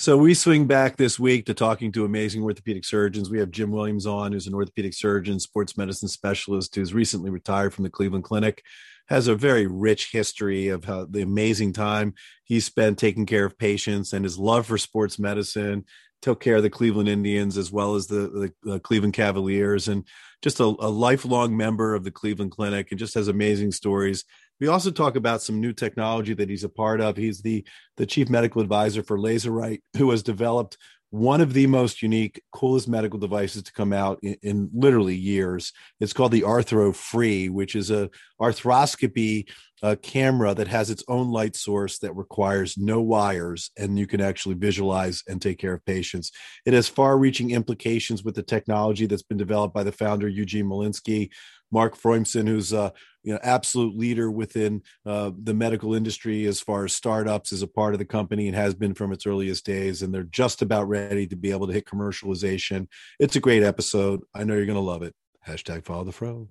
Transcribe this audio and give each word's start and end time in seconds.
So 0.00 0.16
we 0.16 0.32
swing 0.32 0.68
back 0.68 0.96
this 0.96 1.18
week 1.18 1.46
to 1.46 1.54
talking 1.54 1.90
to 1.90 2.04
amazing 2.04 2.44
orthopedic 2.44 2.84
surgeons. 2.84 3.30
We 3.30 3.40
have 3.40 3.50
Jim 3.50 3.72
Williams 3.72 4.06
on, 4.06 4.30
who's 4.30 4.46
an 4.46 4.54
orthopedic 4.54 4.94
surgeon, 4.94 5.40
sports 5.40 5.76
medicine 5.76 6.06
specialist, 6.06 6.76
who's 6.76 6.94
recently 6.94 7.30
retired 7.30 7.74
from 7.74 7.82
the 7.82 7.90
Cleveland 7.90 8.22
Clinic, 8.22 8.62
has 9.08 9.26
a 9.26 9.34
very 9.34 9.66
rich 9.66 10.12
history 10.12 10.68
of 10.68 10.84
how 10.84 11.06
the 11.06 11.22
amazing 11.22 11.72
time 11.72 12.14
he 12.44 12.60
spent 12.60 12.96
taking 12.96 13.26
care 13.26 13.44
of 13.44 13.58
patients 13.58 14.12
and 14.12 14.24
his 14.24 14.38
love 14.38 14.66
for 14.66 14.78
sports 14.78 15.18
medicine. 15.18 15.84
Took 16.22 16.38
care 16.38 16.58
of 16.58 16.62
the 16.62 16.70
Cleveland 16.70 17.08
Indians 17.08 17.58
as 17.58 17.72
well 17.72 17.96
as 17.96 18.06
the, 18.06 18.52
the, 18.62 18.70
the 18.70 18.78
Cleveland 18.78 19.14
Cavaliers, 19.14 19.88
and 19.88 20.04
just 20.42 20.60
a, 20.60 20.64
a 20.64 20.88
lifelong 20.88 21.56
member 21.56 21.96
of 21.96 22.04
the 22.04 22.12
Cleveland 22.12 22.52
Clinic, 22.52 22.92
and 22.92 23.00
just 23.00 23.14
has 23.14 23.26
amazing 23.26 23.72
stories 23.72 24.24
we 24.60 24.68
also 24.68 24.90
talk 24.90 25.16
about 25.16 25.42
some 25.42 25.60
new 25.60 25.72
technology 25.72 26.34
that 26.34 26.48
he's 26.48 26.64
a 26.64 26.68
part 26.68 27.00
of. 27.00 27.16
He's 27.16 27.42
the 27.42 27.64
the 27.96 28.06
chief 28.06 28.28
medical 28.28 28.62
advisor 28.62 29.02
for 29.02 29.18
Lazurite, 29.18 29.82
who 29.96 30.10
has 30.10 30.22
developed 30.22 30.76
one 31.10 31.40
of 31.40 31.54
the 31.54 31.66
most 31.66 32.02
unique, 32.02 32.42
coolest 32.52 32.86
medical 32.86 33.18
devices 33.18 33.62
to 33.62 33.72
come 33.72 33.94
out 33.94 34.18
in, 34.22 34.36
in 34.42 34.70
literally 34.74 35.16
years. 35.16 35.72
It's 36.00 36.12
called 36.12 36.32
the 36.32 36.42
ArthroFree, 36.42 37.50
which 37.50 37.74
is 37.74 37.90
a 37.90 38.10
arthroscopy 38.40 39.48
uh, 39.82 39.96
camera 40.02 40.54
that 40.54 40.68
has 40.68 40.90
its 40.90 41.04
own 41.08 41.30
light 41.30 41.56
source 41.56 41.98
that 42.00 42.14
requires 42.14 42.76
no 42.76 43.00
wires, 43.00 43.70
and 43.78 43.98
you 43.98 44.06
can 44.06 44.20
actually 44.20 44.56
visualize 44.56 45.22
and 45.28 45.40
take 45.40 45.58
care 45.58 45.72
of 45.72 45.86
patients. 45.86 46.30
It 46.66 46.74
has 46.74 46.88
far-reaching 46.88 47.52
implications 47.52 48.22
with 48.22 48.34
the 48.34 48.42
technology 48.42 49.06
that's 49.06 49.22
been 49.22 49.38
developed 49.38 49.74
by 49.74 49.84
the 49.84 49.92
founder 49.92 50.28
Eugene 50.28 50.66
Molinsky, 50.66 51.30
Mark 51.70 51.96
Froimson, 51.96 52.48
who's 52.48 52.72
a 52.72 52.92
you 53.22 53.32
know 53.32 53.40
absolute 53.42 53.96
leader 53.96 54.30
within 54.30 54.82
uh, 55.06 55.30
the 55.42 55.54
medical 55.54 55.94
industry 55.94 56.46
as 56.46 56.60
far 56.60 56.84
as 56.84 56.92
startups 56.92 57.52
is 57.52 57.62
a 57.62 57.66
part 57.66 57.94
of 57.94 57.98
the 57.98 58.04
company 58.04 58.46
and 58.46 58.56
has 58.56 58.74
been 58.74 58.94
from 58.94 59.12
its 59.12 59.26
earliest 59.26 59.64
days, 59.64 60.02
and 60.02 60.12
they're 60.12 60.22
just 60.22 60.62
about 60.62 60.88
ready 60.88 61.26
to 61.26 61.36
be 61.36 61.50
able 61.50 61.66
to 61.66 61.72
hit 61.72 61.84
commercialization. 61.84 62.86
It's 63.18 63.36
a 63.36 63.40
great 63.40 63.62
episode. 63.62 64.20
I 64.34 64.44
know 64.44 64.54
you're 64.54 64.66
going 64.66 64.76
to 64.76 64.80
love 64.80 65.02
it. 65.02 65.14
Hashtag 65.46 65.84
follow 65.84 66.04
the 66.04 66.12
fro. 66.12 66.48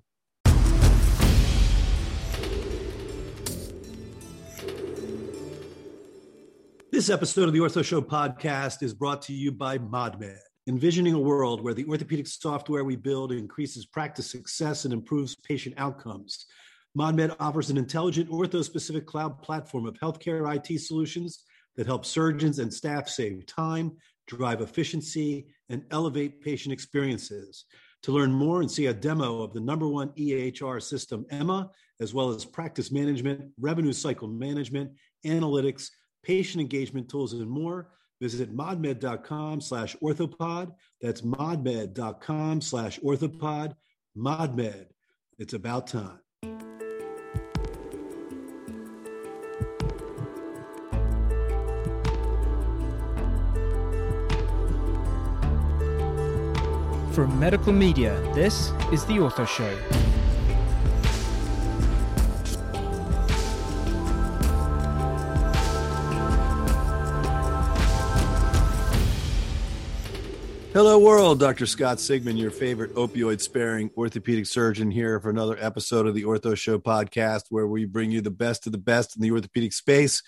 This 6.90 7.10
episode 7.10 7.46
of 7.46 7.52
the 7.52 7.60
Ortho 7.60 7.84
Show 7.84 8.00
podcast 8.00 8.82
is 8.82 8.92
brought 8.92 9.22
to 9.22 9.32
you 9.32 9.52
by 9.52 9.78
ModMed 9.78 10.38
envisioning 10.68 11.14
a 11.14 11.18
world 11.18 11.62
where 11.64 11.72
the 11.72 11.86
orthopedic 11.86 12.26
software 12.26 12.84
we 12.84 12.94
build 12.94 13.32
increases 13.32 13.86
practice 13.86 14.30
success 14.30 14.84
and 14.84 14.92
improves 14.92 15.34
patient 15.34 15.74
outcomes. 15.78 16.44
ModMed 16.96 17.34
offers 17.40 17.70
an 17.70 17.78
intelligent 17.78 18.28
ortho-specific 18.28 19.06
cloud 19.06 19.40
platform 19.40 19.86
of 19.86 19.94
healthcare 19.94 20.54
IT 20.54 20.78
solutions 20.80 21.44
that 21.76 21.86
help 21.86 22.04
surgeons 22.04 22.58
and 22.58 22.72
staff 22.72 23.08
save 23.08 23.46
time, 23.46 23.96
drive 24.26 24.60
efficiency, 24.60 25.46
and 25.70 25.84
elevate 25.90 26.42
patient 26.42 26.72
experiences. 26.72 27.64
To 28.02 28.12
learn 28.12 28.30
more 28.30 28.60
and 28.60 28.70
see 28.70 28.86
a 28.86 28.94
demo 28.94 29.40
of 29.40 29.54
the 29.54 29.60
number 29.60 29.88
one 29.88 30.10
EHR 30.10 30.82
system, 30.82 31.24
EMA, 31.32 31.70
as 32.00 32.12
well 32.12 32.28
as 32.28 32.44
practice 32.44 32.92
management, 32.92 33.52
revenue 33.58 33.92
cycle 33.92 34.28
management, 34.28 34.92
analytics, 35.24 35.88
patient 36.22 36.60
engagement 36.60 37.08
tools, 37.08 37.32
and 37.32 37.48
more, 37.48 37.88
Visit 38.20 38.54
modmed.com 38.54 39.60
slash 39.60 39.96
orthopod. 40.02 40.72
That's 41.00 41.20
modmed.com 41.22 42.60
slash 42.60 42.98
orthopod. 43.00 43.74
Modmed. 44.16 44.86
It's 45.38 45.54
about 45.54 45.86
time. 45.86 46.18
From 57.12 57.40
medical 57.40 57.72
media, 57.72 58.20
this 58.34 58.70
is 58.92 59.04
The 59.06 59.14
Ortho 59.14 59.46
Show. 59.46 59.97
Hello, 70.78 70.96
world. 70.96 71.40
Dr. 71.40 71.66
Scott 71.66 71.98
Sigman, 71.98 72.38
your 72.38 72.52
favorite 72.52 72.94
opioid 72.94 73.40
sparing 73.40 73.90
orthopedic 73.96 74.46
surgeon, 74.46 74.92
here 74.92 75.18
for 75.18 75.28
another 75.28 75.56
episode 75.58 76.06
of 76.06 76.14
the 76.14 76.22
Ortho 76.22 76.56
Show 76.56 76.78
podcast, 76.78 77.46
where 77.50 77.66
we 77.66 77.84
bring 77.84 78.12
you 78.12 78.20
the 78.20 78.30
best 78.30 78.64
of 78.64 78.70
the 78.70 78.78
best 78.78 79.16
in 79.16 79.22
the 79.22 79.32
orthopedic 79.32 79.72
space. 79.72 80.22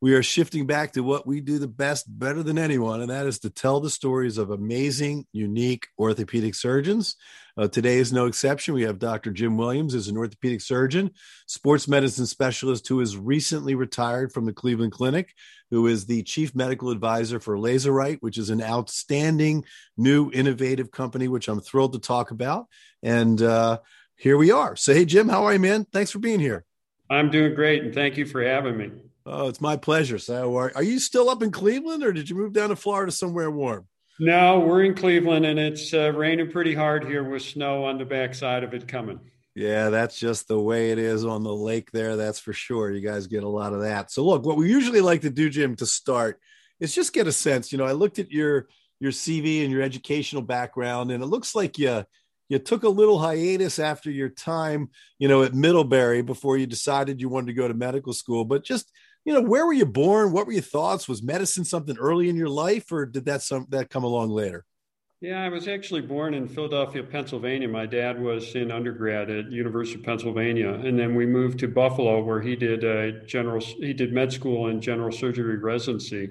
We 0.00 0.14
are 0.14 0.22
shifting 0.22 0.66
back 0.68 0.92
to 0.92 1.00
what 1.00 1.26
we 1.26 1.40
do 1.40 1.58
the 1.58 1.66
best, 1.66 2.06
better 2.16 2.44
than 2.44 2.58
anyone, 2.58 3.00
and 3.00 3.10
that 3.10 3.26
is 3.26 3.40
to 3.40 3.50
tell 3.50 3.80
the 3.80 3.90
stories 3.90 4.38
of 4.38 4.50
amazing, 4.50 5.26
unique 5.32 5.88
orthopedic 5.98 6.54
surgeons. 6.54 7.16
Uh, 7.56 7.66
today 7.66 7.96
is 7.96 8.12
no 8.12 8.26
exception. 8.26 8.74
We 8.74 8.84
have 8.84 9.00
Dr. 9.00 9.32
Jim 9.32 9.56
Williams, 9.56 9.94
who's 9.94 10.06
an 10.06 10.16
orthopedic 10.16 10.60
surgeon, 10.60 11.10
sports 11.48 11.88
medicine 11.88 12.26
specialist 12.26 12.86
who 12.86 13.00
has 13.00 13.16
recently 13.16 13.74
retired 13.74 14.32
from 14.32 14.44
the 14.44 14.52
Cleveland 14.52 14.92
Clinic 14.92 15.34
who 15.70 15.86
is 15.86 16.06
the 16.06 16.22
chief 16.22 16.54
medical 16.54 16.90
advisor 16.90 17.40
for 17.40 17.56
Lazurite, 17.56 18.18
which 18.20 18.38
is 18.38 18.50
an 18.50 18.62
outstanding 18.62 19.64
new 19.96 20.30
innovative 20.32 20.90
company, 20.90 21.28
which 21.28 21.48
I'm 21.48 21.60
thrilled 21.60 21.92
to 21.92 21.98
talk 21.98 22.30
about. 22.30 22.66
And 23.02 23.40
uh, 23.40 23.78
here 24.16 24.36
we 24.36 24.50
are. 24.50 24.76
So, 24.76 24.94
hey, 24.94 25.04
Jim, 25.04 25.28
how 25.28 25.44
are 25.44 25.52
you, 25.52 25.58
man? 25.58 25.86
Thanks 25.92 26.10
for 26.10 26.18
being 26.18 26.40
here. 26.40 26.64
I'm 27.10 27.30
doing 27.30 27.54
great, 27.54 27.82
and 27.82 27.94
thank 27.94 28.16
you 28.16 28.26
for 28.26 28.42
having 28.42 28.76
me. 28.76 28.90
Oh, 29.24 29.48
it's 29.48 29.60
my 29.60 29.76
pleasure. 29.76 30.18
So, 30.18 30.56
are, 30.56 30.72
are 30.74 30.82
you 30.82 30.98
still 30.98 31.30
up 31.30 31.42
in 31.42 31.50
Cleveland, 31.50 32.02
or 32.02 32.12
did 32.12 32.28
you 32.28 32.36
move 32.36 32.52
down 32.52 32.70
to 32.70 32.76
Florida 32.76 33.12
somewhere 33.12 33.50
warm? 33.50 33.86
No, 34.20 34.60
we're 34.60 34.82
in 34.82 34.94
Cleveland, 34.94 35.46
and 35.46 35.58
it's 35.58 35.94
uh, 35.94 36.12
raining 36.12 36.50
pretty 36.50 36.74
hard 36.74 37.04
here 37.04 37.22
with 37.22 37.42
snow 37.42 37.84
on 37.84 37.98
the 37.98 38.04
backside 38.04 38.64
of 38.64 38.74
it 38.74 38.88
coming. 38.88 39.20
Yeah, 39.58 39.90
that's 39.90 40.16
just 40.16 40.46
the 40.46 40.60
way 40.60 40.92
it 40.92 41.00
is 41.00 41.24
on 41.24 41.42
the 41.42 41.52
lake 41.52 41.90
there. 41.90 42.14
That's 42.14 42.38
for 42.38 42.52
sure. 42.52 42.92
You 42.92 43.00
guys 43.00 43.26
get 43.26 43.42
a 43.42 43.48
lot 43.48 43.72
of 43.72 43.80
that. 43.80 44.08
So 44.12 44.24
look, 44.24 44.46
what 44.46 44.56
we 44.56 44.70
usually 44.70 45.00
like 45.00 45.22
to 45.22 45.30
do, 45.30 45.50
Jim, 45.50 45.74
to 45.76 45.86
start 45.86 46.38
is 46.78 46.94
just 46.94 47.12
get 47.12 47.26
a 47.26 47.32
sense. 47.32 47.72
You 47.72 47.78
know, 47.78 47.84
I 47.84 47.90
looked 47.90 48.20
at 48.20 48.30
your 48.30 48.68
your 49.00 49.10
CV 49.10 49.64
and 49.64 49.72
your 49.72 49.82
educational 49.82 50.42
background, 50.42 51.10
and 51.10 51.24
it 51.24 51.26
looks 51.26 51.56
like 51.56 51.76
you 51.76 52.04
you 52.48 52.60
took 52.60 52.84
a 52.84 52.88
little 52.88 53.18
hiatus 53.18 53.80
after 53.80 54.12
your 54.12 54.28
time, 54.28 54.90
you 55.18 55.26
know, 55.26 55.42
at 55.42 55.54
Middlebury 55.54 56.22
before 56.22 56.56
you 56.56 56.68
decided 56.68 57.20
you 57.20 57.28
wanted 57.28 57.48
to 57.48 57.54
go 57.54 57.66
to 57.66 57.74
medical 57.74 58.12
school. 58.12 58.44
But 58.44 58.62
just 58.62 58.92
you 59.24 59.34
know, 59.34 59.42
where 59.42 59.66
were 59.66 59.72
you 59.72 59.86
born? 59.86 60.30
What 60.30 60.46
were 60.46 60.52
your 60.52 60.62
thoughts? 60.62 61.08
Was 61.08 61.20
medicine 61.20 61.64
something 61.64 61.98
early 61.98 62.28
in 62.28 62.36
your 62.36 62.48
life, 62.48 62.92
or 62.92 63.06
did 63.06 63.24
that 63.24 63.42
some 63.42 63.66
that 63.70 63.90
come 63.90 64.04
along 64.04 64.30
later? 64.30 64.64
Yeah, 65.20 65.42
I 65.42 65.48
was 65.48 65.66
actually 65.66 66.02
born 66.02 66.32
in 66.32 66.46
Philadelphia, 66.46 67.02
Pennsylvania. 67.02 67.66
My 67.66 67.86
dad 67.86 68.20
was 68.22 68.54
in 68.54 68.70
undergrad 68.70 69.30
at 69.30 69.50
University 69.50 69.98
of 69.98 70.04
Pennsylvania, 70.04 70.74
and 70.74 70.96
then 70.96 71.16
we 71.16 71.26
moved 71.26 71.58
to 71.58 71.68
Buffalo, 71.68 72.22
where 72.22 72.40
he 72.40 72.54
did 72.54 72.84
a 72.84 73.24
general 73.26 73.60
he 73.60 73.92
did 73.92 74.12
med 74.12 74.32
school 74.32 74.68
and 74.68 74.80
general 74.80 75.10
surgery 75.10 75.56
residency, 75.56 76.30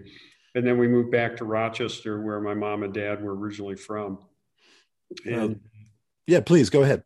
and 0.55 0.65
then 0.65 0.77
we 0.77 0.87
moved 0.87 1.11
back 1.11 1.35
to 1.37 1.45
Rochester, 1.45 2.21
where 2.21 2.39
my 2.39 2.53
mom 2.53 2.83
and 2.83 2.93
dad 2.93 3.21
were 3.21 3.35
originally 3.35 3.75
from. 3.75 4.19
And, 5.25 5.59
yeah, 6.25 6.39
please 6.39 6.69
go 6.69 6.83
ahead. 6.83 7.03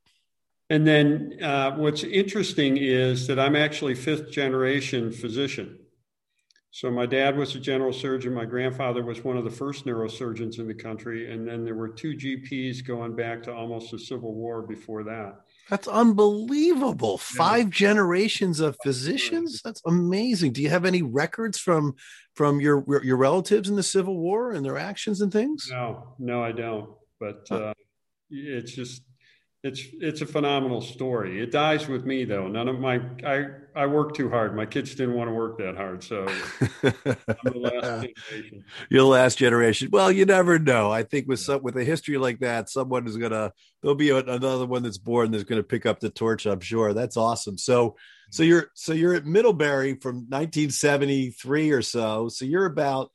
And 0.69 0.86
then 0.86 1.38
uh, 1.42 1.72
what's 1.72 2.03
interesting 2.03 2.78
is 2.78 3.25
that 3.25 3.40
I'm 3.40 3.56
actually 3.56 3.96
fifth 3.96 4.31
generation 4.31 5.12
physician. 5.12 5.80
So 6.73 6.89
my 6.89 7.05
dad 7.05 7.37
was 7.37 7.53
a 7.53 7.59
general 7.59 7.91
surgeon. 7.91 8.33
My 8.33 8.45
grandfather 8.45 9.03
was 9.03 9.25
one 9.25 9.35
of 9.35 9.43
the 9.43 9.49
first 9.49 9.85
neurosurgeons 9.85 10.57
in 10.57 10.67
the 10.67 10.73
country, 10.73 11.33
and 11.33 11.45
then 11.45 11.65
there 11.65 11.75
were 11.75 11.89
two 11.89 12.13
GPs 12.13 12.85
going 12.85 13.13
back 13.13 13.43
to 13.43 13.53
almost 13.53 13.91
the 13.91 13.99
Civil 13.99 14.33
War 14.33 14.61
before 14.61 15.03
that. 15.03 15.41
That's 15.69 15.89
unbelievable. 15.89 17.17
Five 17.17 17.65
yeah. 17.65 17.87
generations 17.87 18.61
of 18.61 18.77
physicians. 18.83 19.61
That's 19.61 19.81
amazing. 19.85 20.53
Do 20.53 20.61
you 20.61 20.69
have 20.69 20.85
any 20.85 21.01
records 21.01 21.59
from 21.59 21.95
from 22.35 22.61
your 22.61 22.85
your 23.03 23.17
relatives 23.17 23.67
in 23.67 23.75
the 23.75 23.83
Civil 23.83 24.17
War 24.17 24.53
and 24.53 24.65
their 24.65 24.77
actions 24.77 25.19
and 25.19 25.31
things? 25.31 25.67
No, 25.69 26.15
no, 26.19 26.41
I 26.41 26.53
don't. 26.53 26.89
But 27.19 27.51
uh, 27.51 27.74
it's 28.29 28.74
just 28.74 29.03
it's 29.63 29.84
it's 30.00 30.22
a 30.22 30.25
phenomenal 30.25 30.81
story. 30.81 31.40
It 31.40 31.52
dies 31.52 31.88
with 31.88 32.04
me 32.04 32.25
though. 32.25 32.48
None 32.48 32.68
of 32.68 32.80
my 32.80 33.00
I 33.24 33.46
I 33.75 33.86
work 33.86 34.16
too 34.16 34.28
hard. 34.28 34.56
My 34.56 34.66
kids 34.66 34.96
didn't 34.96 35.13
want 35.13 35.30
to 35.30 35.34
work 35.34 35.60
that 35.60 35.78
hard, 35.78 36.04
so 36.04 36.25
I'm 36.28 36.94
the 37.44 37.54
last 37.56 37.84
generation. 38.31 38.66
You're 38.90 39.02
the 39.02 39.08
last 39.08 39.38
generation. 39.38 39.90
Well, 39.92 40.12
you 40.12 40.25
never 40.25 40.58
know. 40.58 40.92
I 40.92 41.04
think 41.04 41.28
with 41.28 41.42
some 41.42 41.62
with 41.62 41.78
a 41.78 41.84
history 41.84 42.18
like 42.18 42.40
that, 42.40 42.69
someone 42.69 43.06
is 43.06 43.18
gonna 43.18 43.54
there'll 43.84 43.94
be 43.94 44.10
a, 44.10 44.18
another 44.18 44.66
one 44.66 44.81
that's 44.81 44.98
born 44.98 45.30
that's 45.30 45.44
gonna 45.44 45.62
pick 45.62 45.86
up 45.86 46.00
the 46.00 46.10
torch. 46.10 46.48
I'm 46.48 46.60
sure. 46.60 46.96
That's 46.96 47.16
awesome. 47.16 47.60
So 47.60 47.98
so 48.31 48.42
mm-hmm. 48.42 48.50
you're 48.50 48.68
so 48.74 48.94
you're 48.94 49.13
at 49.13 49.28
Middlebury 49.28 49.94
from 49.94 50.25
1973 50.30 51.69
or 51.69 51.84
so. 51.84 52.30
So 52.30 52.46
you're 52.46 52.66
about 52.66 53.12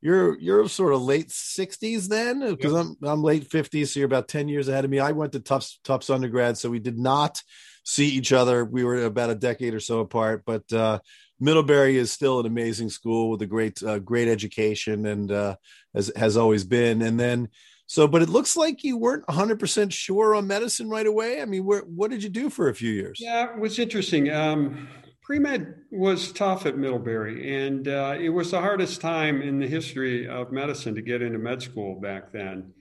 you're 0.00 0.38
you're 0.38 0.68
sort 0.68 0.94
of 0.94 1.02
late 1.02 1.28
60s 1.28 2.08
then 2.08 2.40
because 2.40 2.72
yep. 2.72 2.86
I'm 3.02 3.08
I'm 3.08 3.22
late 3.22 3.48
50s 3.48 3.88
so 3.88 4.00
you're 4.00 4.06
about 4.06 4.28
10 4.28 4.48
years 4.48 4.68
ahead 4.68 4.84
of 4.84 4.90
me. 4.90 4.98
I 4.98 5.12
went 5.12 5.32
to 5.32 5.40
Tufts 5.40 5.78
Tufts 5.84 6.10
undergrad 6.10 6.56
so 6.56 6.70
we 6.70 6.78
did 6.78 6.98
not 6.98 7.42
see 7.84 8.08
each 8.08 8.32
other. 8.32 8.64
We 8.64 8.84
were 8.84 9.04
about 9.04 9.30
a 9.30 9.34
decade 9.34 9.74
or 9.74 9.80
so 9.80 10.00
apart, 10.00 10.42
but 10.46 10.72
uh 10.72 11.00
Middlebury 11.40 11.96
is 11.96 12.12
still 12.12 12.38
an 12.38 12.46
amazing 12.46 12.90
school 12.90 13.30
with 13.30 13.40
a 13.40 13.46
great 13.46 13.82
uh, 13.82 13.98
great 13.98 14.28
education 14.28 15.06
and 15.06 15.32
uh, 15.32 15.56
has 15.94 16.12
has 16.14 16.36
always 16.36 16.64
been. 16.64 17.00
And 17.00 17.18
then 17.18 17.48
so, 17.86 18.06
but 18.06 18.22
it 18.22 18.28
looks 18.28 18.56
like 18.56 18.84
you 18.84 18.98
weren't 18.98 19.26
100 19.26 19.58
percent 19.58 19.92
sure 19.92 20.34
on 20.34 20.46
medicine 20.46 20.90
right 20.90 21.06
away. 21.06 21.40
I 21.40 21.46
mean, 21.46 21.64
where, 21.64 21.80
what 21.80 22.10
did 22.10 22.22
you 22.22 22.28
do 22.28 22.50
for 22.50 22.68
a 22.68 22.74
few 22.74 22.92
years? 22.92 23.18
Yeah, 23.20 23.54
it 23.54 23.58
was 23.58 23.78
interesting. 23.78 24.30
Um, 24.30 24.86
Pre 25.30 25.38
med 25.38 25.74
was 25.92 26.32
tough 26.32 26.66
at 26.66 26.76
Middlebury, 26.76 27.64
and 27.64 27.86
uh, 27.86 28.16
it 28.18 28.30
was 28.30 28.50
the 28.50 28.58
hardest 28.58 29.00
time 29.00 29.42
in 29.42 29.60
the 29.60 29.66
history 29.68 30.26
of 30.26 30.50
medicine 30.50 30.96
to 30.96 31.02
get 31.02 31.22
into 31.22 31.38
med 31.38 31.62
school 31.62 32.00
back 32.00 32.32
then. 32.32 32.72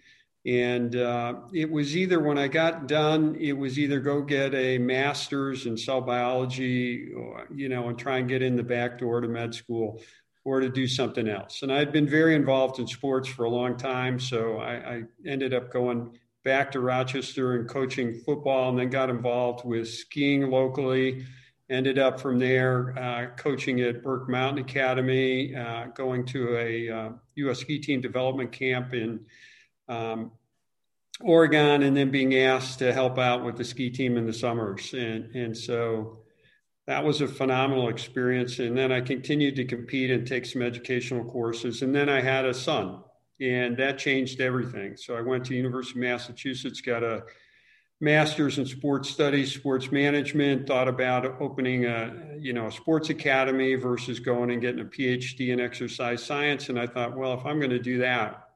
And 0.48 0.96
uh, 0.96 1.42
it 1.54 1.70
was 1.70 1.96
either 1.96 2.20
when 2.20 2.40
I 2.40 2.48
got 2.48 2.88
done, 2.88 3.38
it 3.40 3.54
was 3.54 3.78
either 3.78 4.00
go 4.00 4.24
get 4.24 4.56
a 4.56 4.80
master's 4.80 5.68
in 5.68 5.78
cell 5.78 6.02
biology, 6.02 7.12
or, 7.14 7.48
you 7.54 7.70
know, 7.70 7.88
and 7.88 8.00
try 8.00 8.18
and 8.18 8.28
get 8.28 8.42
in 8.42 8.56
the 8.56 8.64
back 8.64 8.98
door 8.98 9.22
to 9.22 9.28
med 9.28 9.54
school, 9.54 10.02
or 10.44 10.60
to 10.60 10.70
do 10.70 10.88
something 10.88 11.28
else. 11.28 11.62
And 11.62 11.72
I'd 11.72 11.92
been 11.92 12.10
very 12.10 12.34
involved 12.34 12.80
in 12.80 12.88
sports 12.88 13.28
for 13.30 13.44
a 13.44 13.50
long 13.52 13.78
time, 13.78 14.20
so 14.20 14.58
I, 14.58 14.74
I 14.74 15.04
ended 15.24 15.54
up 15.54 15.72
going 15.72 16.18
back 16.44 16.72
to 16.72 16.80
Rochester 16.80 17.58
and 17.58 17.70
coaching 17.70 18.16
football, 18.26 18.70
and 18.70 18.80
then 18.80 18.90
got 18.90 19.12
involved 19.12 19.66
with 19.66 19.88
skiing 19.88 20.50
locally 20.50 21.28
ended 21.70 22.00
up 22.00 22.20
from 22.20 22.40
there 22.40 22.98
uh, 22.98 23.28
coaching 23.36 23.82
at 23.82 24.04
Burke 24.04 24.28
Mountain 24.28 24.64
Academy, 24.66 25.56
uh, 25.56 25.88
going 25.88 26.26
to 26.28 26.58
a 26.58 26.90
uh, 26.90 27.10
U.S. 27.36 27.60
ski 27.60 27.80
team 27.80 28.02
development 28.02 28.52
camp 28.52 28.94
in 28.94 29.20
um, 29.88 30.32
Oregon, 31.22 31.84
and 31.84 31.96
then 31.96 32.10
being 32.10 32.36
asked 32.36 32.80
to 32.80 32.92
help 32.92 33.18
out 33.18 33.44
with 33.44 33.58
the 33.58 33.64
ski 33.64 33.90
team 33.90 34.18
in 34.18 34.26
the 34.26 34.34
summers. 34.34 34.94
And, 34.94 35.36
and 35.36 35.56
so 35.56 36.20
that 36.88 37.04
was 37.04 37.22
a 37.22 37.28
phenomenal 37.28 37.90
experience. 37.90 38.58
And 38.60 38.76
then 38.76 38.92
I 38.92 39.02
continued 39.02 39.56
to 39.58 39.66
compete 39.66 40.10
and 40.10 40.26
take 40.26 40.46
some 40.46 40.62
educational 40.62 41.24
courses. 41.24 41.84
And 41.84 41.94
then 41.94 42.10
I 42.10 42.22
had 42.22 42.46
a 42.46 42.54
son, 42.54 43.04
and 43.40 43.78
that 43.78 44.00
changed 44.00 44.42
everything. 44.42 44.98
So 44.98 45.16
I 45.16 45.22
went 45.22 45.46
to 45.46 45.56
University 45.56 46.00
of 46.00 46.04
Massachusetts, 46.04 46.82
got 46.82 47.04
a 47.04 47.24
master's 48.02 48.58
in 48.58 48.66
sports 48.66 49.10
studies, 49.10 49.54
sports 49.54 49.92
management, 49.92 50.68
thought 50.68 50.88
about 50.88 51.42
opening 51.42 51.86
a, 51.86 52.38
you 52.40 52.54
know, 52.54 52.68
a 52.68 52.72
sports 52.72 53.10
academy 53.10 53.76
versus 53.76 54.20
going 54.20 54.52
and 54.52 54.62
getting 54.62 54.82
a 54.82 54.86
PhD 54.86 55.50
in 55.50 55.60
exercise 55.60 56.24
science. 56.24 56.70
And 56.70 56.80
I 56.80 56.88
thought, 56.88 57.18
well, 57.18 57.34
if 57.34 57.46
I'm 57.46 57.60
going 57.60 57.72
to 57.72 57.80
do 57.80 57.98
that, 58.00 58.50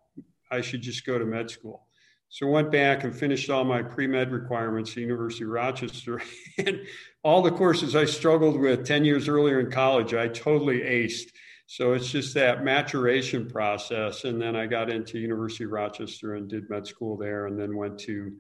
I 0.50 0.62
should 0.62 0.82
just 0.82 1.06
go 1.06 1.18
to 1.18 1.26
med 1.26 1.50
school. 1.50 1.88
So 2.30 2.48
I 2.48 2.50
went 2.50 2.72
back 2.72 3.04
and 3.04 3.16
finished 3.16 3.50
all 3.50 3.64
my 3.64 3.84
pre-med 3.84 4.32
requirements 4.32 4.92
at 4.92 4.96
the 4.96 5.02
University 5.02 5.44
of 5.44 5.52
Rochester. 5.52 6.22
and 6.58 6.82
all 7.22 7.42
the 7.42 7.52
courses 7.52 7.96
I 7.96 8.06
struggled 8.06 8.60
with 8.60 8.86
10 8.86 9.06
years 9.06 9.28
earlier 9.28 9.60
in 9.60 9.70
college, 9.70 10.14
I 10.14 10.30
totally 10.30 10.80
aced. 10.80 11.32
So 11.68 11.94
it's 11.94 12.10
just 12.10 12.34
that 12.34 12.64
maturation 12.64 13.50
process. 13.50 14.24
And 14.24 14.42
then 14.42 14.56
I 14.56 14.68
got 14.68 14.90
into 14.90 15.20
University 15.20 15.66
of 15.66 15.72
Rochester 15.72 16.36
and 16.36 16.50
did 16.50 16.70
med 16.70 16.88
school 16.88 17.18
there 17.18 17.48
and 17.48 17.60
then 17.60 17.76
went 17.76 18.00
to 18.02 18.34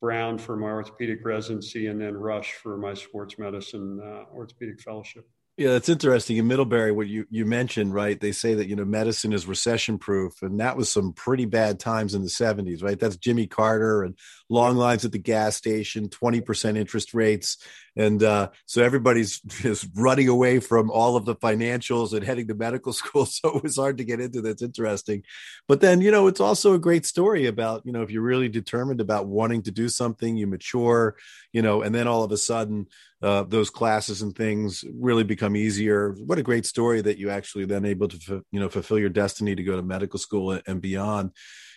Brown 0.00 0.38
for 0.38 0.56
my 0.56 0.68
orthopedic 0.68 1.24
residency, 1.24 1.86
and 1.86 2.00
then 2.00 2.16
Rush 2.16 2.52
for 2.52 2.76
my 2.76 2.94
sports 2.94 3.38
medicine 3.38 4.00
uh, 4.02 4.34
orthopedic 4.34 4.80
fellowship. 4.80 5.28
Yeah, 5.56 5.70
that's 5.70 5.88
interesting. 5.88 6.36
In 6.36 6.46
Middlebury, 6.46 6.92
what 6.92 7.06
you, 7.06 7.24
you 7.30 7.46
mentioned, 7.46 7.94
right? 7.94 8.20
They 8.20 8.32
say 8.32 8.52
that, 8.54 8.68
you 8.68 8.76
know, 8.76 8.84
medicine 8.84 9.32
is 9.32 9.46
recession 9.46 9.96
proof. 9.96 10.42
And 10.42 10.60
that 10.60 10.76
was 10.76 10.90
some 10.90 11.14
pretty 11.14 11.46
bad 11.46 11.80
times 11.80 12.14
in 12.14 12.20
the 12.20 12.28
70s, 12.28 12.82
right? 12.82 13.00
That's 13.00 13.16
Jimmy 13.16 13.46
Carter 13.46 14.02
and 14.02 14.18
long 14.48 14.76
lines 14.76 15.04
at 15.04 15.12
the 15.12 15.18
gas 15.18 15.56
station, 15.56 16.08
20% 16.08 16.76
interest 16.76 17.14
rates. 17.14 17.58
And 17.96 18.22
uh, 18.22 18.50
so 18.66 18.82
everybody's 18.82 19.40
just 19.46 19.88
running 19.94 20.28
away 20.28 20.60
from 20.60 20.90
all 20.90 21.16
of 21.16 21.24
the 21.24 21.34
financials 21.34 22.12
and 22.12 22.24
heading 22.24 22.46
to 22.48 22.54
medical 22.54 22.92
school. 22.92 23.26
So 23.26 23.56
it 23.56 23.62
was 23.62 23.76
hard 23.76 23.98
to 23.98 24.04
get 24.04 24.20
into. 24.20 24.40
That's 24.40 24.62
interesting. 24.62 25.22
But 25.66 25.80
then, 25.80 26.00
you 26.00 26.10
know, 26.10 26.26
it's 26.26 26.40
also 26.40 26.74
a 26.74 26.78
great 26.78 27.06
story 27.06 27.46
about, 27.46 27.82
you 27.84 27.92
know, 27.92 28.02
if 28.02 28.10
you're 28.10 28.22
really 28.22 28.48
determined 28.48 29.00
about 29.00 29.26
wanting 29.26 29.62
to 29.62 29.70
do 29.70 29.88
something, 29.88 30.36
you 30.36 30.46
mature, 30.46 31.16
you 31.52 31.62
know, 31.62 31.82
and 31.82 31.94
then 31.94 32.06
all 32.06 32.22
of 32.22 32.32
a 32.32 32.36
sudden, 32.36 32.86
uh, 33.22 33.44
those 33.44 33.70
classes 33.70 34.20
and 34.20 34.36
things 34.36 34.84
really 34.92 35.24
become 35.24 35.56
easier. 35.56 36.12
What 36.12 36.38
a 36.38 36.42
great 36.42 36.66
story 36.66 37.00
that 37.00 37.18
you 37.18 37.30
actually 37.30 37.64
then 37.64 37.86
able 37.86 38.08
to, 38.08 38.44
you 38.52 38.60
know, 38.60 38.68
fulfill 38.68 38.98
your 38.98 39.08
destiny 39.08 39.54
to 39.54 39.62
go 39.62 39.74
to 39.74 39.82
medical 39.82 40.18
school 40.18 40.60
and 40.66 40.82
beyond. 40.82 41.32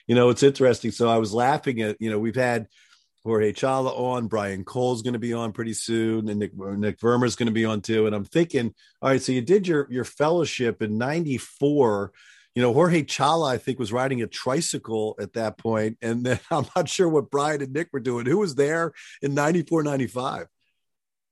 You 0.10 0.16
know, 0.16 0.30
it's 0.30 0.42
interesting. 0.42 0.90
So 0.90 1.08
I 1.08 1.20
was 1.20 1.36
laughing 1.36 1.82
at, 1.84 1.96
you 2.00 2.10
know, 2.10 2.18
we've 2.18 2.36
had 2.36 2.68
Jorge 3.24 3.54
Chahla 3.54 3.96
on, 3.96 4.28
Brian 4.28 4.66
Cole's 4.66 5.04
going 5.04 5.14
to 5.14 5.20
be 5.20 5.34
on 5.34 5.52
pretty 5.52 5.74
soon, 5.74 6.30
and 6.30 6.40
Nick 6.40 6.58
Nick 6.58 7.00
Verma's 7.00 7.36
going 7.36 7.46
to 7.46 7.54
be 7.54 7.64
on 7.64 7.82
too. 7.82 8.08
And 8.08 8.16
I'm 8.16 8.26
thinking, 8.26 8.74
all 9.04 9.10
right, 9.10 9.22
so 9.22 9.32
you 9.32 9.42
did 9.42 9.68
your 9.68 9.88
your 9.92 10.04
fellowship 10.04 10.82
in 10.82 10.98
'94 10.98 12.12
you 12.56 12.64
know, 12.64 12.74
Jorge 12.74 13.04
Chahla, 13.04 13.52
I 13.52 13.58
think, 13.60 13.78
was 13.78 13.94
riding 13.94 14.24
a 14.24 14.28
tricycle 14.28 15.16
at 15.22 15.34
that 15.34 15.60
point. 15.60 15.98
And 16.02 16.26
then 16.26 16.40
I'm 16.52 16.66
not 16.76 16.90
sure 16.90 17.08
what 17.08 17.30
Brian 17.30 17.62
and 17.62 17.72
Nick 17.72 17.90
were 17.94 18.00
doing. 18.00 18.26
Who 18.26 18.40
was 18.40 18.56
there 18.56 18.92
in 19.22 19.36
94, 19.36 19.84
95? 19.84 20.48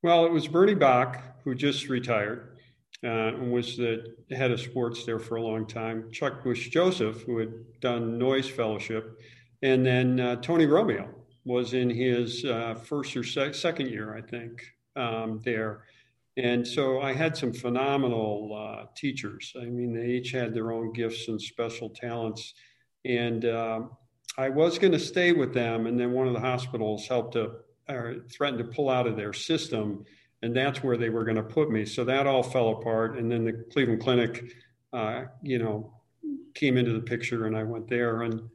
Well, 0.04 0.24
it 0.24 0.30
was 0.30 0.46
Bernie 0.46 0.74
Bach, 0.74 1.20
who 1.42 1.56
just 1.56 1.88
retired 1.88 2.57
uh, 3.06 3.32
was 3.40 3.76
the 3.76 4.14
head 4.30 4.50
of 4.50 4.60
sports 4.60 5.04
there 5.04 5.18
for 5.18 5.36
a 5.36 5.42
long 5.42 5.66
time. 5.66 6.10
Chuck 6.10 6.42
Bush 6.42 6.68
Joseph, 6.68 7.22
who 7.22 7.38
had 7.38 7.80
done 7.80 8.18
Noyes 8.18 8.48
Fellowship. 8.48 9.20
And 9.62 9.84
then 9.84 10.20
uh, 10.20 10.36
Tony 10.36 10.66
Romeo 10.66 11.08
was 11.44 11.74
in 11.74 11.90
his 11.90 12.44
uh, 12.44 12.74
first 12.74 13.16
or 13.16 13.24
se- 13.24 13.52
second 13.52 13.88
year, 13.88 14.16
I 14.16 14.20
think, 14.20 14.62
um, 14.96 15.40
there. 15.44 15.84
And 16.36 16.66
so 16.66 17.00
I 17.00 17.12
had 17.12 17.36
some 17.36 17.52
phenomenal 17.52 18.54
uh, 18.54 18.86
teachers. 18.94 19.52
I 19.60 19.64
mean, 19.64 19.92
they 19.92 20.06
each 20.06 20.30
had 20.30 20.54
their 20.54 20.70
own 20.72 20.92
gifts 20.92 21.26
and 21.28 21.40
special 21.40 21.90
talents. 21.90 22.54
And 23.04 23.44
uh, 23.44 23.80
I 24.36 24.48
was 24.48 24.78
going 24.78 24.92
to 24.92 25.00
stay 25.00 25.32
with 25.32 25.52
them. 25.52 25.86
And 25.86 25.98
then 25.98 26.12
one 26.12 26.28
of 26.28 26.34
the 26.34 26.40
hospitals 26.40 27.08
helped 27.08 27.32
to, 27.32 27.52
or 27.88 28.16
threatened 28.30 28.58
to 28.58 28.72
pull 28.72 28.88
out 28.88 29.06
of 29.06 29.16
their 29.16 29.32
system. 29.32 30.04
And 30.42 30.54
that's 30.54 30.82
where 30.82 30.96
they 30.96 31.10
were 31.10 31.24
going 31.24 31.36
to 31.36 31.42
put 31.42 31.70
me. 31.70 31.84
So 31.84 32.04
that 32.04 32.26
all 32.26 32.42
fell 32.42 32.70
apart. 32.70 33.18
And 33.18 33.30
then 33.30 33.44
the 33.44 33.64
Cleveland 33.72 34.00
Clinic, 34.00 34.44
uh, 34.92 35.24
you 35.42 35.58
know, 35.58 35.94
came 36.54 36.76
into 36.76 36.92
the 36.92 37.00
picture 37.00 37.46
and 37.46 37.56
I 37.56 37.64
went 37.64 37.88
there. 37.88 38.22
And 38.22 38.48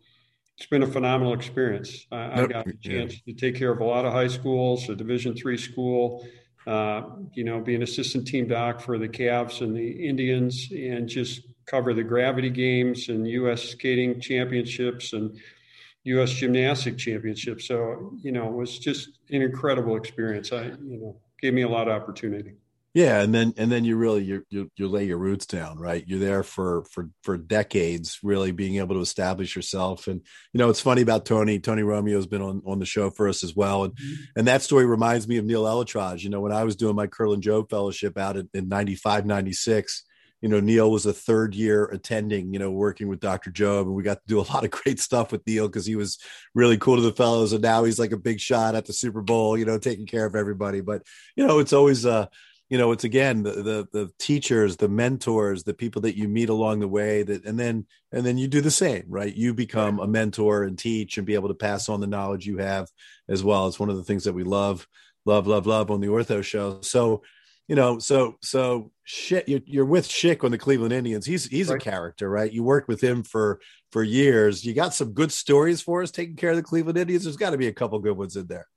it's 0.58 0.68
been 0.68 0.84
a 0.84 0.88
phenomenal 0.88 1.34
experience. 1.34 2.06
I, 2.12 2.44
I 2.44 2.48
got 2.48 2.68
a 2.68 2.74
chance 2.74 3.20
to 3.22 3.34
take 3.34 3.56
care 3.56 3.72
of 3.72 3.82
a 3.82 3.84
lot 3.84 4.06
of 4.06 4.14
high 4.14 4.28
schools, 4.28 4.88
a 4.88 4.96
Division 4.96 5.36
three 5.36 5.58
school, 5.58 6.26
uh, 6.68 7.02
you 7.34 7.44
know, 7.44 7.60
be 7.60 7.76
an 7.76 7.84
assistant 7.84 8.28
team 8.28 8.48
doc 8.48 8.80
for 8.80 8.98
the 8.98 9.10
Cavs 9.10 9.62
and 9.62 9.76
the 9.76 10.08
Indians, 10.08 10.70
and 10.72 11.10
just 11.10 11.42
cover 11.66 11.94
the 11.94 12.04
gravity 12.04 12.50
games 12.50 13.10
and 13.10 13.28
U.S. 13.28 13.64
skating 13.64 14.20
championships 14.22 15.14
and 15.14 15.38
U.S. 16.06 16.32
gymnastic 16.32 16.98
championships. 16.98 17.68
So 17.68 18.14
you 18.22 18.32
know, 18.32 18.48
it 18.48 18.54
was 18.54 18.80
just 18.80 19.10
an 19.32 19.42
incredible 19.42 19.98
experience. 19.98 20.52
I 20.52 20.66
you 20.66 21.00
know 21.00 21.16
gave 21.44 21.54
me 21.54 21.62
a 21.62 21.70
lot 21.70 21.90
of 21.90 22.02
opportunity. 22.02 22.54
Yeah, 22.94 23.22
and 23.22 23.34
then 23.34 23.54
and 23.58 23.72
then 23.72 23.86
you 23.86 23.98
really 23.98 24.24
you 24.24 24.46
you 24.50 24.72
you 24.78 24.88
lay 24.88 25.06
your 25.06 25.18
roots 25.18 25.48
down, 25.48 25.80
right? 25.80 26.04
You're 26.08 26.20
there 26.20 26.44
for 26.44 26.86
for 26.92 27.10
for 27.24 27.38
decades, 27.38 28.20
really 28.22 28.52
being 28.52 28.76
able 28.78 28.96
to 28.96 29.02
establish 29.02 29.56
yourself. 29.56 30.08
And 30.08 30.22
you 30.54 30.60
know, 30.60 30.70
it's 30.70 30.80
funny 30.80 31.02
about 31.02 31.26
Tony. 31.26 31.60
Tony 31.60 31.82
Romeo's 31.82 32.28
been 32.28 32.44
on 32.44 32.62
on 32.68 32.78
the 32.78 32.86
show 32.86 33.10
for 33.10 33.28
us 33.28 33.44
as 33.44 33.56
well, 33.56 33.86
and 33.86 33.96
mm-hmm. 33.96 34.24
and 34.38 34.48
that 34.48 34.62
story 34.62 34.86
reminds 34.86 35.28
me 35.28 35.38
of 35.38 35.46
Neil 35.46 35.64
ElAttrache. 35.64 36.24
You 36.24 36.30
know, 36.30 36.40
when 36.40 36.52
I 36.52 36.64
was 36.64 36.76
doing 36.76 36.96
my 36.96 37.08
Kerlan 37.08 37.42
Jobe 37.42 37.70
Fellowship 37.70 38.16
out 38.16 38.38
in, 38.38 38.48
in 38.54 38.70
95, 38.70 39.26
96, 39.26 40.04
you 40.44 40.50
know, 40.50 40.60
Neil 40.60 40.92
was 40.92 41.06
a 41.06 41.14
third 41.14 41.56
year 41.56 41.86
attending, 41.86 42.52
you 42.52 42.60
know, 42.60 42.70
working 42.70 43.08
with 43.08 43.22
Dr. 43.22 43.50
Jobe. 43.50 43.84
And 43.84 43.96
we 43.96 44.04
got 44.04 44.16
to 44.16 44.28
do 44.28 44.42
a 44.42 44.52
lot 44.52 44.66
of 44.66 44.72
great 44.72 45.00
stuff 45.00 45.32
with 45.32 45.48
Neil 45.48 45.70
because 45.70 45.86
he 45.86 45.96
was 45.96 46.20
really 46.54 46.78
cool 46.78 46.98
to 46.98 47.02
the 47.02 47.14
fellows. 47.14 47.54
And 47.54 47.62
now 47.62 47.86
he's 47.86 47.98
like 47.98 48.12
a 48.12 48.18
big 48.18 48.42
shot 48.42 48.76
at 48.76 48.86
the 48.86 48.92
Super 48.92 49.22
Bowl, 49.22 49.58
you 49.58 49.64
know, 49.64 49.80
taking 49.80 50.06
care 50.06 50.26
of 50.26 50.36
everybody. 50.36 50.82
But, 50.82 51.04
you 51.38 51.48
know, 51.48 51.60
it's 51.60 51.72
always, 51.72 52.06
uh, 52.06 52.26
you 52.70 52.80
know 52.80 52.92
it's 52.92 53.04
again 53.04 53.44
the, 53.44 53.52
the, 53.52 53.88
the 53.92 54.12
teachers 54.18 54.78
the 54.78 54.88
mentors 54.88 55.64
the 55.64 55.76
people 55.76 56.02
that 56.02 56.18
you 56.18 56.28
meet 56.28 56.50
along 56.50 56.80
the 56.80 56.88
way 56.88 57.22
that 57.22 57.46
and 57.46 57.60
then 57.60 57.86
and 58.12 58.26
then 58.26 58.38
you 58.38 58.48
do 58.48 58.62
the 58.62 58.72
same 58.72 59.04
right 59.10 59.36
you 59.36 59.54
become 59.54 60.00
a 60.00 60.08
mentor 60.08 60.64
and 60.64 60.80
teach 60.80 61.18
and 61.18 61.28
be 61.28 61.36
able 61.36 61.50
to 61.50 61.54
pass 61.54 61.88
on 61.88 62.00
the 62.00 62.08
knowledge 62.08 62.48
you 62.48 62.58
have 62.58 62.88
as 63.30 63.44
well 63.44 63.68
it's 63.68 63.80
one 63.80 63.90
of 63.90 63.98
the 63.98 64.04
things 64.04 64.24
that 64.24 64.34
we 64.34 64.44
love 64.44 64.88
love 65.26 65.46
love 65.46 65.68
love 65.68 65.92
on 65.92 66.00
the 66.00 66.08
ortho 66.08 66.44
show 66.44 66.82
so 66.82 67.22
you 67.68 67.76
know 67.76 68.00
so 68.00 68.38
so 68.42 68.92
shit 69.04 69.48
you're, 69.48 69.62
you're 69.66 69.86
with 69.86 70.08
Schick 70.08 70.44
on 70.44 70.52
the 70.52 70.58
cleveland 70.58 70.94
indians 70.94 71.26
he's 71.26 71.46
he's 71.46 71.70
right. 71.70 71.82
a 71.82 71.84
character 71.84 72.30
right 72.30 72.52
you 72.52 72.64
worked 72.64 72.88
with 72.88 73.02
him 73.02 73.24
for 73.24 73.60
for 73.92 74.04
years 74.04 74.66
you 74.66 74.74
got 74.74 74.94
some 74.94 75.12
good 75.12 75.32
stories 75.32 75.82
for 75.82 76.02
us 76.02 76.12
taking 76.12 76.36
care 76.36 76.52
of 76.52 76.56
the 76.56 76.64
cleveland 76.64 76.98
indians 76.98 77.24
there's 77.24 77.38
got 77.38 77.52
to 77.52 77.58
be 77.58 77.68
a 77.68 77.74
couple 77.74 77.98
good 78.00 78.18
ones 78.18 78.36
in 78.36 78.48
there 78.48 78.68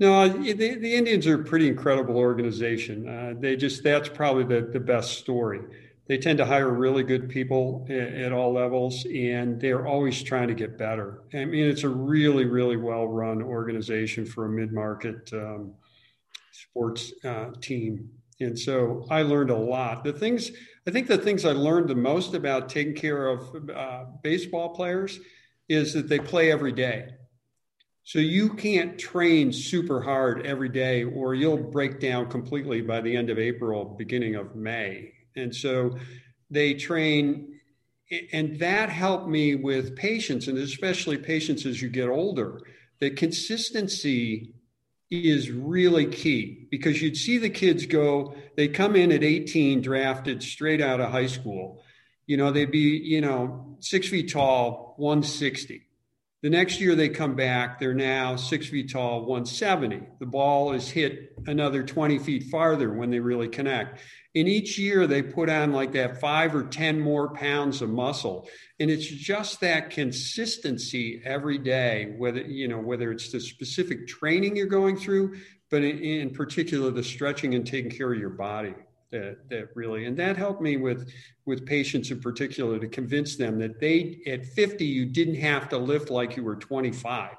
no, 0.00 0.28
the, 0.28 0.52
the 0.52 0.94
Indians 0.94 1.26
are 1.26 1.40
a 1.40 1.44
pretty 1.44 1.66
incredible 1.66 2.16
organization. 2.18 3.08
Uh, 3.08 3.34
they 3.38 3.56
just, 3.56 3.82
that's 3.82 4.08
probably 4.08 4.44
the, 4.44 4.68
the 4.68 4.78
best 4.78 5.18
story. 5.18 5.60
They 6.06 6.18
tend 6.18 6.38
to 6.38 6.44
hire 6.44 6.70
really 6.70 7.02
good 7.02 7.28
people 7.28 7.84
at, 7.90 8.14
at 8.14 8.32
all 8.32 8.52
levels, 8.52 9.04
and 9.06 9.60
they're 9.60 9.86
always 9.86 10.22
trying 10.22 10.48
to 10.48 10.54
get 10.54 10.78
better. 10.78 11.22
I 11.34 11.44
mean, 11.44 11.66
it's 11.66 11.82
a 11.82 11.88
really, 11.88 12.44
really 12.44 12.76
well 12.76 13.08
run 13.08 13.42
organization 13.42 14.24
for 14.24 14.46
a 14.46 14.48
mid 14.48 14.72
market 14.72 15.30
um, 15.32 15.72
sports 16.70 17.12
uh, 17.24 17.50
team. 17.60 18.10
And 18.40 18.58
so 18.58 19.06
I 19.10 19.22
learned 19.22 19.50
a 19.50 19.56
lot. 19.56 20.04
The 20.04 20.12
things, 20.12 20.50
I 20.86 20.90
think 20.90 21.08
the 21.08 21.18
things 21.18 21.44
I 21.44 21.52
learned 21.52 21.88
the 21.88 21.96
most 21.96 22.34
about 22.34 22.68
taking 22.68 22.94
care 22.94 23.28
of 23.28 23.70
uh, 23.70 24.04
baseball 24.22 24.74
players 24.74 25.18
is 25.68 25.92
that 25.94 26.08
they 26.08 26.18
play 26.18 26.52
every 26.52 26.72
day. 26.72 27.08
So 28.04 28.20
you 28.20 28.54
can't 28.54 28.98
train 28.98 29.52
super 29.52 30.00
hard 30.00 30.46
every 30.46 30.70
day 30.70 31.04
or 31.04 31.34
you'll 31.34 31.58
break 31.58 32.00
down 32.00 32.30
completely 32.30 32.80
by 32.80 33.00
the 33.00 33.14
end 33.14 33.28
of 33.28 33.38
April, 33.38 33.84
beginning 33.98 34.34
of 34.36 34.54
May. 34.56 35.12
And 35.36 35.54
so 35.54 35.98
they 36.50 36.74
train 36.74 37.58
and 38.32 38.58
that 38.58 38.88
helped 38.88 39.28
me 39.28 39.54
with 39.54 39.94
patience 39.94 40.48
and 40.48 40.56
especially 40.56 41.18
patience 41.18 41.66
as 41.66 41.82
you 41.82 41.90
get 41.90 42.08
older. 42.08 42.62
The 43.00 43.10
consistency 43.10 44.54
is 45.10 45.50
really 45.50 46.06
key 46.06 46.66
because 46.70 47.00
you'd 47.00 47.16
see 47.16 47.38
the 47.38 47.50
kids 47.50 47.86
go, 47.86 48.34
they 48.56 48.68
come 48.68 48.94
in 48.94 49.10
at 49.10 49.24
18, 49.24 49.80
drafted 49.80 50.42
straight 50.42 50.80
out 50.80 51.00
of 51.00 51.10
high 51.10 51.26
school. 51.26 51.82
You 52.26 52.36
know, 52.36 52.52
they'd 52.52 52.70
be, 52.70 53.00
you 53.02 53.20
know, 53.20 53.76
six 53.80 54.08
feet 54.08 54.30
tall, 54.30 54.94
160. 54.98 55.87
The 56.40 56.50
next 56.50 56.80
year 56.80 56.94
they 56.94 57.08
come 57.08 57.34
back, 57.34 57.80
they're 57.80 57.92
now 57.92 58.36
six 58.36 58.68
feet 58.68 58.92
tall, 58.92 59.22
170. 59.22 60.02
The 60.20 60.26
ball 60.26 60.72
is 60.72 60.88
hit 60.88 61.32
another 61.48 61.82
20 61.82 62.20
feet 62.20 62.44
farther 62.44 62.92
when 62.92 63.10
they 63.10 63.18
really 63.18 63.48
connect. 63.48 63.98
In 64.34 64.46
each 64.46 64.78
year, 64.78 65.08
they 65.08 65.20
put 65.20 65.50
on 65.50 65.72
like 65.72 65.90
that 65.92 66.20
five 66.20 66.54
or 66.54 66.62
10 66.62 67.00
more 67.00 67.34
pounds 67.34 67.82
of 67.82 67.90
muscle. 67.90 68.48
And 68.78 68.88
it's 68.88 69.08
just 69.08 69.60
that 69.62 69.90
consistency 69.90 71.20
every 71.24 71.58
day, 71.58 72.14
whether, 72.16 72.42
you 72.42 72.68
know, 72.68 72.78
whether 72.78 73.10
it's 73.10 73.32
the 73.32 73.40
specific 73.40 74.06
training 74.06 74.54
you're 74.54 74.66
going 74.66 74.96
through, 74.96 75.38
but 75.72 75.82
in, 75.82 75.98
in 75.98 76.30
particular, 76.30 76.92
the 76.92 77.02
stretching 77.02 77.56
and 77.56 77.66
taking 77.66 77.90
care 77.90 78.12
of 78.12 78.18
your 78.20 78.30
body 78.30 78.74
that 79.10 79.48
that 79.48 79.68
really 79.74 80.04
and 80.04 80.16
that 80.16 80.36
helped 80.36 80.60
me 80.60 80.76
with 80.76 81.10
with 81.46 81.64
patients 81.64 82.10
in 82.10 82.20
particular 82.20 82.78
to 82.78 82.86
convince 82.86 83.36
them 83.36 83.58
that 83.58 83.80
they 83.80 84.20
at 84.26 84.44
50 84.44 84.84
you 84.84 85.06
didn't 85.06 85.36
have 85.36 85.68
to 85.70 85.78
lift 85.78 86.10
like 86.10 86.36
you 86.36 86.44
were 86.44 86.56
25 86.56 87.32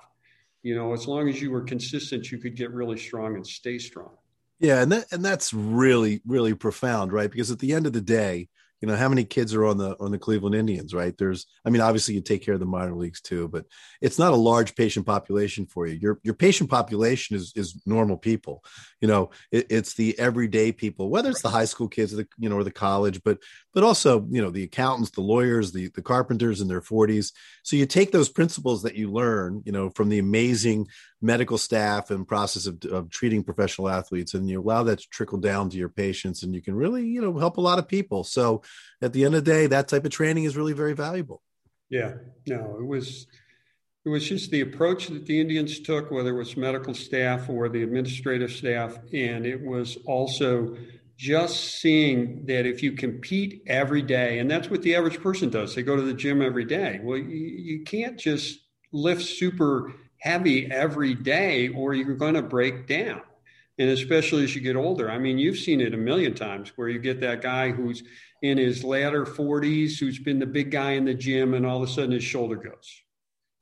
you 0.63 0.75
know 0.75 0.93
as 0.93 1.07
long 1.07 1.29
as 1.29 1.41
you 1.41 1.51
were 1.51 1.61
consistent 1.61 2.31
you 2.31 2.37
could 2.37 2.55
get 2.55 2.71
really 2.71 2.97
strong 2.97 3.35
and 3.35 3.45
stay 3.45 3.77
strong. 3.77 4.11
Yeah 4.59 4.81
and 4.81 4.91
that 4.91 5.05
and 5.11 5.23
that's 5.23 5.53
really 5.53 6.21
really 6.25 6.53
profound 6.53 7.13
right? 7.13 7.29
Because 7.29 7.51
at 7.51 7.59
the 7.59 7.73
end 7.73 7.85
of 7.85 7.93
the 7.93 8.01
day 8.01 8.49
you 8.81 8.87
know 8.87 8.95
how 8.95 9.09
many 9.09 9.23
kids 9.23 9.53
are 9.53 9.65
on 9.65 9.77
the 9.77 9.95
on 9.99 10.11
the 10.11 10.17
cleveland 10.17 10.55
indians 10.55 10.93
right? 10.93 11.17
There's 11.17 11.45
i 11.65 11.69
mean 11.69 11.81
obviously 11.81 12.15
you 12.15 12.21
take 12.21 12.43
care 12.43 12.53
of 12.53 12.59
the 12.59 12.65
minor 12.65 12.95
leagues 12.95 13.21
too 13.21 13.47
but 13.47 13.65
it's 14.01 14.19
not 14.19 14.33
a 14.33 14.37
large 14.37 14.75
patient 14.75 15.05
population 15.05 15.65
for 15.65 15.87
you. 15.87 15.99
Your 16.01 16.19
your 16.23 16.33
patient 16.33 16.69
population 16.69 17.35
is 17.35 17.53
is 17.55 17.81
normal 17.85 18.17
people. 18.17 18.63
You 19.01 19.07
know 19.07 19.31
it, 19.51 19.67
it's 19.69 19.93
the 19.93 20.17
everyday 20.19 20.71
people 20.71 21.09
whether 21.09 21.29
it's 21.29 21.41
the 21.41 21.49
high 21.49 21.65
school 21.65 21.87
kids 21.87 22.13
or 22.13 22.17
the 22.17 22.27
you 22.37 22.49
know 22.49 22.55
or 22.55 22.63
the 22.63 22.71
college 22.71 23.21
but 23.23 23.39
but 23.73 23.83
also 23.83 24.25
you 24.29 24.41
know 24.41 24.49
the 24.49 24.63
accountants 24.63 25.11
the 25.11 25.21
lawyers 25.21 25.71
the 25.71 25.89
the 25.89 26.01
carpenters 26.01 26.61
in 26.61 26.67
their 26.67 26.81
40s 26.81 27.31
so 27.63 27.75
you 27.75 27.85
take 27.85 28.11
those 28.11 28.29
principles 28.29 28.83
that 28.83 28.95
you 28.95 29.11
learn 29.11 29.61
you 29.65 29.71
know 29.71 29.89
from 29.91 30.09
the 30.09 30.19
amazing 30.19 30.87
medical 31.21 31.57
staff 31.57 32.11
and 32.11 32.27
process 32.27 32.65
of, 32.65 32.83
of 32.85 33.09
treating 33.09 33.43
professional 33.43 33.89
athletes 33.89 34.33
and 34.33 34.49
you 34.49 34.61
allow 34.61 34.83
that 34.83 34.99
to 34.99 35.07
trickle 35.09 35.37
down 35.37 35.69
to 35.69 35.77
your 35.77 35.89
patients 35.89 36.43
and 36.43 36.53
you 36.53 36.61
can 36.61 36.75
really 36.75 37.05
you 37.05 37.21
know 37.21 37.37
help 37.37 37.57
a 37.57 37.61
lot 37.61 37.79
of 37.79 37.87
people. 37.87 38.23
So 38.23 38.61
at 39.01 39.13
the 39.13 39.25
end 39.25 39.35
of 39.35 39.43
the 39.43 39.51
day 39.51 39.67
that 39.67 39.87
type 39.87 40.05
of 40.05 40.11
training 40.11 40.45
is 40.45 40.55
really 40.55 40.73
very 40.73 40.93
valuable. 40.93 41.41
Yeah 41.89 42.13
no 42.47 42.77
it 42.79 42.85
was 42.85 43.27
it 44.05 44.09
was 44.09 44.27
just 44.27 44.49
the 44.49 44.61
approach 44.61 45.07
that 45.07 45.25
the 45.25 45.39
indians 45.39 45.81
took 45.81 46.09
whether 46.09 46.29
it 46.29 46.37
was 46.37 46.55
medical 46.55 46.93
staff 46.93 47.49
or 47.49 47.67
the 47.67 47.83
administrative 47.83 48.51
staff 48.51 48.97
and 49.13 49.45
it 49.45 49.61
was 49.61 49.97
also 50.05 50.77
just 51.19 51.81
seeing 51.81 52.45
that 52.45 52.65
if 52.65 52.81
you 52.81 52.93
compete 52.93 53.61
every 53.67 54.01
day 54.01 54.39
and 54.39 54.49
that's 54.49 54.69
what 54.69 54.81
the 54.81 54.95
average 54.95 55.21
person 55.21 55.49
does 55.49 55.75
they 55.75 55.83
go 55.83 55.95
to 55.95 56.01
the 56.01 56.13
gym 56.13 56.41
every 56.41 56.63
day 56.63 56.99
well 57.03 57.17
you, 57.17 57.25
you 57.27 57.83
can't 57.83 58.17
just 58.17 58.59
lift 58.91 59.21
super 59.21 59.93
heavy 60.19 60.69
every 60.71 61.15
day 61.15 61.69
or 61.69 61.93
you're 61.93 62.15
going 62.15 62.33
to 62.35 62.41
break 62.41 62.87
down. 62.87 63.21
And 63.77 63.89
especially 63.89 64.43
as 64.43 64.53
you 64.53 64.61
get 64.61 64.75
older. 64.75 65.09
I 65.09 65.17
mean, 65.17 65.37
you've 65.37 65.57
seen 65.57 65.79
it 65.79 65.93
a 65.93 65.97
million 65.97 66.33
times 66.33 66.73
where 66.75 66.89
you 66.89 66.99
get 66.99 67.21
that 67.21 67.41
guy 67.41 67.71
who's 67.71 68.03
in 68.41 68.57
his 68.57 68.83
latter 68.83 69.25
40s, 69.25 69.97
who's 69.97 70.19
been 70.19 70.39
the 70.39 70.45
big 70.45 70.69
guy 70.71 70.91
in 70.91 71.05
the 71.05 71.13
gym, 71.13 71.53
and 71.53 71.65
all 71.65 71.81
of 71.81 71.89
a 71.89 71.91
sudden 71.91 72.11
his 72.11 72.23
shoulder 72.23 72.57
goes. 72.57 73.01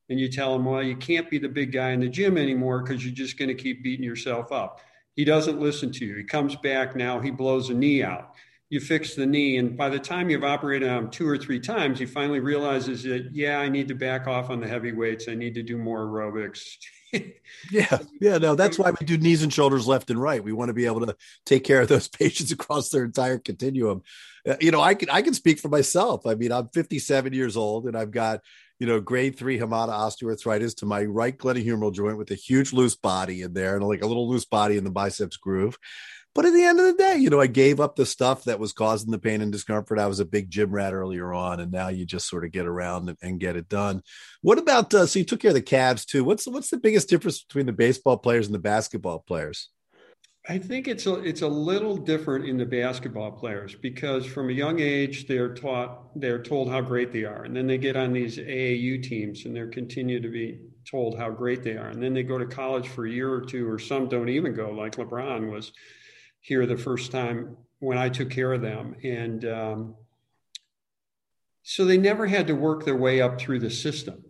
And 0.10 0.20
you 0.20 0.30
tell 0.32 0.56
him, 0.56 0.66
well, 0.66 0.82
you 0.82 0.96
can't 0.96 1.30
be 1.30 1.38
the 1.38 1.50
big 1.50 1.72
guy 1.72 1.92
in 1.92 2.00
the 2.00 2.10
gym 2.10 2.38
anymore 2.38 2.82
because 2.82 3.06
you're 3.06 3.14
just 3.14 3.38
going 3.38 3.50
to 3.50 3.56
keep 3.56 3.84
beating 3.84 4.06
yourself 4.06 4.52
up. 4.52 4.82
He 5.18 5.26
doesn't 5.26 5.60
listen 5.60 5.92
to 5.92 6.06
you. 6.06 6.16
He 6.16 6.24
comes 6.24 6.56
back 6.56 6.96
now, 6.96 7.20
he 7.20 7.32
blows 7.32 7.70
a 7.70 7.74
knee 7.74 8.04
out 8.04 8.34
you 8.70 8.80
fix 8.80 9.16
the 9.16 9.26
knee. 9.26 9.58
And 9.58 9.78
by 9.78 9.90
the 9.90 10.00
time 10.00 10.30
you've 10.30 10.44
operated 10.44 10.90
on 10.90 11.06
him 11.06 11.10
two 11.10 11.28
or 11.28 11.38
three 11.38 11.60
times, 11.60 12.00
he 12.00 12.06
finally 12.06 12.40
realizes 12.40 13.04
that, 13.04 13.30
yeah, 13.32 13.60
I 13.60 13.70
need 13.70 13.88
to 13.88 13.96
back 13.96 14.28
off 14.28 14.50
on 14.50 14.60
the 14.60 14.68
heavy 14.68 14.92
weights. 14.92 15.28
I 15.28 15.36
need 15.36 15.56
to 15.56 15.64
do 15.64 15.78
more 15.78 16.06
aerobics. 16.06 16.64
yeah. 17.72 17.98
Yeah. 18.20 18.38
No, 18.38 18.56
that's 18.56 18.78
why 18.78 18.92
we 18.92 19.06
do 19.06 19.18
knees 19.18 19.44
and 19.44 19.54
shoulders 19.54 19.88
left 19.88 20.10
and 20.10 20.22
right. 20.22 20.44
We 20.44 20.52
want 20.52 20.70
to 20.70 20.74
be 20.74 20.86
able 20.86 21.06
to 21.06 21.16
take 21.46 21.64
care 21.64 21.82
of 21.82 21.88
those 21.88 22.08
patients 22.08 22.52
across 22.52 22.90
their 22.90 23.06
entire 23.06 23.38
continuum. 23.38 24.04
Uh, 24.48 24.56
you 24.62 24.72
know, 24.72 24.82
I 24.82 24.96
can, 24.96 25.10
I 25.10 25.22
can 25.22 25.34
speak 25.34 25.60
for 25.60 25.70
myself. 25.70 26.26
I 26.26 26.36
mean, 26.36 26.52
I'm 26.52 26.70
57 26.70 27.34
years 27.34 27.58
old 27.58 27.86
and 27.86 27.98
I've 27.98 28.12
got, 28.12 28.42
you 28.80 28.88
know, 28.88 29.02
grade 29.02 29.38
three 29.38 29.60
Hamada 29.60 29.90
osteoarthritis 29.90 30.78
to 30.78 30.86
my 30.86 31.04
right 31.04 31.38
glenohumeral 31.38 31.94
joint 31.94 32.18
with 32.18 32.32
a 32.32 32.36
huge 32.36 32.72
loose 32.74 32.96
body 32.96 33.42
in 33.42 33.54
there 33.54 33.76
and 33.76 33.86
like 33.86 34.04
a 34.04 34.08
little 34.08 34.30
loose 34.30 34.46
body 34.46 34.78
in 34.78 34.84
the 34.84 34.92
biceps 34.92 35.38
groove. 35.38 35.78
But 36.38 36.46
at 36.46 36.54
the 36.54 36.64
end 36.64 36.80
of 36.80 36.86
the 36.86 36.94
day, 36.94 37.18
you 37.18 37.32
know, 37.32 37.42
I 37.42 37.48
gave 37.48 37.80
up 37.80 37.96
the 37.96 38.06
stuff 38.06 38.44
that 38.44 38.60
was 38.60 38.72
causing 38.72 39.10
the 39.10 39.18
pain 39.18 39.42
and 39.42 39.52
discomfort. 39.52 39.98
I 39.98 40.06
was 40.06 40.20
a 40.20 40.26
big 40.26 40.52
gym 40.52 40.70
rat 40.70 40.94
earlier 40.94 41.34
on, 41.34 41.60
and 41.60 41.72
now 41.72 41.88
you 41.88 42.06
just 42.06 42.30
sort 42.30 42.46
of 42.46 42.52
get 42.52 42.68
around 42.68 43.10
and, 43.10 43.18
and 43.24 43.40
get 43.40 43.56
it 43.56 43.68
done. 43.68 44.04
What 44.44 44.60
about 44.60 44.94
uh, 44.94 45.08
so 45.08 45.18
you 45.18 45.26
took 45.26 45.40
care 45.40 45.50
of 45.50 45.56
the 45.56 45.64
Cavs 45.64 46.06
too? 46.06 46.24
What's 46.24 46.46
what's 46.46 46.70
the 46.70 46.78
biggest 46.78 47.10
difference 47.10 47.44
between 47.44 47.66
the 47.66 47.74
baseball 47.74 48.18
players 48.18 48.46
and 48.46 48.54
the 48.54 48.60
basketball 48.60 49.18
players? 49.18 49.70
I 50.50 50.58
think 50.58 50.88
it's 50.88 51.06
a 51.06 51.16
it's 51.24 51.42
a 51.42 51.48
little 51.48 51.98
different 51.98 52.46
in 52.46 52.58
the 52.58 52.66
basketball 52.66 53.32
players 53.32 53.76
because 53.76 54.26
from 54.26 54.50
a 54.50 54.54
young 54.54 54.80
age 54.80 55.28
they're 55.28 55.54
taught 55.54 56.20
they're 56.20 56.42
told 56.42 56.70
how 56.70 56.80
great 56.80 57.12
they 57.12 57.26
are, 57.26 57.44
and 57.44 57.56
then 57.56 57.68
they 57.68 57.78
get 57.78 57.98
on 57.98 58.14
these 58.14 58.38
AAU 58.38 59.04
teams 59.04 59.46
and 59.46 59.54
they're 59.54 59.68
continue 59.68 60.22
to 60.22 60.30
be 60.30 60.60
told 60.90 61.18
how 61.18 61.30
great 61.30 61.64
they 61.64 61.76
are, 61.76 61.90
and 61.90 62.02
then 62.02 62.14
they 62.14 62.24
go 62.24 62.38
to 62.38 62.46
college 62.46 62.88
for 62.88 63.06
a 63.06 63.12
year 63.12 63.34
or 63.34 63.42
two, 63.42 63.70
or 63.70 63.78
some 63.78 64.08
don't 64.08 64.30
even 64.30 64.54
go, 64.54 64.72
like 64.72 64.96
LeBron 64.96 65.52
was 65.52 65.74
here 66.40 66.66
the 66.66 66.78
first 66.78 67.12
time 67.12 67.58
when 67.80 67.98
I 67.98 68.08
took 68.08 68.30
care 68.30 68.54
of 68.54 68.62
them. 68.62 68.96
And 69.04 69.44
um, 69.44 69.96
so 71.64 71.84
they 71.84 71.98
never 71.98 72.26
had 72.26 72.48
to 72.48 72.54
work 72.54 72.86
their 72.86 72.96
way 72.96 73.22
up 73.22 73.40
through 73.40 73.60
the 73.60 73.70
system. 73.70 74.24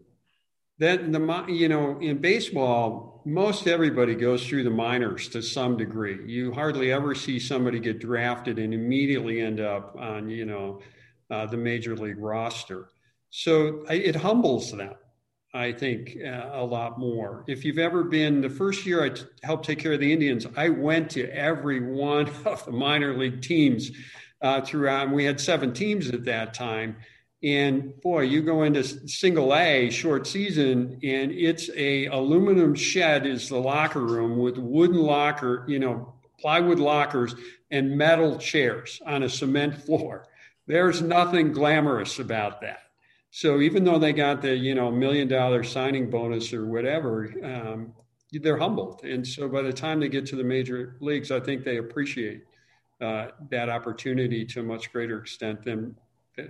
That 0.79 1.11
the 1.11 1.45
you 1.47 1.69
know 1.69 1.97
in 1.99 2.19
baseball, 2.19 3.21
most 3.25 3.67
everybody 3.67 4.15
goes 4.15 4.45
through 4.47 4.63
the 4.63 4.69
minors 4.69 5.27
to 5.29 5.41
some 5.41 5.75
degree. 5.75 6.19
You 6.31 6.53
hardly 6.53 6.91
ever 6.91 7.15
see 7.15 7.39
somebody 7.39 7.79
get 7.79 7.99
drafted 7.99 8.59
and 8.59 8.73
immediately 8.73 9.41
end 9.41 9.59
up 9.59 9.95
on 9.97 10.29
you 10.29 10.45
know 10.45 10.81
uh, 11.29 11.45
the 11.47 11.57
major 11.57 11.95
league 11.95 12.19
roster. 12.19 12.89
So 13.29 13.83
it 13.89 14.15
humbles 14.15 14.71
them. 14.71 14.93
I 15.53 15.71
think, 15.71 16.17
uh, 16.23 16.49
a 16.53 16.63
lot 16.63 16.99
more. 16.99 17.43
If 17.47 17.63
you've 17.65 17.79
ever 17.79 18.03
been, 18.03 18.41
the 18.41 18.49
first 18.49 18.85
year 18.85 19.03
I 19.03 19.09
t- 19.09 19.23
helped 19.43 19.65
take 19.65 19.79
care 19.79 19.93
of 19.93 19.99
the 19.99 20.11
Indians, 20.11 20.45
I 20.55 20.69
went 20.69 21.09
to 21.11 21.27
every 21.29 21.79
one 21.79 22.29
of 22.45 22.63
the 22.65 22.71
minor 22.71 23.17
league 23.17 23.41
teams 23.41 23.91
uh, 24.41 24.61
throughout. 24.61 25.07
And 25.07 25.15
we 25.15 25.23
had 25.23 25.39
seven 25.39 25.73
teams 25.73 26.09
at 26.09 26.25
that 26.25 26.53
time. 26.53 26.97
And 27.43 27.99
boy, 28.01 28.21
you 28.21 28.41
go 28.41 28.63
into 28.63 28.83
single 28.83 29.53
A 29.53 29.91
short 29.91 30.25
season, 30.25 30.99
and 31.03 31.31
it's 31.31 31.69
a 31.75 32.07
aluminum 32.07 32.73
shed 32.73 33.27
is 33.27 33.49
the 33.49 33.59
locker 33.59 34.03
room 34.03 34.39
with 34.39 34.57
wooden 34.57 34.97
locker, 34.97 35.63
you 35.67 35.77
know, 35.77 36.13
plywood 36.39 36.79
lockers 36.79 37.35
and 37.69 37.97
metal 37.97 38.37
chairs 38.37 39.01
on 39.05 39.23
a 39.23 39.29
cement 39.29 39.75
floor. 39.83 40.25
There's 40.65 41.01
nothing 41.01 41.53
glamorous 41.53 42.19
about 42.19 42.61
that. 42.61 42.79
So 43.29 43.59
even 43.59 43.83
though 43.83 43.99
they 43.99 44.13
got 44.13 44.41
the 44.41 44.55
you 44.55 44.73
know 44.73 44.91
million 44.91 45.27
dollar 45.27 45.63
signing 45.63 46.09
bonus 46.09 46.53
or 46.53 46.65
whatever, 46.65 47.31
um, 47.43 47.93
they're 48.31 48.57
humbled. 48.57 49.01
And 49.03 49.25
so 49.25 49.47
by 49.47 49.61
the 49.61 49.73
time 49.73 49.99
they 49.99 50.09
get 50.09 50.25
to 50.27 50.35
the 50.35 50.43
major 50.43 50.97
leagues, 51.01 51.31
I 51.31 51.39
think 51.39 51.63
they 51.63 51.77
appreciate 51.77 52.43
uh, 52.99 53.27
that 53.51 53.69
opportunity 53.69 54.45
to 54.45 54.61
a 54.61 54.63
much 54.63 54.91
greater 54.91 55.19
extent 55.19 55.63
than 55.63 55.95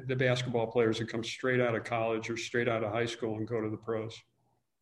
the 0.08 0.16
basketball 0.16 0.68
players 0.68 1.00
that 1.00 1.10
come 1.10 1.24
straight 1.24 1.62
out 1.62 1.76
of 1.76 1.84
college 1.84 2.30
or 2.30 2.38
straight 2.38 2.68
out 2.68 2.84
of 2.84 2.92
high 2.92 3.06
school 3.06 3.38
and 3.38 3.48
go 3.48 3.62
to 3.62 3.70
the 3.70 3.78
pros. 3.78 4.14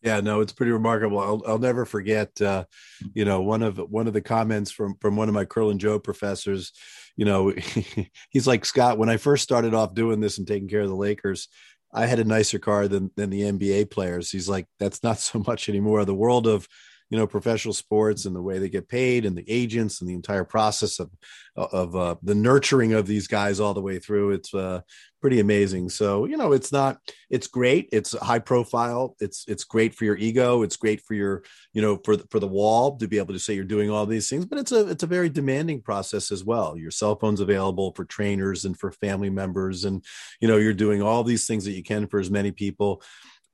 Yeah, 0.02 0.20
no, 0.20 0.42
it's 0.42 0.54
pretty 0.54 0.72
remarkable. 0.72 1.20
I'll, 1.20 1.42
I'll 1.48 1.60
never 1.60 1.86
forget, 1.86 2.40
uh, 2.40 2.66
you 3.14 3.26
know, 3.26 3.42
one 3.42 3.64
of 3.64 3.78
one 3.78 4.08
of 4.08 4.14
the 4.14 4.22
comments 4.22 4.72
from 4.72 4.96
from 5.02 5.16
one 5.16 5.30
of 5.30 5.34
my 5.34 5.46
Kerlan 5.46 5.80
Jobe 5.80 6.04
professors. 6.04 6.74
You 7.16 7.26
know, 7.26 7.54
he's 8.30 8.46
like 8.46 8.66
Scott. 8.66 8.98
When 8.98 9.10
I 9.10 9.18
first 9.18 9.44
started 9.44 9.74
off 9.74 9.96
doing 9.96 10.20
this 10.20 10.38
and 10.38 10.48
taking 10.48 10.68
care 10.68 10.82
of 10.82 10.90
the 10.90 10.96
Lakers, 10.96 11.48
I 11.92 12.06
had 12.06 12.20
a 12.20 12.24
nicer 12.24 12.60
car 12.60 12.88
than 12.88 13.10
than 13.16 13.32
the 13.32 13.42
NBA 13.42 13.90
players. 13.90 14.30
He's 14.30 14.50
like, 14.50 14.68
that's 14.80 15.02
not 15.02 15.18
so 15.20 15.44
much 15.48 15.70
anymore. 15.70 16.06
The 16.06 16.14
world 16.14 16.46
of 16.46 16.68
you 17.10 17.18
know 17.18 17.28
professional 17.28 17.74
sports 17.74 18.26
and 18.26 18.36
the 18.36 18.42
way 18.42 18.58
they 18.58 18.70
get 18.70 18.90
paid 18.90 19.26
and 19.26 19.38
the 19.38 19.46
agents 19.48 20.02
and 20.02 20.10
the 20.10 20.14
entire 20.14 20.44
process 20.44 21.00
of 21.00 21.10
of 21.56 21.96
uh, 21.96 22.16
the 22.24 22.36
nurturing 22.36 22.94
of 22.94 23.08
these 23.08 23.28
guys 23.28 23.60
all 23.60 23.74
the 23.74 23.82
way 23.82 24.00
through 24.00 24.32
it's 24.32 24.54
uh, 24.54 24.82
pretty 25.26 25.40
amazing. 25.40 25.90
So 25.90 26.26
you 26.26 26.38
know 26.38 26.52
it's 26.52 26.72
not 26.72 27.00
it's 27.32 27.48
great. 27.48 27.90
It's 27.92 28.16
high 28.16 28.38
profile. 28.38 29.16
It's 29.20 29.44
it's 29.48 29.64
great 29.64 29.96
for 29.96 30.06
your 30.06 30.18
ego. 30.18 30.62
It's 30.62 30.78
great 30.78 31.02
for 31.02 31.16
your 31.16 31.42
you 31.74 31.82
know 31.82 32.00
for 32.06 32.16
the, 32.16 32.28
for 32.30 32.40
the 32.40 32.48
wall 32.48 32.96
to 32.98 33.08
be 33.08 33.18
able 33.18 33.34
to 33.34 33.40
say 33.40 33.56
you're 33.56 33.64
doing 33.64 33.90
all 33.90 34.06
these 34.06 34.30
things 34.30 34.46
but 34.46 34.60
it's 34.60 34.72
a 34.72 34.88
it's 34.88 35.02
a 35.02 35.08
very 35.08 35.30
demanding 35.30 35.82
process 35.82 36.32
as 36.32 36.44
well. 36.44 36.78
Your 36.78 36.92
cell 36.92 37.16
phone's 37.16 37.40
available 37.40 37.92
for 37.96 38.06
trainers 38.06 38.66
and 38.66 38.78
for 38.78 38.92
family 38.92 39.32
members 39.32 39.84
and 39.86 40.06
you 40.42 40.48
know 40.48 40.58
you're 40.58 40.76
doing 40.76 41.02
all 41.02 41.24
these 41.24 41.48
things 41.48 41.66
that 41.66 41.72
you 41.72 41.82
can 41.82 42.06
for 42.06 42.20
as 42.20 42.30
many 42.30 42.52
people 42.52 43.02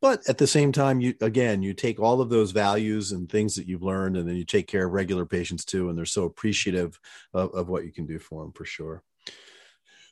but 0.01 0.27
at 0.27 0.37
the 0.37 0.47
same 0.47 0.71
time 0.71 0.99
you 0.99 1.13
again 1.21 1.61
you 1.61 1.73
take 1.73 1.99
all 1.99 2.19
of 2.19 2.29
those 2.29 2.51
values 2.51 3.11
and 3.11 3.29
things 3.29 3.55
that 3.55 3.67
you've 3.67 3.83
learned 3.83 4.17
and 4.17 4.27
then 4.27 4.35
you 4.35 4.43
take 4.43 4.67
care 4.67 4.85
of 4.85 4.91
regular 4.91 5.25
patients 5.25 5.63
too 5.63 5.89
and 5.89 5.97
they're 5.97 6.05
so 6.05 6.25
appreciative 6.25 6.99
of, 7.33 7.53
of 7.53 7.69
what 7.69 7.85
you 7.85 7.91
can 7.91 8.05
do 8.05 8.19
for 8.19 8.43
them 8.43 8.51
for 8.51 8.65
sure. 8.65 9.03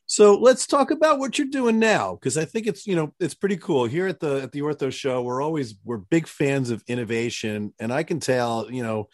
So 0.05 0.39
let's 0.39 0.65
talk 0.65 0.89
about 0.89 1.19
what 1.19 1.37
you're 1.37 1.47
doing 1.47 1.77
now 1.77 2.15
because 2.15 2.37
i 2.37 2.45
think 2.45 2.65
it's 2.65 2.87
you 2.87 2.95
know 2.95 3.13
it's 3.19 3.35
pretty 3.35 3.57
cool. 3.57 3.85
Here 3.85 4.07
at 4.07 4.19
the 4.19 4.41
at 4.41 4.51
the 4.51 4.61
ortho 4.61 4.91
show 4.91 5.21
we're 5.21 5.41
always 5.41 5.75
we're 5.83 5.97
big 5.97 6.27
fans 6.27 6.69
of 6.69 6.83
innovation 6.87 7.73
and 7.79 7.91
i 7.91 8.03
can 8.03 8.19
tell 8.19 8.71
you 8.71 8.83
know 8.83 9.09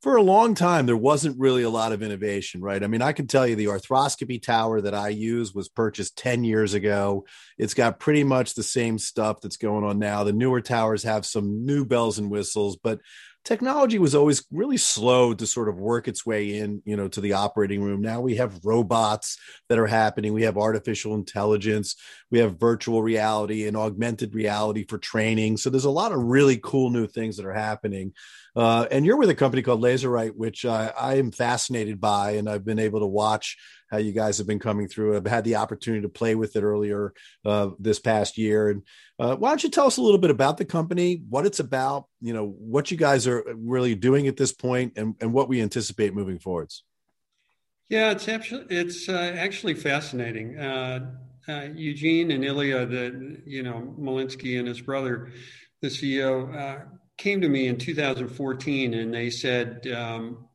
for 0.00 0.16
a 0.16 0.22
long 0.22 0.54
time 0.54 0.86
there 0.86 0.96
wasn't 0.96 1.38
really 1.38 1.62
a 1.62 1.70
lot 1.70 1.92
of 1.92 2.02
innovation 2.02 2.60
right? 2.60 2.82
I 2.82 2.86
mean 2.86 3.02
i 3.02 3.12
can 3.12 3.26
tell 3.26 3.46
you 3.46 3.56
the 3.56 3.66
arthroscopy 3.66 4.42
tower 4.42 4.80
that 4.80 4.94
i 4.94 5.08
use 5.08 5.54
was 5.54 5.68
purchased 5.68 6.16
10 6.18 6.44
years 6.44 6.74
ago. 6.74 7.24
It's 7.58 7.74
got 7.74 8.00
pretty 8.00 8.24
much 8.24 8.54
the 8.54 8.62
same 8.62 8.98
stuff 8.98 9.40
that's 9.40 9.56
going 9.56 9.84
on 9.84 9.98
now. 9.98 10.24
The 10.24 10.32
newer 10.32 10.60
towers 10.60 11.02
have 11.04 11.26
some 11.26 11.64
new 11.64 11.84
bells 11.84 12.18
and 12.18 12.30
whistles 12.30 12.76
but 12.76 13.00
technology 13.44 13.98
was 13.98 14.14
always 14.14 14.44
really 14.52 14.76
slow 14.76 15.34
to 15.34 15.46
sort 15.46 15.68
of 15.68 15.78
work 15.78 16.06
its 16.06 16.24
way 16.24 16.58
in 16.58 16.80
you 16.84 16.96
know 16.96 17.08
to 17.08 17.20
the 17.20 17.32
operating 17.32 17.82
room. 17.82 18.00
Now 18.00 18.20
we 18.20 18.36
have 18.36 18.64
robots 18.64 19.38
that 19.68 19.78
are 19.78 19.86
happening. 19.86 20.32
We 20.32 20.44
have 20.44 20.56
artificial 20.56 21.14
intelligence. 21.14 21.96
We 22.30 22.38
have 22.38 22.58
virtual 22.58 23.02
reality 23.02 23.66
and 23.66 23.76
augmented 23.76 24.34
reality 24.34 24.84
for 24.88 24.98
training. 24.98 25.56
So 25.56 25.70
there's 25.70 25.84
a 25.84 25.90
lot 25.90 26.12
of 26.12 26.22
really 26.22 26.58
cool 26.62 26.90
new 26.90 27.06
things 27.06 27.36
that 27.36 27.46
are 27.46 27.52
happening 27.52 28.12
uh, 28.54 28.86
and 28.90 29.06
you're 29.06 29.16
with 29.16 29.30
a 29.30 29.34
company 29.34 29.62
called 29.62 29.82
Lazurite, 29.82 30.34
which 30.34 30.64
I, 30.64 30.92
I 30.98 31.14
am 31.14 31.30
fascinated 31.30 32.00
by, 32.00 32.32
and 32.32 32.48
I've 32.48 32.64
been 32.64 32.78
able 32.78 33.00
to 33.00 33.06
watch 33.06 33.56
how 33.90 33.98
you 33.98 34.12
guys 34.12 34.38
have 34.38 34.46
been 34.46 34.58
coming 34.58 34.88
through. 34.88 35.16
I've 35.16 35.26
had 35.26 35.44
the 35.44 35.56
opportunity 35.56 36.02
to 36.02 36.08
play 36.08 36.34
with 36.34 36.56
it 36.56 36.62
earlier 36.62 37.12
uh, 37.44 37.70
this 37.78 37.98
past 37.98 38.38
year. 38.38 38.70
And 38.70 38.82
uh, 39.18 39.36
why 39.36 39.50
don't 39.50 39.62
you 39.62 39.70
tell 39.70 39.86
us 39.86 39.98
a 39.98 40.02
little 40.02 40.18
bit 40.18 40.30
about 40.30 40.56
the 40.56 40.64
company, 40.64 41.22
what 41.28 41.46
it's 41.46 41.60
about, 41.60 42.06
you 42.20 42.32
know, 42.32 42.46
what 42.46 42.90
you 42.90 42.96
guys 42.96 43.26
are 43.26 43.44
really 43.54 43.94
doing 43.94 44.28
at 44.28 44.36
this 44.36 44.52
point, 44.52 44.94
and, 44.96 45.14
and 45.20 45.32
what 45.32 45.48
we 45.48 45.60
anticipate 45.60 46.14
moving 46.14 46.38
forwards? 46.38 46.84
Yeah, 47.88 48.10
it's 48.10 48.28
actually 48.28 48.64
it's 48.70 49.08
uh, 49.08 49.34
actually 49.36 49.74
fascinating. 49.74 50.58
Uh, 50.58 51.10
uh, 51.46 51.68
Eugene 51.74 52.30
and 52.30 52.44
Ilya, 52.44 52.86
the 52.86 53.42
you 53.44 53.62
know 53.62 53.94
Malinsky 53.98 54.58
and 54.58 54.66
his 54.66 54.80
brother, 54.80 55.30
the 55.82 55.88
CEO, 55.88 56.88
came 57.22 57.40
to 57.40 57.48
me 57.48 57.68
in 57.68 57.78
2014 57.78 58.94
and 58.94 59.14
they 59.14 59.30
said, 59.30 59.86
um, 59.96 60.48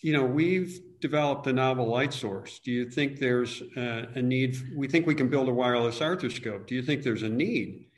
you 0.00 0.14
know, 0.14 0.24
we've 0.24 0.80
developed 1.00 1.46
a 1.46 1.52
novel 1.52 1.86
light 1.86 2.14
source. 2.14 2.60
Do 2.60 2.72
you 2.72 2.88
think 2.88 3.18
there's 3.18 3.62
a, 3.76 4.08
a 4.14 4.22
need? 4.22 4.56
We 4.74 4.88
think 4.88 5.06
we 5.06 5.14
can 5.14 5.28
build 5.28 5.50
a 5.50 5.52
wireless 5.52 5.98
arthroscope. 5.98 6.66
Do 6.66 6.74
you 6.74 6.82
think 6.82 7.02
there's 7.02 7.24
a 7.24 7.28
need? 7.28 7.88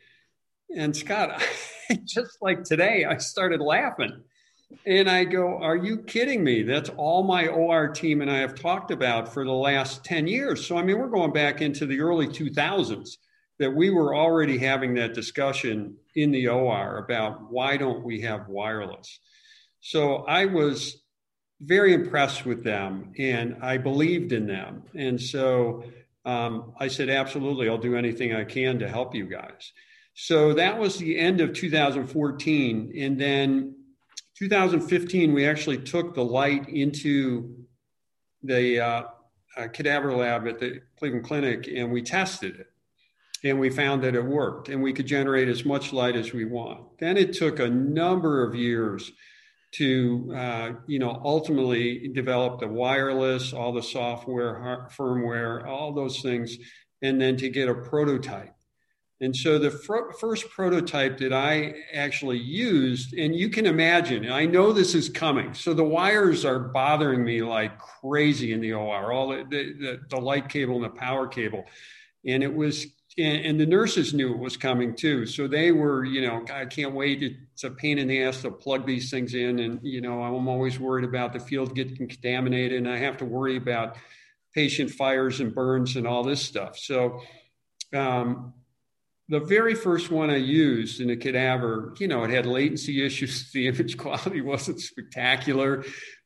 And 0.77 0.95
Scott, 0.97 1.41
just 2.05 2.43
like 2.43 2.65
today, 2.65 3.05
I 3.05 3.19
started 3.19 3.61
laughing. 3.61 4.23
And 4.87 5.09
I 5.09 5.25
go, 5.25 5.59
Are 5.59 5.77
you 5.77 5.99
kidding 5.99 6.43
me? 6.43 6.65
That's 6.65 6.91
all 6.91 7.23
my 7.23 7.47
OR 7.47 7.89
team 7.89 8.23
and 8.23 8.31
I 8.31 8.39
have 8.39 8.57
talked 8.57 8.91
about 8.91 9.33
for 9.33 9.45
the 9.45 9.53
last 9.53 10.05
10 10.05 10.27
years. 10.27 10.67
So, 10.67 10.77
I 10.77 10.83
mean, 10.83 10.99
we're 10.99 11.09
going 11.09 11.33
back 11.33 11.63
into 11.63 11.87
the 11.87 12.01
early 12.01 12.27
2000s 12.27 13.17
that 13.61 13.71
we 13.71 13.91
were 13.91 14.17
already 14.17 14.57
having 14.57 14.95
that 14.95 15.13
discussion 15.13 15.95
in 16.17 16.31
the 16.31 16.49
OR 16.49 16.97
about 16.97 17.53
why 17.53 17.77
don't 17.77 18.03
we 18.03 18.23
have 18.23 18.49
wireless. 18.49 19.21
So 19.81 20.25
I 20.25 20.47
was 20.47 21.03
very 21.61 21.93
impressed 21.93 22.47
with 22.47 22.65
them 22.65 23.13
and 23.19 23.59
I 23.61 23.77
believed 23.77 24.33
in 24.33 24.47
them. 24.47 24.85
And 24.95 25.21
so 25.21 25.85
um, 26.25 26.73
I 26.81 26.89
said, 26.89 27.11
absolutely, 27.11 27.69
I'll 27.69 27.77
do 27.77 27.97
anything 27.97 28.35
I 28.35 28.45
can 28.45 28.79
to 28.79 28.89
help 28.89 29.15
you 29.15 29.27
guys. 29.27 29.73
So 30.15 30.55
that 30.55 30.79
was 30.79 30.97
the 30.97 31.19
end 31.19 31.43
of 31.43 31.53
2014. 31.53 32.95
And 32.97 33.21
then 33.21 33.75
2015, 34.39 35.35
we 35.35 35.47
actually 35.47 35.79
took 35.79 36.15
the 36.15 36.25
light 36.25 36.67
into 36.71 37.57
the 38.43 38.81
uh, 38.81 39.03
uh, 39.59 39.69
cadaver 39.69 40.15
lab 40.15 40.49
at 40.49 40.59
the 40.59 40.81
Cleveland 40.99 41.27
Clinic 41.27 41.69
and 41.69 41.93
we 41.93 42.01
tested 42.01 42.59
it 42.59 42.70
and 43.45 43.59
we 43.59 43.71
found 43.71 44.03
that 44.03 44.15
it 44.15 44.25
worked 44.25 44.69
and 44.69 44.83
we 44.83 44.93
could 44.93 45.07
generate 45.07 45.49
as 45.49 45.65
much 45.65 45.93
light 45.93 46.17
as 46.17 46.33
we 46.33 46.45
want. 46.45 46.99
Then 46.99 47.17
it 47.17 47.33
took 47.33 47.59
a 47.59 47.69
number 47.69 48.45
of 48.45 48.55
years 48.55 49.11
to 49.73 50.33
uh, 50.37 50.73
you 50.87 50.99
know 50.99 51.21
ultimately 51.25 52.09
develop 52.09 52.59
the 52.59 52.67
wireless 52.67 53.53
all 53.53 53.73
the 53.73 53.83
software 53.83 54.89
firmware 54.97 55.65
all 55.65 55.93
those 55.93 56.21
things 56.23 56.57
and 57.03 57.21
then 57.21 57.37
to 57.37 57.49
get 57.49 57.69
a 57.69 57.75
prototype. 57.75 58.55
And 59.23 59.37
so 59.37 59.59
the 59.59 59.71
fr- 59.71 60.13
first 60.19 60.49
prototype 60.51 61.19
that 61.19 61.33
i 61.33 61.75
actually 61.93 62.39
used 62.39 63.15
and 63.15 63.37
you 63.37 63.49
can 63.49 63.67
imagine 63.67 64.33
i 64.33 64.45
know 64.45 64.73
this 64.73 64.95
is 64.95 65.09
coming 65.09 65.55
so 65.55 65.73
the 65.73 65.85
wires 65.85 66.45
are 66.45 66.59
bothering 66.59 67.23
me 67.23 67.43
like 67.43 67.79
crazy 67.79 68.53
in 68.53 68.61
the 68.61 68.73
or 68.73 69.13
all 69.13 69.29
the, 69.29 69.45
the, 69.45 70.01
the 70.09 70.17
light 70.17 70.49
cable 70.49 70.77
and 70.77 70.85
the 70.85 70.91
power 70.91 71.27
cable. 71.27 71.65
And 72.27 72.43
it 72.43 72.53
was 72.53 72.87
and, 73.19 73.45
and, 73.45 73.61
the 73.61 73.67
nurses 73.67 74.15
knew 74.15 74.33
it 74.33 74.39
was 74.39 74.57
coming 74.57 74.95
too. 74.95 75.27
So 75.27 75.49
they 75.49 75.73
were, 75.73 76.05
you 76.05 76.23
know, 76.23 76.45
I 76.53 76.65
can't 76.65 76.95
wait. 76.95 77.23
It's 77.23 77.65
a 77.65 77.71
pain 77.71 77.99
in 77.99 78.07
the 78.07 78.23
ass 78.23 78.43
to 78.43 78.51
plug 78.51 78.87
these 78.87 79.11
things 79.11 79.35
in. 79.35 79.59
And, 79.59 79.81
you 79.83 80.01
know, 80.01 80.23
I'm 80.23 80.49
always 80.49 80.79
worried 80.79 81.05
about 81.05 81.33
the 81.33 81.41
field 81.41 81.75
getting 81.75 81.97
contaminated 81.97 82.79
and 82.79 82.89
I 82.89 82.99
have 82.99 83.17
to 83.19 83.25
worry 83.25 83.57
about 83.57 83.97
patient 84.55 84.91
fires 84.91 85.41
and 85.41 85.55
burns 85.55 85.97
and 85.97 86.07
all 86.07 86.23
this 86.23 86.41
stuff. 86.41 86.79
So, 86.79 87.21
um, 87.93 88.55
the 89.29 89.41
very 89.41 89.75
first 89.77 90.11
one 90.11 90.29
I 90.29 90.37
used 90.37 91.01
in 91.01 91.11
a 91.11 91.17
cadaver, 91.17 91.95
you 92.01 92.09
know, 92.09 92.25
it 92.25 92.31
had 92.31 92.47
latency 92.47 93.05
issues. 93.05 93.51
The 93.53 93.69
image 93.69 93.97
quality 93.97 94.41
wasn't 94.41 94.81
spectacular. 94.81 95.85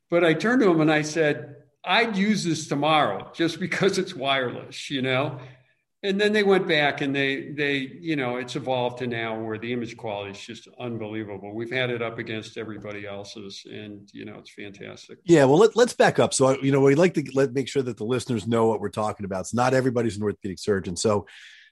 But 0.09 0.23
I 0.23 0.33
turned 0.33 0.61
to 0.61 0.69
him 0.69 0.81
and 0.81 0.91
I 0.91 1.03
said, 1.03 1.55
I'd 1.83 2.17
use 2.17 2.43
this 2.43 2.67
tomorrow 2.67 3.31
just 3.33 3.59
because 3.59 3.97
it's 3.99 4.15
wireless, 4.15 4.89
you 4.89 5.03
know? 5.03 5.39
And 6.05 6.21
then 6.21 6.33
they 6.33 6.43
went 6.43 6.67
back 6.67 7.01
and 7.01 7.15
they 7.15 7.49
they 7.51 7.77
you 7.99 8.15
know 8.15 8.37
it's 8.37 8.55
evolved 8.55 8.99
to 8.99 9.07
now 9.07 9.39
where 9.39 9.57
the 9.57 9.73
image 9.73 9.97
quality 9.97 10.31
is 10.31 10.39
just 10.39 10.67
unbelievable. 10.79 11.53
We've 11.53 11.71
had 11.71 11.89
it 11.89 12.01
up 12.01 12.19
against 12.19 12.57
everybody 12.57 13.07
else's 13.07 13.65
and 13.69 14.07
you 14.13 14.25
know 14.25 14.35
it's 14.35 14.51
fantastic. 14.51 15.17
Yeah 15.23 15.45
well 15.45 15.57
let, 15.57 15.75
us 15.75 15.93
back 15.93 16.19
up. 16.19 16.33
So 16.33 16.61
you 16.61 16.71
know 16.71 16.81
we 16.81 16.95
like 16.95 17.15
to 17.15 17.23
let 17.33 17.53
make 17.53 17.67
sure 17.67 17.81
that 17.81 17.97
the 17.97 18.05
listeners 18.05 18.47
know 18.47 18.67
what 18.67 18.79
we're 18.79 18.89
talking 18.89 19.25
about. 19.25 19.41
It's 19.41 19.53
not 19.53 19.73
everybody's 19.73 20.17
an 20.17 20.23
orthopedic 20.23 20.59
surgeon. 20.59 20.95
So 20.95 21.25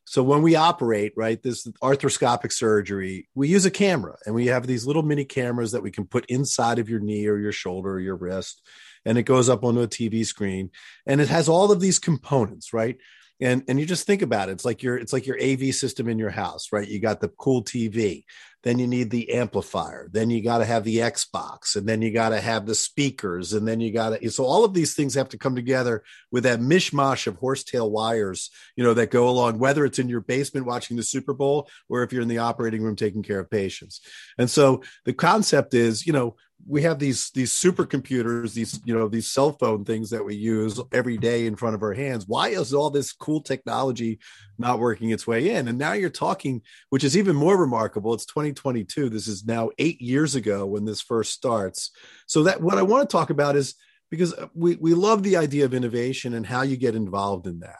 so 0.06 0.22
when 0.24 0.42
we 0.42 0.56
operate 0.56 1.14
right 1.16 1.42
this 1.42 1.66
arthroscopic 1.82 2.52
surgery 2.52 3.30
we 3.36 3.48
use 3.48 3.66
a 3.66 3.72
camera 3.72 4.18
and 4.26 4.36
we 4.36 4.48
have 4.48 4.68
these 4.68 4.86
little 4.86 5.04
mini 5.04 5.26
cameras 5.26 5.72
that 5.72 5.84
we 5.84 5.92
can 5.92 6.06
put 6.06 6.26
inside 6.26 6.80
of 6.80 6.90
your 6.90 7.00
knee 7.00 7.28
or 7.28 7.38
your 7.38 7.54
shoulder 7.54 7.92
or 7.92 8.00
your 8.00 8.18
wrist 8.18 8.62
and 9.06 9.18
it 9.18 9.24
goes 9.24 9.48
up 9.48 9.64
onto 9.64 9.82
a 9.82 9.88
tv 9.88 10.26
screen. 10.26 10.72
And 11.06 11.22
it 11.22 11.30
has 11.30 11.48
all 11.48 11.72
of 11.72 11.80
these 11.80 12.00
components 12.00 12.74
right 12.74 12.98
and 13.44 13.64
and 13.68 13.80
you 13.80 13.86
just 13.86 14.08
think 14.08 14.22
about 14.22 14.50
it 14.50 14.54
it's 14.54 14.66
like 14.66 14.82
your 14.82 14.98
it's 14.98 15.14
like 15.14 15.28
your 15.28 15.38
av 15.42 15.62
system 15.76 16.08
in 16.08 16.18
your 16.18 16.30
house 16.30 16.70
right? 16.72 16.88
You 16.88 17.00
got 17.00 17.22
the 17.22 17.30
cool 17.30 17.64
tv 17.64 18.24
then 18.64 18.80
you 18.80 18.88
need 18.88 19.10
the 19.10 19.34
amplifier 19.34 20.10
then 20.12 20.30
you 20.30 20.42
got 20.42 20.60
to 20.60 20.66
have 20.66 20.84
the 20.84 20.98
xbox 20.98 21.76
and 21.76 21.88
then 21.88 22.02
you 22.02 22.12
got 22.12 22.30
to 22.30 22.40
have 22.40 22.66
the 22.66 22.76
speakers 22.76 23.54
and 23.54 23.68
then 23.68 23.80
you 23.80 23.92
got 23.92 24.20
to 24.20 24.30
so 24.32 24.46
all 24.46 24.64
of 24.64 24.74
these 24.74 24.96
things 24.96 25.14
have 25.14 25.30
to 25.30 25.38
come 25.38 25.56
together 25.56 26.04
with 26.32 26.44
that 26.44 26.60
mishmash 26.60 27.28
of 27.28 27.36
horsetail 27.36 27.92
wires 27.92 28.50
you 28.76 28.84
know 28.84 28.94
that 28.94 29.12
go 29.12 29.28
along 29.30 29.60
whether 29.60 29.86
it's 29.86 30.00
in 30.00 30.10
your 30.10 30.22
basement 30.22 30.66
watching 30.66 30.98
the 30.98 31.04
super 31.04 31.34
bowl 31.34 31.68
or 31.90 32.04
if 32.04 32.14
you're 32.14 32.22
in 32.22 32.28
the 32.28 32.38
operating 32.38 32.82
room 32.82 32.96
taking 32.96 33.24
care 33.24 33.40
of 33.40 33.50
patients. 33.50 34.02
And 34.38 34.50
so 34.50 34.84
the 35.06 35.14
concept 35.14 35.74
is 35.74 36.06
you 36.06 36.14
know 36.14 36.36
we 36.68 36.82
have 36.84 37.00
these 37.00 37.30
these 37.32 37.52
supercomputers 37.52 38.54
these 38.54 38.80
you 38.86 38.94
know 38.98 39.08
these 39.08 39.30
cell 39.30 39.52
phone 39.52 39.84
things 39.84 40.10
that 40.10 40.24
we 40.24 40.36
use 40.36 40.80
every 40.92 41.18
day 41.18 41.46
in 41.46 41.56
front 41.56 41.76
of 41.76 41.84
our 41.84 41.94
hands. 41.94 42.26
Why 42.28 42.50
is 42.50 42.74
all 42.74 42.90
this 42.90 43.12
cool 43.12 43.42
technology 43.42 44.20
not 44.58 44.80
working 44.80 45.10
its 45.10 45.28
way 45.28 45.52
in? 45.52 45.68
And 45.68 45.78
now 45.78 45.94
you're 45.94 46.10
talking 46.10 46.62
which 46.90 47.04
is 47.04 47.18
even 47.18 47.36
more 47.36 47.58
remarkable 47.58 48.14
it's 48.14 48.26
2022 48.26 49.10
this 49.10 49.28
is 49.28 49.46
now 49.46 49.70
8 49.78 50.02
years 50.02 50.36
ago 50.36 50.66
when 50.66 50.86
this 50.86 51.02
first 51.02 51.34
starts. 51.34 51.92
So 52.28 52.44
that 52.44 52.62
what 52.62 52.78
i 52.78 52.84
want 52.84 53.10
to 53.10 53.14
talk 53.14 53.30
about 53.30 53.56
is 53.56 53.76
because 54.10 54.34
uh, 54.34 54.48
we 54.54 54.76
we 54.76 54.94
love 54.94 55.24
the 55.24 55.38
idea 55.38 55.66
of 55.66 55.74
innovation 55.74 56.34
and 56.34 56.46
how 56.46 56.62
you 56.62 56.78
get 56.78 56.96
involved 56.96 57.48
in 57.48 57.60
that. 57.60 57.80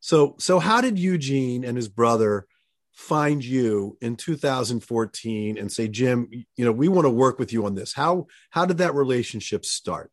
So 0.00 0.36
so 0.38 0.58
how 0.58 0.80
did 0.80 0.98
eugene 0.98 1.64
and 1.64 1.76
his 1.76 1.88
brother 1.88 2.46
find 2.94 3.44
you 3.44 3.98
in 4.00 4.14
2014 4.16 5.58
and 5.58 5.70
say, 5.70 5.88
Jim, 5.88 6.28
you 6.56 6.64
know, 6.64 6.72
we 6.72 6.88
want 6.88 7.04
to 7.04 7.10
work 7.10 7.38
with 7.38 7.52
you 7.52 7.66
on 7.66 7.74
this? 7.74 7.92
How 7.92 8.28
how 8.50 8.64
did 8.64 8.78
that 8.78 8.94
relationship 8.94 9.64
start? 9.64 10.10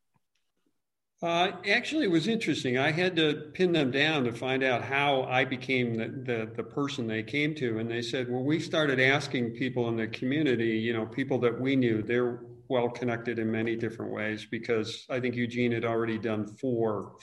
Uh, 1.24 1.52
actually, 1.70 2.06
it 2.06 2.12
was 2.12 2.28
interesting. 2.28 2.80
I 2.80 2.90
had 2.90 3.16
to 3.18 3.52
pin 3.54 3.72
them 3.72 3.92
down 3.92 4.24
to 4.24 4.34
find 4.34 4.64
out 4.64 4.84
how 4.84 5.22
I 5.24 5.46
became 5.46 5.94
the, 5.94 6.08
the, 6.08 6.52
the 6.56 6.64
person 6.64 7.06
they 7.06 7.22
came 7.22 7.54
to, 7.56 7.78
and 7.78 7.90
they 7.90 8.02
said, 8.02 8.28
"Well, 8.28 8.44
we 8.44 8.60
started 8.60 9.00
asking 9.00 9.52
people 9.52 9.88
in 9.90 9.96
the 9.96 10.08
community, 10.08 10.80
you 10.80 10.94
know, 10.94 11.06
people 11.06 11.38
that 11.40 11.62
we 11.62 11.76
knew. 11.76 12.02
They're 12.02 12.40
well 12.70 12.90
connected 12.90 13.38
in 13.38 13.52
many 13.52 13.76
different 13.76 14.12
ways 14.12 14.48
because 14.50 15.06
I 15.12 15.20
think 15.20 15.36
Eugene 15.36 15.72
had 15.72 15.86
already 15.86 16.18
done 16.18 16.48
four 16.48 17.18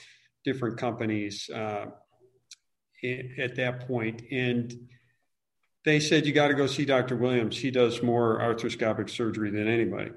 different 0.44 0.78
companies 0.78 1.50
uh, 1.52 1.86
at 3.02 3.56
that 3.56 3.88
point, 3.88 4.22
and." 4.30 4.72
They 5.88 6.00
said 6.00 6.26
you 6.26 6.34
got 6.34 6.48
to 6.48 6.54
go 6.54 6.66
see 6.66 6.84
Dr. 6.84 7.16
Williams. 7.16 7.56
He 7.56 7.70
does 7.70 8.02
more 8.02 8.38
arthroscopic 8.40 9.08
surgery 9.08 9.50
than 9.50 9.66
anybody. 9.66 10.10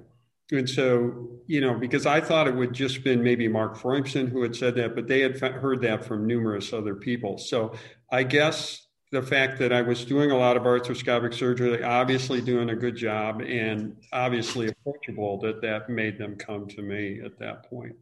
And 0.52 0.70
so, 0.70 1.30
you 1.48 1.62
know, 1.62 1.76
because 1.76 2.06
I 2.06 2.20
thought 2.20 2.50
it 2.50 2.54
would 2.54 2.74
just 2.74 3.06
been 3.06 3.24
maybe 3.24 3.48
Mark 3.48 3.78
Froimson 3.78 4.30
who 4.30 4.42
had 4.42 4.54
said 4.54 4.76
that, 4.76 4.96
but 4.96 5.08
they 5.08 5.22
had 5.22 5.40
heard 5.40 5.82
that 5.84 6.04
from 6.04 6.28
numerous 6.28 6.74
other 6.74 6.94
people. 6.94 7.38
So 7.38 7.74
I 8.12 8.24
guess 8.24 8.86
the 9.14 9.22
fact 9.22 9.60
that 9.60 9.72
I 9.72 9.82
was 9.82 10.04
doing 10.04 10.32
a 10.32 10.38
lot 10.38 10.58
of 10.58 10.64
arthroscopic 10.64 11.34
surgery, 11.34 11.82
obviously 11.82 12.42
doing 12.42 12.70
a 12.70 12.76
good 12.76 12.98
job 12.98 13.40
and 13.40 13.96
obviously 14.12 14.68
approachable, 14.68 15.40
that 15.40 15.62
that 15.62 15.90
made 15.90 16.18
them 16.18 16.36
come 16.36 16.68
to 16.68 16.82
me 16.82 17.22
at 17.24 17.40
that 17.40 17.70
point. 17.70 17.96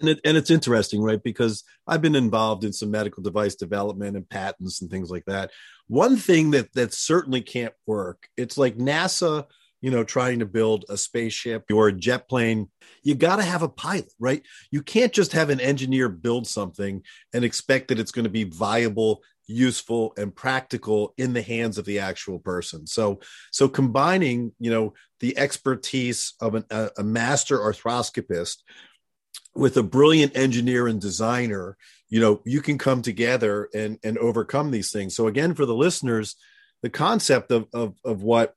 And, 0.00 0.08
it, 0.08 0.20
and 0.24 0.38
it's 0.38 0.50
interesting, 0.50 1.02
right? 1.02 1.22
Because 1.22 1.62
I've 1.86 2.00
been 2.00 2.16
involved 2.16 2.64
in 2.64 2.72
some 2.72 2.90
medical 2.90 3.22
device 3.22 3.54
development 3.54 4.16
and 4.16 4.26
patents 4.26 4.80
and 4.80 4.90
things 4.90 5.10
like 5.10 5.26
that. 5.26 5.50
One 5.92 6.16
thing 6.16 6.52
that 6.52 6.72
that 6.72 6.94
certainly 6.94 7.42
can't 7.42 7.74
work, 7.86 8.28
it's 8.36 8.56
like 8.56 8.76
NASA– 8.78 9.46
you 9.82 9.90
know, 9.90 10.04
trying 10.04 10.38
to 10.38 10.46
build 10.46 10.84
a 10.88 10.96
spaceship 10.96 11.64
or 11.70 11.88
a 11.88 11.92
jet 11.92 12.28
plane, 12.28 12.68
you 13.02 13.16
got 13.16 13.36
to 13.36 13.42
have 13.42 13.62
a 13.62 13.68
pilot, 13.68 14.12
right? 14.20 14.42
You 14.70 14.80
can't 14.80 15.12
just 15.12 15.32
have 15.32 15.50
an 15.50 15.60
engineer 15.60 16.08
build 16.08 16.46
something 16.46 17.02
and 17.34 17.44
expect 17.44 17.88
that 17.88 17.98
it's 17.98 18.12
going 18.12 18.22
to 18.22 18.30
be 18.30 18.44
viable, 18.44 19.22
useful, 19.48 20.14
and 20.16 20.34
practical 20.34 21.14
in 21.18 21.32
the 21.32 21.42
hands 21.42 21.78
of 21.78 21.84
the 21.84 21.98
actual 21.98 22.38
person. 22.38 22.86
So, 22.86 23.20
so 23.50 23.68
combining, 23.68 24.52
you 24.60 24.70
know, 24.70 24.94
the 25.18 25.36
expertise 25.36 26.34
of 26.40 26.54
an, 26.54 26.64
a, 26.70 26.90
a 26.98 27.02
master 27.02 27.58
arthroscopist 27.58 28.58
with 29.56 29.76
a 29.76 29.82
brilliant 29.82 30.36
engineer 30.36 30.86
and 30.86 31.00
designer, 31.00 31.76
you 32.12 32.20
know, 32.20 32.42
you 32.44 32.60
can 32.60 32.76
come 32.76 33.00
together 33.00 33.70
and 33.74 33.98
and 34.04 34.18
overcome 34.18 34.70
these 34.70 34.92
things. 34.92 35.16
So 35.16 35.28
again, 35.28 35.54
for 35.54 35.64
the 35.64 35.74
listeners, 35.74 36.36
the 36.82 36.90
concept 36.90 37.50
of 37.50 37.68
of, 37.72 37.94
of 38.04 38.22
what 38.22 38.54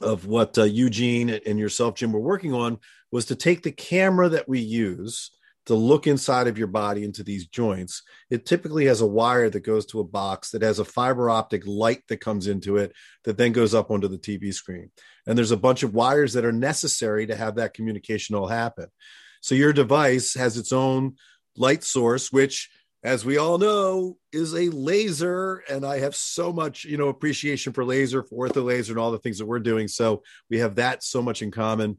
of 0.00 0.26
what 0.26 0.56
uh, 0.56 0.62
Eugene 0.62 1.28
and 1.28 1.58
yourself, 1.58 1.96
Jim, 1.96 2.12
were 2.12 2.20
working 2.20 2.54
on 2.54 2.78
was 3.10 3.26
to 3.26 3.34
take 3.34 3.64
the 3.64 3.72
camera 3.72 4.28
that 4.28 4.48
we 4.48 4.60
use 4.60 5.32
to 5.66 5.74
look 5.74 6.06
inside 6.06 6.46
of 6.46 6.56
your 6.56 6.68
body 6.68 7.02
into 7.02 7.24
these 7.24 7.48
joints. 7.48 8.04
It 8.30 8.46
typically 8.46 8.84
has 8.86 9.00
a 9.00 9.06
wire 9.06 9.50
that 9.50 9.60
goes 9.60 9.86
to 9.86 9.98
a 9.98 10.04
box 10.04 10.50
that 10.50 10.62
has 10.62 10.78
a 10.78 10.84
fiber 10.84 11.28
optic 11.28 11.66
light 11.66 12.02
that 12.08 12.20
comes 12.20 12.46
into 12.46 12.76
it 12.76 12.92
that 13.24 13.36
then 13.36 13.50
goes 13.50 13.74
up 13.74 13.90
onto 13.90 14.06
the 14.06 14.18
TV 14.18 14.54
screen. 14.54 14.92
And 15.26 15.36
there's 15.36 15.50
a 15.50 15.56
bunch 15.56 15.82
of 15.82 15.94
wires 15.94 16.34
that 16.34 16.44
are 16.44 16.52
necessary 16.52 17.26
to 17.26 17.34
have 17.34 17.56
that 17.56 17.74
communication 17.74 18.36
all 18.36 18.46
happen. 18.46 18.86
So 19.40 19.56
your 19.56 19.72
device 19.72 20.34
has 20.34 20.56
its 20.56 20.72
own 20.72 21.16
light 21.56 21.82
source, 21.82 22.30
which 22.30 22.70
as 23.04 23.22
we 23.22 23.36
all 23.36 23.58
know, 23.58 24.16
is 24.32 24.54
a 24.54 24.70
laser. 24.70 25.62
And 25.68 25.84
I 25.84 25.98
have 25.98 26.16
so 26.16 26.52
much, 26.52 26.86
you 26.86 26.96
know, 26.96 27.08
appreciation 27.08 27.74
for 27.74 27.84
laser, 27.84 28.22
for 28.22 28.48
ortho 28.48 28.64
laser, 28.64 28.92
and 28.94 28.98
all 28.98 29.12
the 29.12 29.18
things 29.18 29.38
that 29.38 29.46
we're 29.46 29.60
doing. 29.60 29.88
So 29.88 30.22
we 30.48 30.58
have 30.60 30.76
that 30.76 31.04
so 31.04 31.20
much 31.20 31.42
in 31.42 31.50
common. 31.50 31.98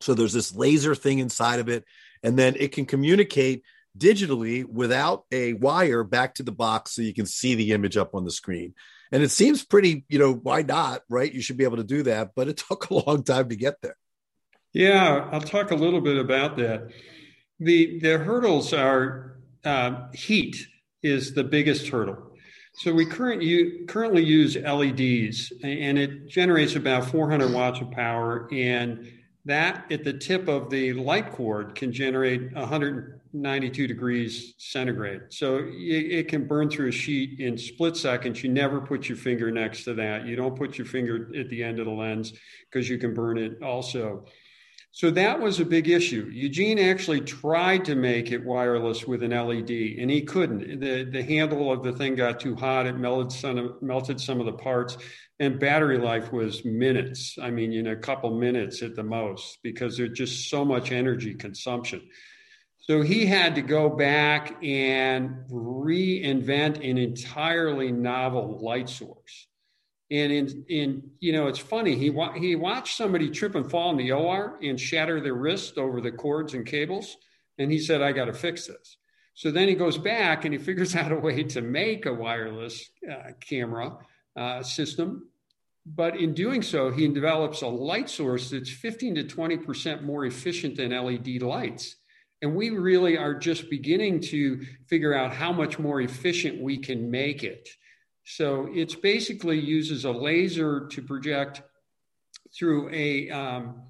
So 0.00 0.12
there's 0.12 0.32
this 0.32 0.54
laser 0.54 0.96
thing 0.96 1.20
inside 1.20 1.60
of 1.60 1.68
it, 1.68 1.84
and 2.22 2.36
then 2.36 2.56
it 2.58 2.72
can 2.72 2.84
communicate 2.84 3.62
digitally 3.96 4.64
without 4.64 5.24
a 5.30 5.52
wire 5.52 6.02
back 6.02 6.34
to 6.34 6.42
the 6.42 6.52
box 6.52 6.92
so 6.92 7.02
you 7.02 7.14
can 7.14 7.26
see 7.26 7.54
the 7.54 7.72
image 7.72 7.96
up 7.96 8.14
on 8.14 8.24
the 8.24 8.30
screen. 8.30 8.74
And 9.12 9.22
it 9.22 9.30
seems 9.30 9.64
pretty, 9.64 10.04
you 10.08 10.18
know, 10.18 10.32
why 10.32 10.62
not, 10.62 11.02
right? 11.08 11.32
You 11.32 11.42
should 11.42 11.56
be 11.56 11.64
able 11.64 11.76
to 11.76 11.84
do 11.84 12.02
that, 12.04 12.30
but 12.34 12.48
it 12.48 12.56
took 12.68 12.90
a 12.90 12.94
long 12.94 13.22
time 13.22 13.48
to 13.50 13.56
get 13.56 13.80
there. 13.82 13.96
Yeah, 14.72 15.28
I'll 15.32 15.40
talk 15.40 15.70
a 15.70 15.76
little 15.76 16.00
bit 16.00 16.16
about 16.16 16.56
that. 16.56 16.90
The 17.58 18.00
the 18.00 18.18
hurdles 18.18 18.72
are 18.72 19.39
uh, 19.64 20.08
heat 20.12 20.56
is 21.02 21.34
the 21.34 21.44
biggest 21.44 21.88
hurdle. 21.88 22.30
So 22.74 22.94
we 22.94 23.04
current, 23.04 23.42
you, 23.42 23.84
currently 23.88 24.24
use 24.24 24.56
LEDs, 24.56 25.52
and 25.62 25.98
it 25.98 26.28
generates 26.28 26.76
about 26.76 27.10
400 27.10 27.52
watts 27.52 27.80
of 27.80 27.90
power, 27.90 28.48
and 28.52 29.10
that 29.44 29.90
at 29.90 30.04
the 30.04 30.12
tip 30.12 30.48
of 30.48 30.70
the 30.70 30.92
light 30.92 31.32
cord 31.32 31.74
can 31.74 31.92
generate 31.92 32.52
192 32.52 33.86
degrees 33.86 34.54
centigrade. 34.58 35.22
So 35.30 35.58
it, 35.58 35.70
it 35.70 36.28
can 36.28 36.46
burn 36.46 36.70
through 36.70 36.88
a 36.88 36.92
sheet 36.92 37.40
in 37.40 37.56
split 37.58 37.96
seconds. 37.96 38.42
You 38.42 38.50
never 38.50 38.80
put 38.80 39.08
your 39.08 39.18
finger 39.18 39.50
next 39.50 39.84
to 39.84 39.94
that. 39.94 40.26
You 40.26 40.36
don't 40.36 40.56
put 40.56 40.78
your 40.78 40.86
finger 40.86 41.30
at 41.36 41.48
the 41.48 41.62
end 41.62 41.80
of 41.80 41.86
the 41.86 41.92
lens 41.92 42.32
because 42.70 42.88
you 42.88 42.98
can 42.98 43.14
burn 43.14 43.38
it 43.38 43.62
also. 43.62 44.26
So 44.92 45.10
that 45.12 45.40
was 45.40 45.60
a 45.60 45.64
big 45.64 45.88
issue. 45.88 46.28
Eugene 46.32 46.78
actually 46.78 47.20
tried 47.20 47.84
to 47.84 47.94
make 47.94 48.32
it 48.32 48.44
wireless 48.44 49.06
with 49.06 49.22
an 49.22 49.30
LED, 49.30 49.70
and 49.70 50.10
he 50.10 50.22
couldn't. 50.22 50.80
The, 50.80 51.04
the 51.04 51.22
handle 51.22 51.70
of 51.70 51.84
the 51.84 51.92
thing 51.92 52.16
got 52.16 52.40
too 52.40 52.56
hot. 52.56 52.86
It 52.86 52.96
melted 52.96 53.30
some, 53.30 53.58
of, 53.58 53.82
melted 53.82 54.20
some 54.20 54.40
of 54.40 54.46
the 54.46 54.52
parts, 54.52 54.96
and 55.38 55.60
battery 55.60 55.98
life 55.98 56.32
was 56.32 56.64
minutes. 56.64 57.38
I 57.40 57.50
mean, 57.50 57.72
in 57.72 57.86
a 57.86 57.96
couple 57.96 58.36
minutes 58.36 58.82
at 58.82 58.96
the 58.96 59.04
most, 59.04 59.58
because 59.62 59.96
there's 59.96 60.18
just 60.18 60.50
so 60.50 60.64
much 60.64 60.90
energy 60.90 61.34
consumption. 61.34 62.02
So 62.80 63.02
he 63.02 63.26
had 63.26 63.54
to 63.54 63.62
go 63.62 63.90
back 63.90 64.56
and 64.64 65.48
reinvent 65.48 66.78
an 66.88 66.98
entirely 66.98 67.92
novel 67.92 68.58
light 68.60 68.88
source. 68.88 69.46
And 70.10 70.32
in, 70.32 70.64
in 70.68 71.10
you 71.20 71.32
know, 71.32 71.46
it's 71.46 71.58
funny. 71.58 71.94
He 71.94 72.10
wa- 72.10 72.32
he 72.32 72.56
watched 72.56 72.96
somebody 72.96 73.30
trip 73.30 73.54
and 73.54 73.70
fall 73.70 73.90
in 73.90 73.96
the 73.96 74.12
OR 74.12 74.58
and 74.62 74.78
shatter 74.78 75.20
their 75.20 75.34
wrist 75.34 75.78
over 75.78 76.00
the 76.00 76.10
cords 76.10 76.54
and 76.54 76.66
cables, 76.66 77.16
and 77.58 77.70
he 77.70 77.78
said, 77.78 78.02
"I 78.02 78.12
got 78.12 78.24
to 78.24 78.32
fix 78.32 78.66
this." 78.66 78.96
So 79.34 79.50
then 79.50 79.68
he 79.68 79.74
goes 79.74 79.96
back 79.96 80.44
and 80.44 80.52
he 80.52 80.58
figures 80.68 80.96
out 80.96 81.12
a 81.12 81.16
way 81.16 81.44
to 81.44 81.60
make 81.60 82.06
a 82.06 82.12
wireless 82.12 82.90
uh, 83.10 83.32
camera 83.40 83.98
uh, 84.36 84.62
system. 84.62 85.28
But 85.86 86.16
in 86.16 86.34
doing 86.34 86.62
so, 86.62 86.90
he 86.90 87.08
develops 87.08 87.62
a 87.62 87.68
light 87.68 88.10
source 88.10 88.50
that's 88.50 88.70
15 88.70 89.14
to 89.14 89.24
20 89.24 89.58
percent 89.58 90.02
more 90.02 90.24
efficient 90.24 90.76
than 90.76 90.90
LED 90.90 91.40
lights. 91.40 91.96
And 92.42 92.56
we 92.56 92.70
really 92.70 93.16
are 93.16 93.34
just 93.34 93.70
beginning 93.70 94.20
to 94.22 94.64
figure 94.88 95.14
out 95.14 95.32
how 95.32 95.52
much 95.52 95.78
more 95.78 96.00
efficient 96.00 96.60
we 96.60 96.78
can 96.78 97.10
make 97.10 97.44
it. 97.44 97.68
So 98.36 98.68
it's 98.72 98.94
basically 98.94 99.58
uses 99.58 100.04
a 100.04 100.12
laser 100.12 100.86
to 100.86 101.02
project 101.02 101.62
through 102.56 102.88
a 102.92 103.28
um, 103.30 103.82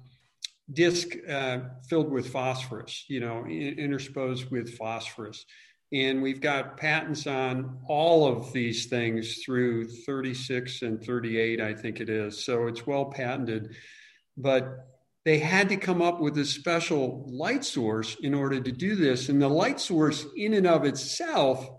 disc 0.71 1.15
uh, 1.29 1.59
filled 1.87 2.09
with 2.09 2.29
phosphorus, 2.29 3.05
you 3.07 3.19
know, 3.19 3.45
intersposed 3.45 4.49
with 4.49 4.75
phosphorus. 4.77 5.45
And 5.93 6.23
we've 6.23 6.41
got 6.41 6.77
patents 6.77 7.27
on 7.27 7.79
all 7.87 8.25
of 8.25 8.51
these 8.51 8.87
things 8.87 9.43
through 9.45 9.89
36 9.89 10.81
and 10.81 11.03
38, 11.03 11.61
I 11.61 11.75
think 11.75 11.99
it 11.99 12.09
is. 12.09 12.43
So 12.43 12.65
it's 12.65 12.87
well 12.87 13.05
patented. 13.05 13.75
But 14.37 14.87
they 15.23 15.37
had 15.37 15.69
to 15.69 15.77
come 15.77 16.01
up 16.01 16.19
with 16.19 16.35
a 16.39 16.45
special 16.45 17.27
light 17.29 17.63
source 17.63 18.15
in 18.21 18.33
order 18.33 18.59
to 18.59 18.71
do 18.71 18.95
this. 18.95 19.29
And 19.29 19.39
the 19.39 19.49
light 19.49 19.79
source, 19.79 20.25
in 20.35 20.55
and 20.55 20.65
of 20.65 20.83
itself, 20.85 21.69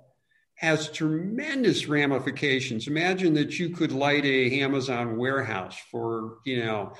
has 0.62 0.88
tremendous 0.88 1.88
ramifications. 1.88 2.86
Imagine 2.86 3.34
that 3.34 3.58
you 3.58 3.70
could 3.70 3.90
light 3.90 4.24
a 4.24 4.60
Amazon 4.60 5.16
warehouse 5.16 5.76
for, 5.90 6.38
you 6.44 6.64
know, 6.64 6.92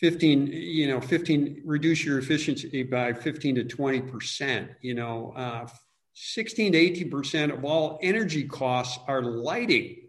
15, 0.00 0.46
you 0.46 0.88
know, 0.88 1.02
15, 1.02 1.62
reduce 1.66 2.02
your 2.02 2.18
efficiency 2.18 2.82
by 2.82 3.12
15 3.12 3.56
to 3.56 3.64
20%, 3.64 4.68
you 4.80 4.94
know, 4.94 5.34
uh, 5.36 5.66
16 6.14 6.72
to 6.72 6.78
18% 7.10 7.52
of 7.52 7.64
all 7.64 7.98
energy 8.02 8.44
costs 8.44 8.98
are 9.06 9.22
lighting. 9.22 10.00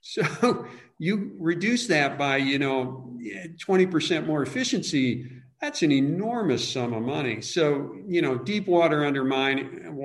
So 0.00 0.66
you 0.98 1.32
reduce 1.38 1.88
that 1.88 2.16
by, 2.16 2.36
you 2.36 2.58
know, 2.58 3.18
20% 3.66 4.26
more 4.26 4.42
efficiency. 4.42 5.28
That's 5.60 5.82
an 5.82 5.90
enormous 5.90 6.66
sum 6.66 6.94
of 6.94 7.02
money. 7.02 7.42
So, 7.42 7.96
you 8.06 8.22
know, 8.22 8.38
deep 8.38 8.68
water 8.68 9.04
under 9.04 9.24
mining, 9.24 9.96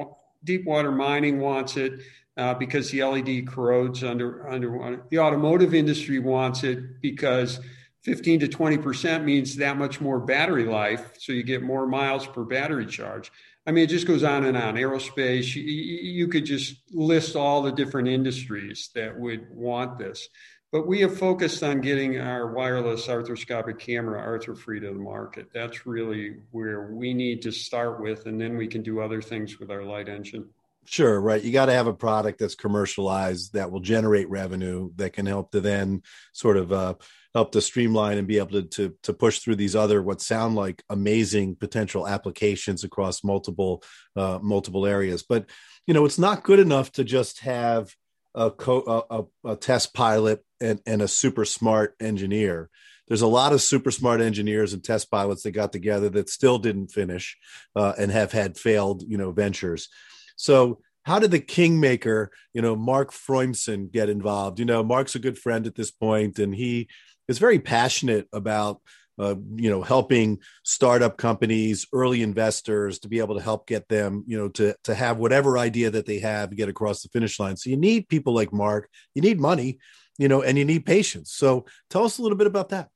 deep 0.43 0.65
water 0.65 0.91
mining 0.91 1.39
wants 1.39 1.77
it 1.77 1.99
uh, 2.37 2.53
because 2.53 2.89
the 2.91 3.03
LED 3.03 3.47
corrodes 3.47 4.03
under 4.03 4.47
under 4.49 4.99
the 5.09 5.19
automotive 5.19 5.73
industry 5.73 6.19
wants 6.19 6.63
it 6.63 7.01
because 7.01 7.59
15 8.03 8.41
to 8.41 8.47
20 8.47 8.77
percent 8.77 9.23
means 9.23 9.55
that 9.57 9.77
much 9.77 10.01
more 10.01 10.19
battery 10.19 10.65
life, 10.65 11.13
so 11.19 11.31
you 11.31 11.43
get 11.43 11.61
more 11.61 11.87
miles 11.87 12.27
per 12.27 12.43
battery 12.43 12.85
charge. 12.85 13.31
I 13.65 13.71
mean, 13.71 13.85
it 13.85 13.87
just 13.87 14.07
goes 14.07 14.23
on 14.23 14.43
and 14.43 14.57
on. 14.57 14.75
Aerospace, 14.75 15.55
you, 15.55 15.63
you 15.63 16.27
could 16.27 16.45
just 16.45 16.75
list 16.91 17.37
all 17.37 17.61
the 17.61 17.71
different 17.71 18.09
industries 18.09 18.89
that 18.93 19.17
would 19.17 19.47
want 19.49 19.97
this. 19.97 20.27
But 20.73 20.87
we 20.87 21.01
have 21.01 21.15
focused 21.15 21.61
on 21.61 21.81
getting 21.81 22.17
our 22.17 22.51
wireless 22.51 23.05
arthroscopic 23.05 23.77
camera 23.77 24.19
ArthroFree 24.19 24.81
to 24.81 24.87
the 24.87 24.93
market. 24.93 25.49
That's 25.53 25.85
really 25.85 26.37
where 26.49 26.87
we 26.91 27.13
need 27.13 27.43
to 27.43 27.51
start 27.51 28.01
with, 28.01 28.25
and 28.25 28.41
then 28.41 28.57
we 28.57 28.65
can 28.65 28.81
do 28.81 28.99
other 28.99 29.21
things 29.21 29.59
with 29.59 29.69
our 29.69 29.83
light 29.83 30.09
engine. 30.09 30.49
Sure, 30.85 31.21
right. 31.21 31.43
You 31.43 31.51
got 31.51 31.67
to 31.67 31.73
have 31.73 31.85
a 31.85 31.93
product 31.93 32.39
that's 32.39 32.55
commercialized 32.55 33.53
that 33.53 33.71
will 33.71 33.81
generate 33.81 34.27
revenue 34.31 34.89
that 34.95 35.13
can 35.13 35.27
help 35.27 35.51
to 35.51 35.61
then 35.61 36.01
sort 36.33 36.57
of 36.57 36.73
uh, 36.73 36.95
help 37.35 37.51
to 37.51 37.61
streamline 37.61 38.17
and 38.17 38.27
be 38.27 38.39
able 38.39 38.59
to, 38.59 38.63
to 38.63 38.95
to 39.03 39.13
push 39.13 39.39
through 39.39 39.57
these 39.57 39.75
other 39.75 40.01
what 40.01 40.21
sound 40.21 40.55
like 40.55 40.81
amazing 40.89 41.55
potential 41.55 42.07
applications 42.07 42.83
across 42.83 43.23
multiple 43.23 43.83
uh, 44.15 44.39
multiple 44.41 44.87
areas. 44.87 45.21
But 45.21 45.51
you 45.85 45.93
know, 45.93 46.03
it's 46.05 46.19
not 46.19 46.43
good 46.43 46.59
enough 46.59 46.91
to 46.93 47.03
just 47.03 47.41
have 47.41 47.93
a, 48.35 48.49
co- 48.51 49.05
a, 49.09 49.51
a 49.51 49.55
test 49.55 49.93
pilot 49.93 50.43
and, 50.63 50.79
and 50.85 51.01
a 51.01 51.07
super 51.07 51.45
smart 51.45 51.95
engineer. 51.99 52.69
There's 53.07 53.21
a 53.21 53.27
lot 53.27 53.53
of 53.53 53.61
super 53.61 53.91
smart 53.91 54.21
engineers 54.21 54.73
and 54.73 54.83
test 54.83 55.11
pilots 55.11 55.43
that 55.43 55.51
got 55.51 55.73
together 55.73 56.09
that 56.11 56.29
still 56.29 56.57
didn't 56.57 56.87
finish 56.87 57.37
uh, 57.75 57.93
and 57.97 58.09
have 58.11 58.31
had 58.31 58.57
failed, 58.57 59.03
you 59.05 59.17
know, 59.17 59.31
ventures. 59.31 59.89
So 60.37 60.79
how 61.03 61.19
did 61.19 61.31
the 61.31 61.39
kingmaker, 61.39 62.31
you 62.53 62.61
know, 62.61 62.75
Mark 62.75 63.11
Froimson 63.11 63.91
get 63.91 64.09
involved? 64.09 64.57
You 64.59 64.65
know, 64.65 64.83
Mark's 64.83 65.15
a 65.15 65.19
good 65.19 65.37
friend 65.37 65.67
at 65.67 65.75
this 65.75 65.91
point, 65.91 66.39
and 66.39 66.55
he 66.55 66.87
is 67.27 67.39
very 67.39 67.59
passionate 67.59 68.27
about 68.31 68.81
uh, 69.19 69.35
you 69.55 69.69
know 69.69 69.83
helping 69.83 70.39
startup 70.63 71.17
companies 71.17 71.85
early 71.93 72.23
investors 72.23 72.97
to 72.97 73.07
be 73.07 73.19
able 73.19 73.35
to 73.35 73.43
help 73.43 73.67
get 73.67 73.87
them 73.87 74.23
you 74.25 74.35
know 74.35 74.49
to 74.49 74.75
to 74.83 74.95
have 74.95 75.17
whatever 75.17 75.57
idea 75.59 75.91
that 75.91 76.07
they 76.07 76.17
have 76.17 76.55
get 76.55 76.67
across 76.67 77.03
the 77.03 77.09
finish 77.09 77.39
line 77.39 77.55
so 77.55 77.69
you 77.69 77.77
need 77.77 78.09
people 78.09 78.33
like 78.33 78.51
mark 78.51 78.89
you 79.13 79.21
need 79.21 79.39
money 79.39 79.77
you 80.17 80.27
know 80.27 80.41
and 80.41 80.57
you 80.57 80.65
need 80.65 80.85
patience. 80.85 81.31
So 81.31 81.65
tell 81.89 82.03
us 82.03 82.17
a 82.17 82.21
little 82.21 82.37
bit 82.37 82.47
about 82.47 82.69
that. 82.69 82.89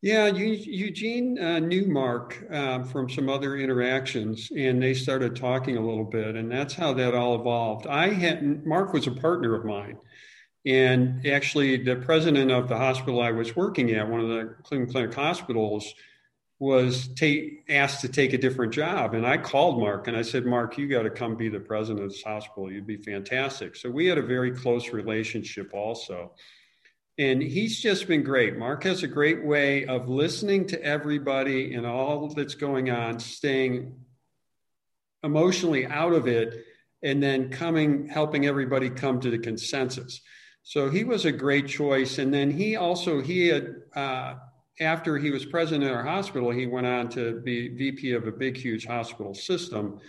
Yeah 0.00 0.26
eugene 0.26 1.38
uh, 1.40 1.58
knew 1.58 1.86
mark 1.86 2.44
uh, 2.52 2.84
from 2.84 3.10
some 3.10 3.28
other 3.28 3.56
interactions 3.56 4.48
and 4.56 4.80
they 4.80 4.94
started 4.94 5.34
talking 5.34 5.76
a 5.76 5.84
little 5.84 6.04
bit 6.04 6.36
and 6.36 6.50
that's 6.50 6.74
how 6.74 6.92
that 6.94 7.14
all 7.14 7.34
evolved. 7.34 7.86
I 7.86 8.10
had 8.10 8.64
mark 8.64 8.92
was 8.92 9.08
a 9.08 9.10
partner 9.10 9.56
of 9.56 9.64
mine 9.64 9.98
and 10.68 11.26
actually, 11.26 11.82
the 11.82 11.96
president 11.96 12.50
of 12.50 12.68
the 12.68 12.76
hospital 12.76 13.22
I 13.22 13.30
was 13.30 13.56
working 13.56 13.90
at, 13.92 14.06
one 14.06 14.20
of 14.20 14.28
the 14.28 14.54
Cleveland 14.64 14.92
Clinic 14.92 15.14
hospitals, 15.14 15.94
was 16.60 17.08
take, 17.08 17.64
asked 17.68 18.00
to 18.00 18.08
take 18.08 18.32
a 18.32 18.38
different 18.38 18.72
job. 18.72 19.14
And 19.14 19.24
I 19.26 19.36
called 19.36 19.78
Mark 19.78 20.08
and 20.08 20.16
I 20.16 20.22
said, 20.22 20.44
Mark, 20.44 20.76
you 20.76 20.88
got 20.88 21.02
to 21.02 21.10
come 21.10 21.36
be 21.36 21.48
the 21.48 21.60
president 21.60 22.04
of 22.04 22.10
this 22.10 22.22
hospital. 22.22 22.70
You'd 22.70 22.86
be 22.86 22.96
fantastic. 22.96 23.76
So 23.76 23.90
we 23.90 24.06
had 24.06 24.18
a 24.18 24.22
very 24.22 24.50
close 24.50 24.88
relationship 24.88 25.72
also. 25.72 26.32
And 27.16 27.42
he's 27.42 27.80
just 27.80 28.06
been 28.08 28.22
great. 28.22 28.56
Mark 28.56 28.84
has 28.84 29.02
a 29.02 29.08
great 29.08 29.44
way 29.44 29.86
of 29.86 30.08
listening 30.08 30.66
to 30.68 30.82
everybody 30.82 31.74
and 31.74 31.86
all 31.86 32.28
that's 32.28 32.54
going 32.54 32.90
on, 32.90 33.18
staying 33.18 33.94
emotionally 35.22 35.86
out 35.86 36.12
of 36.12 36.28
it, 36.28 36.64
and 37.02 37.22
then 37.22 37.50
coming, 37.50 38.08
helping 38.08 38.46
everybody 38.46 38.90
come 38.90 39.20
to 39.20 39.30
the 39.30 39.38
consensus. 39.38 40.20
So 40.64 40.90
he 40.90 41.04
was 41.04 41.24
a 41.24 41.32
great 41.32 41.68
choice. 41.68 42.18
And 42.18 42.34
then 42.34 42.50
he 42.50 42.76
also, 42.76 43.20
he 43.20 43.48
had, 43.48 43.74
uh, 43.94 44.34
after 44.80 45.18
he 45.18 45.30
was 45.30 45.44
president 45.44 45.90
of 45.90 45.96
our 45.96 46.04
hospital, 46.04 46.50
he 46.50 46.66
went 46.66 46.86
on 46.86 47.08
to 47.10 47.40
be 47.40 47.68
VP 47.68 48.12
of 48.12 48.26
a 48.26 48.32
big, 48.32 48.56
huge 48.56 48.86
hospital 48.86 49.34
system. 49.34 50.00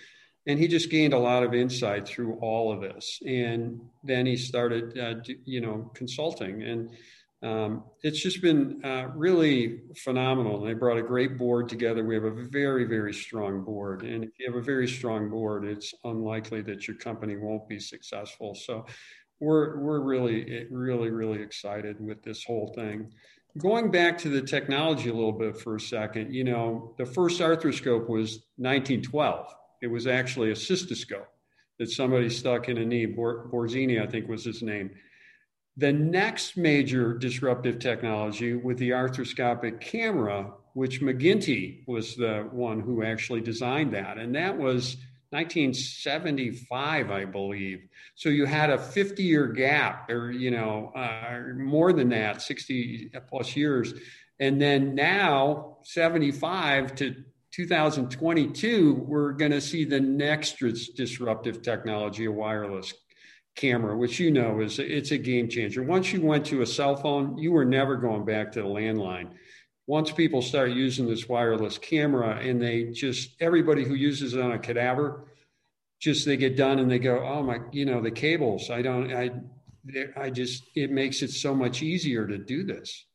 And 0.48 0.58
he 0.58 0.68
just 0.68 0.90
gained 0.90 1.14
a 1.14 1.20
lot 1.20 1.44
of 1.44 1.54
insight 1.54 2.08
through 2.08 2.36
all 2.36 2.72
of 2.72 2.82
this. 2.82 3.20
And 3.26 3.82
then 4.04 4.26
he 4.26 4.36
started, 4.38 4.98
uh, 4.98 5.16
you 5.46 5.62
know, 5.62 5.92
consulting. 5.94 6.64
And 6.64 6.90
um, 7.42 7.84
it's 8.04 8.22
just 8.22 8.42
been 8.42 8.82
uh, 8.84 9.08
really 9.16 9.82
phenomenal. 9.98 10.62
They 10.62 10.74
brought 10.74 10.98
a 10.98 11.04
great 11.04 11.38
board 11.38 11.70
together. 11.70 12.04
We 12.04 12.16
have 12.16 12.26
a 12.26 12.48
very, 12.50 12.86
very 12.86 13.14
strong 13.14 13.64
board. 13.64 14.04
And 14.04 14.24
if 14.24 14.32
you 14.40 14.48
have 14.48 14.56
a 14.56 14.64
very 14.64 14.88
strong 14.88 15.30
board, 15.30 15.66
it's 15.66 15.94
unlikely 16.04 16.62
that 16.64 16.88
your 16.88 16.98
company 16.98 17.38
won't 17.38 17.68
be 17.68 17.80
successful. 17.80 18.56
So 18.56 18.86
we're 19.40 19.80
we're 19.80 20.02
really 20.02 20.68
really 20.70 21.12
really 21.12 21.42
excited 21.42 21.96
with 22.00 22.22
this 22.24 22.44
whole 22.44 22.74
thing. 22.76 23.12
Going 23.60 23.92
back 23.92 24.18
to 24.20 24.30
the 24.30 24.42
technology 24.42 25.10
a 25.10 25.14
little 25.14 25.34
bit 25.34 25.58
for 25.58 25.76
a 25.76 25.80
second, 25.80 26.34
you 26.34 26.46
know, 26.46 26.94
the 26.98 27.06
first 27.06 27.42
arthroscope 27.42 28.08
was 28.08 28.46
1912. 28.56 29.54
It 29.82 29.88
was 29.88 30.08
actually 30.08 30.52
a 30.52 30.56
cystoscope 30.56 31.28
that 31.78 31.90
somebody 31.90 32.30
stuck 32.30 32.70
in 32.70 32.78
a 32.78 32.86
knee. 32.86 33.06
Borzini, 33.06 34.02
I 34.02 34.08
think, 34.08 34.30
was 34.30 34.46
his 34.46 34.64
name. 34.64 34.92
The 35.76 35.92
next 35.92 36.56
major 36.56 37.14
disruptive 37.14 37.80
technology 37.80 38.54
with 38.54 38.78
the 38.78 38.92
arthroscopic 38.92 39.82
camera, 39.82 40.54
which 40.74 41.02
McGinty 41.02 41.86
was 41.86 42.16
the 42.16 42.48
one 42.52 42.80
who 42.80 43.04
actually 43.04 43.42
designed 43.42 43.94
that, 43.94 44.18
and 44.18 44.36
that 44.36 44.58
was 44.58 44.98
1975, 45.32 47.12
I 47.12 47.26
believe. 47.26 47.88
So 48.16 48.30
you 48.30 48.46
had 48.46 48.70
a 48.70 48.78
50 48.78 49.24
year 49.24 49.48
gap, 49.48 50.10
or, 50.10 50.32
you 50.32 50.52
know, 50.52 50.92
uh, 50.96 51.42
more 51.56 51.94
than 51.94 52.10
that, 52.10 52.42
60 52.42 53.12
plus 53.28 53.56
years. 53.56 53.94
And 54.40 54.60
then 54.60 54.96
now, 54.96 55.78
75 55.84 56.96
to 56.96 57.16
2022, 57.52 59.06
we're 59.08 59.34
going 59.34 59.52
to 59.52 59.62
see 59.62 59.86
the 59.86 60.00
next 60.00 60.58
disruptive 60.96 61.62
technology, 61.62 62.26
a 62.26 62.32
wireless 62.32 62.94
camera, 63.56 63.98
which 63.98 64.20
you 64.20 64.32
know 64.32 64.62
is 64.62 64.80
it's 64.80 65.12
a 65.12 65.18
game 65.18 65.50
changer. 65.50 65.84
Once 65.84 66.14
you 66.14 66.22
went 66.22 66.46
to 66.46 66.62
a 66.62 66.66
cell 66.66 66.96
phone, 66.96 67.38
you 67.38 67.52
were 67.52 67.66
never 67.66 67.98
going 67.98 68.24
back 68.24 68.52
to 68.54 68.62
the 68.62 68.68
landline 68.68 69.32
once 69.90 70.12
people 70.12 70.44
start 70.44 70.70
using 70.70 71.08
this 71.08 71.28
wireless 71.28 71.80
camera 71.80 72.38
and 72.38 72.62
they 72.62 72.84
just 72.84 73.36
everybody 73.42 73.84
who 73.84 73.96
uses 73.96 74.36
it 74.36 74.40
on 74.40 74.52
a 74.52 74.60
cadaver 74.60 75.26
just 76.00 76.28
they 76.28 76.38
get 76.38 76.56
done 76.56 76.78
and 76.78 76.92
they 76.92 77.00
go 77.00 77.26
oh 77.26 77.42
my 77.42 77.60
you 77.72 77.86
know 77.86 78.00
the 78.00 78.12
cables 78.12 78.70
i 78.70 78.84
don't 78.84 79.12
i 79.12 79.32
i 80.16 80.30
just 80.30 80.64
it 80.76 80.92
makes 80.92 81.24
it 81.24 81.32
so 81.32 81.56
much 81.56 81.82
easier 81.82 82.28
to 82.28 82.38
do 82.38 82.64
this. 82.64 83.06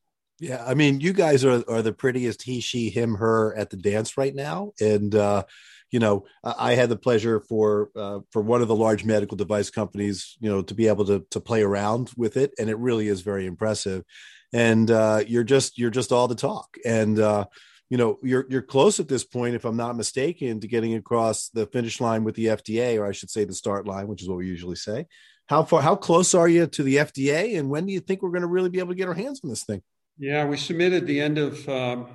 Yeah 0.41 0.65
i 0.67 0.75
mean 0.75 1.01
you 1.01 1.13
guys 1.13 1.45
are 1.45 1.63
are 1.69 1.81
the 1.81 1.93
prettiest 1.93 2.43
he 2.43 2.61
she 2.61 2.91
him 2.91 3.15
her 3.15 3.55
at 3.55 3.71
the 3.71 3.77
dance 3.77 4.19
right 4.19 4.35
now. 4.35 4.73
And 4.81 5.15
uh 5.15 5.45
you 5.93 6.01
know 6.01 6.25
i 6.43 6.75
had 6.75 6.89
the 6.89 6.97
pleasure 6.97 7.39
for 7.39 7.91
uh, 7.95 8.19
for 8.33 8.43
one 8.43 8.63
of 8.63 8.67
the 8.67 8.75
large 8.75 9.05
medical 9.05 9.37
device 9.37 9.71
companies 9.71 10.37
you 10.41 10.51
know 10.51 10.61
to 10.63 10.75
be 10.75 10.89
able 10.89 11.05
to 11.05 11.25
to 11.31 11.39
play 11.39 11.63
around 11.63 12.11
with 12.17 12.37
it. 12.37 12.53
And 12.59 12.69
it 12.69 12.79
really 12.79 13.07
is 13.07 13.21
very 13.21 13.47
impressive 13.47 14.03
and 14.55 14.89
uh, 14.91 15.23
you're 15.27 15.45
just 15.45 15.77
you're 15.77 15.91
just 15.91 16.13
all 16.13 16.29
the 16.29 16.35
talk. 16.37 16.79
And 16.87 17.19
uh, 17.19 17.47
you 17.91 17.99
know 17.99 18.19
you're 18.23 18.47
you're 18.49 18.63
close 18.63 18.99
at 18.99 19.09
this 19.09 19.25
point 19.25 19.55
if 19.55 19.65
i'm 19.65 19.77
not 19.77 19.95
mistaken 19.95 20.59
to 20.59 20.67
getting 20.67 20.95
across 20.95 21.51
the 21.51 21.67
finish 21.67 22.01
line 22.01 22.25
with 22.25 22.35
the 22.35 22.47
fda 22.47 22.99
or 22.99 23.07
i 23.07 23.13
should 23.13 23.31
say 23.31 23.45
the 23.45 23.53
start 23.53 23.87
line 23.87 24.09
which 24.09 24.23
is 24.23 24.29
what 24.29 24.39
we 24.39 24.47
usually 24.47 24.75
say. 24.75 25.07
How 25.47 25.63
far 25.63 25.83
how 25.83 25.95
close 25.95 26.35
are 26.35 26.49
you 26.49 26.67
to 26.67 26.83
the 26.83 26.97
fda 26.97 27.59
and 27.59 27.69
when 27.69 27.85
do 27.87 27.93
you 27.93 28.01
think 28.01 28.23
we're 28.23 28.31
going 28.31 28.41
to 28.41 28.49
really 28.49 28.71
be 28.71 28.79
able 28.79 28.89
to 28.89 28.95
get 28.95 29.07
our 29.07 29.15
hands 29.15 29.43
on 29.45 29.51
this 29.51 29.65
thing? 29.65 29.83
Yeah 30.19 30.47
we 30.47 30.57
submitted 30.57 31.07
the 31.07 31.21
end 31.21 31.37
of 31.37 31.69
um, 31.69 32.09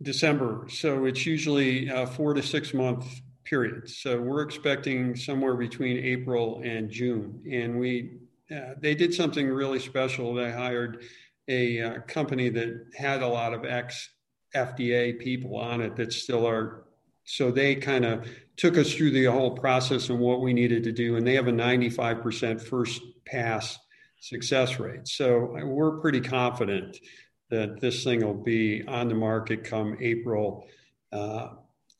december 0.00 0.66
so 0.70 1.04
it's 1.04 1.26
usually 1.26 1.88
a 1.88 2.06
four 2.06 2.32
to 2.32 2.42
six 2.42 2.72
month 2.72 3.06
period. 3.44 3.90
So 3.90 4.18
we're 4.18 4.42
expecting 4.42 5.14
somewhere 5.14 5.56
between 5.56 5.98
april 5.98 6.62
and 6.64 6.90
june 6.90 7.42
and 7.52 7.78
we 7.78 8.18
uh, 8.54 8.74
they 8.78 8.94
did 8.94 9.14
something 9.14 9.48
really 9.48 9.78
special. 9.78 10.34
They 10.34 10.52
hired 10.52 11.04
a 11.48 11.80
uh, 11.80 12.00
company 12.02 12.48
that 12.50 12.86
had 12.94 13.22
a 13.22 13.28
lot 13.28 13.52
of 13.52 13.64
ex 13.64 14.10
FDA 14.54 15.18
people 15.18 15.56
on 15.56 15.80
it 15.80 15.96
that 15.96 16.12
still 16.12 16.46
are. 16.46 16.84
So 17.24 17.50
they 17.50 17.74
kind 17.74 18.04
of 18.04 18.28
took 18.56 18.76
us 18.76 18.92
through 18.92 19.10
the 19.10 19.24
whole 19.24 19.52
process 19.52 20.10
and 20.10 20.20
what 20.20 20.40
we 20.40 20.52
needed 20.52 20.84
to 20.84 20.92
do. 20.92 21.16
And 21.16 21.26
they 21.26 21.34
have 21.34 21.48
a 21.48 21.52
95% 21.52 22.60
first 22.60 23.02
pass 23.26 23.78
success 24.20 24.78
rate. 24.78 25.08
So 25.08 25.56
we're 25.64 25.98
pretty 25.98 26.20
confident 26.20 26.98
that 27.50 27.80
this 27.80 28.04
thing 28.04 28.24
will 28.24 28.34
be 28.34 28.84
on 28.86 29.08
the 29.08 29.14
market 29.14 29.64
come 29.64 29.96
April 30.00 30.66
uh, 31.12 31.48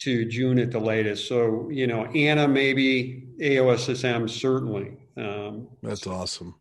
to 0.01 0.25
June 0.27 0.59
at 0.59 0.71
the 0.71 0.79
latest. 0.79 1.29
So, 1.29 1.69
you 1.71 1.87
know, 1.87 2.05
AANA, 2.05 2.51
maybe 2.51 3.29
AOSSM, 3.41 4.29
certainly. 4.29 4.97
Um, 5.17 5.69
That's 5.83 6.07
awesome. 6.07 6.55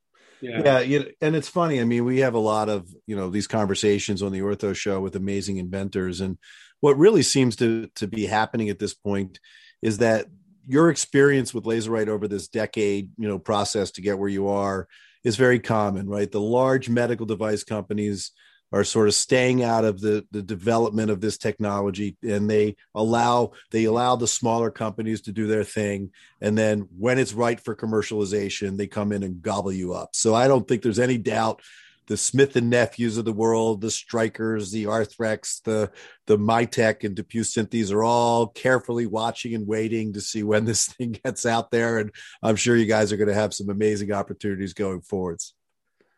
Yeah. 0.44 0.80
yeah, 0.82 1.04
and 1.22 1.36
it's 1.36 1.48
funny. 1.48 1.80
I 1.80 1.86
mean, 1.86 2.04
we 2.04 2.20
have 2.20 2.34
a 2.34 2.40
lot 2.40 2.70
of 2.70 2.94
you 3.08 3.16
know 3.16 3.30
these 3.30 3.48
conversations 3.48 4.22
on 4.22 4.32
the 4.32 4.42
Ortho 4.42 4.76
Show 4.76 5.00
with 5.00 5.16
amazing 5.16 5.58
inventors, 5.58 6.20
and 6.22 6.38
what 6.82 6.98
really 6.98 7.24
seems 7.24 7.56
to 7.58 7.88
to 7.96 8.08
be 8.08 8.26
happening 8.26 8.70
at 8.70 8.80
this 8.80 8.94
point 8.94 9.40
is 9.82 10.00
that 10.00 10.28
your 10.68 10.90
experience 10.90 11.54
with 11.54 11.66
Lazurite 11.66 12.08
over 12.08 12.28
this 12.28 12.48
decade, 12.48 13.12
you 13.18 13.28
know, 13.28 13.40
process 13.40 13.92
to 13.92 14.02
get 14.02 14.20
where 14.20 14.30
you 14.30 14.48
are 14.48 14.88
is 15.24 15.36
very 15.36 15.60
common, 15.60 16.08
right? 16.08 16.32
The 16.32 16.42
large 16.42 16.90
medical 16.90 17.26
device 17.26 17.64
companies 17.64 18.32
are 18.74 18.84
sort 18.84 19.08
of 19.08 19.14
staying 19.14 19.64
out 19.64 19.86
of 19.86 20.02
the, 20.02 20.26
the 20.32 20.42
development 20.42 21.12
of 21.12 21.22
this 21.22 21.38
technology 21.38 22.18
and 22.24 22.50
they 22.50 22.76
allow 22.96 23.52
they 23.72 23.86
allow 23.86 24.16
the 24.16 24.28
smaller 24.28 24.72
companies 24.72 25.22
to 25.22 25.32
do 25.32 25.48
their 25.48 25.64
thing 25.64 26.12
and 26.42 26.58
then 26.58 26.88
when 26.98 27.20
it's 27.20 27.34
right 27.34 27.60
for 27.60 27.76
commercialization 27.76 28.76
they 28.76 28.88
come 28.88 29.12
in 29.12 29.24
and 29.24 29.42
gobble 29.42 29.72
you 29.72 29.94
up 29.94 30.10
so 30.14 30.34
i 30.34 30.48
don't 30.48 30.68
think 30.68 30.82
there's 30.82 31.00
any 31.00 31.18
doubt 31.18 31.62
the 32.08 32.18
Smith 32.18 32.58
and 32.58 32.70
Nephews 32.70 33.18
of 33.18 33.24
the 33.24 33.32
world, 33.32 33.80
the 33.80 33.88
Strykers 33.88 34.74
the 34.74 34.86
Arthrex, 34.86 35.64
the 35.64 35.90
the 36.26 36.38
Mitek 36.38 37.06
and 37.06 37.16
DePuy 37.16 37.46
Synthes 37.46 37.94
are 37.94 38.04
all 38.04 38.48
carefully 38.48 39.06
watching 39.06 39.56
and 39.56 39.66
waiting 39.66 40.12
to 40.12 40.20
see 40.20 40.44
when 40.44 40.66
this 40.66 40.88
thing 40.94 41.18
gets 41.24 41.46
out 41.46 41.72
there. 41.72 42.00
And 42.00 42.12
I'm 42.42 42.58
sure 42.58 42.76
you 42.76 42.88
guys 42.88 43.14
are 43.14 43.18
going 43.18 43.30
to 43.30 43.34
have 43.34 43.54
some 43.54 43.70
amazing 43.70 44.12
opportunities 44.12 44.74
going 44.74 45.00
forwards. 45.00 45.54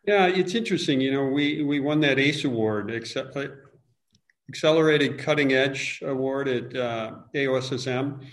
Yeah, 0.07 0.27
it's 0.27 0.53
interesting. 0.53 1.01
You 1.01 1.11
know, 1.11 1.25
we 1.25 1.63
we 1.63 1.79
won 1.79 1.99
that 2.01 2.19
ACE 2.19 2.43
award, 2.45 2.91
Accelerated 4.49 5.17
Cutting 5.17 5.53
Edge 5.53 6.01
Award 6.05 6.47
at 6.47 6.75
uh, 6.75 7.11
AOSSM 7.33 8.23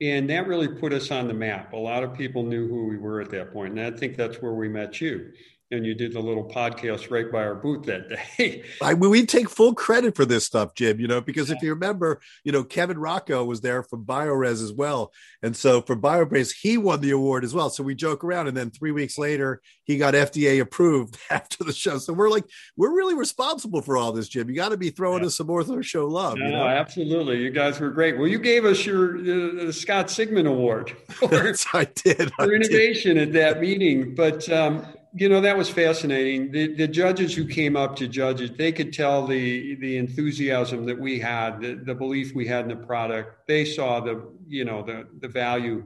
and 0.00 0.30
that 0.30 0.46
really 0.46 0.68
put 0.68 0.92
us 0.92 1.10
on 1.10 1.28
the 1.28 1.34
map. 1.34 1.72
A 1.72 1.76
lot 1.76 2.02
of 2.02 2.14
people 2.14 2.42
knew 2.42 2.66
who 2.68 2.86
we 2.86 2.96
were 2.96 3.20
at 3.20 3.30
that 3.30 3.52
point, 3.52 3.78
and 3.78 3.94
I 3.94 3.96
think 3.96 4.16
that's 4.16 4.40
where 4.40 4.54
we 4.54 4.68
met 4.68 5.00
you 5.00 5.30
and 5.72 5.86
you 5.86 5.94
did 5.94 6.12
the 6.12 6.20
little 6.20 6.44
podcast 6.44 7.10
right 7.10 7.30
by 7.30 7.42
our 7.42 7.54
booth 7.54 7.86
that 7.86 8.08
day. 8.08 8.64
I 8.82 8.94
mean, 8.94 9.10
we 9.10 9.24
take 9.24 9.48
full 9.48 9.72
credit 9.72 10.16
for 10.16 10.24
this 10.24 10.44
stuff, 10.44 10.74
Jim, 10.74 10.98
you 10.98 11.06
know, 11.06 11.20
because 11.20 11.48
yeah. 11.48 11.56
if 11.56 11.62
you 11.62 11.70
remember, 11.70 12.20
you 12.42 12.50
know, 12.50 12.64
Kevin 12.64 12.98
Rocco 12.98 13.44
was 13.44 13.60
there 13.60 13.84
from 13.84 14.04
BioRez 14.04 14.62
as 14.62 14.72
well. 14.72 15.12
And 15.42 15.56
so 15.56 15.80
for 15.80 15.94
BioRez, 15.94 16.52
he 16.60 16.76
won 16.76 17.00
the 17.00 17.12
award 17.12 17.44
as 17.44 17.54
well. 17.54 17.70
So 17.70 17.84
we 17.84 17.94
joke 17.94 18.24
around. 18.24 18.48
And 18.48 18.56
then 18.56 18.70
three 18.70 18.90
weeks 18.90 19.16
later, 19.16 19.62
he 19.84 19.96
got 19.96 20.14
FDA 20.14 20.60
approved 20.60 21.18
after 21.30 21.62
the 21.62 21.72
show. 21.72 21.98
So 21.98 22.12
we're 22.12 22.30
like, 22.30 22.46
we're 22.76 22.94
really 22.94 23.14
responsible 23.14 23.80
for 23.80 23.96
all 23.96 24.10
this, 24.10 24.28
Jim. 24.28 24.48
You 24.48 24.56
got 24.56 24.70
to 24.70 24.76
be 24.76 24.90
throwing 24.90 25.22
yeah. 25.22 25.28
us 25.28 25.36
some 25.36 25.46
more 25.46 25.60
show 25.82 26.06
love. 26.06 26.38
No, 26.38 26.46
you 26.46 26.52
know? 26.52 26.66
absolutely. 26.66 27.38
You 27.38 27.50
guys 27.50 27.78
were 27.78 27.90
great. 27.90 28.18
Well, 28.18 28.26
you 28.26 28.40
gave 28.40 28.64
us 28.64 28.84
your 28.84 29.18
uh, 29.18 29.70
Scott 29.70 30.08
Sigman 30.08 30.48
Award 30.48 30.90
for, 31.10 31.54
I 31.72 31.84
did. 31.94 32.32
for 32.32 32.52
innovation 32.52 33.16
did. 33.16 33.28
at 33.28 33.32
that 33.34 33.60
meeting. 33.60 34.16
But, 34.16 34.48
um, 34.50 34.84
you 35.14 35.28
know 35.28 35.40
that 35.40 35.56
was 35.56 35.68
fascinating. 35.68 36.52
The, 36.52 36.74
the 36.74 36.88
judges 36.88 37.34
who 37.34 37.44
came 37.46 37.76
up 37.76 37.96
to 37.96 38.06
judge 38.06 38.40
it, 38.40 38.56
they 38.56 38.72
could 38.72 38.92
tell 38.92 39.26
the 39.26 39.74
the 39.76 39.96
enthusiasm 39.96 40.86
that 40.86 40.98
we 40.98 41.18
had, 41.18 41.60
the, 41.60 41.74
the 41.74 41.94
belief 41.94 42.34
we 42.34 42.46
had 42.46 42.62
in 42.62 42.68
the 42.68 42.86
product. 42.86 43.46
They 43.46 43.64
saw 43.64 44.00
the 44.00 44.28
you 44.46 44.64
know 44.64 44.82
the 44.82 45.06
the 45.18 45.28
value, 45.28 45.84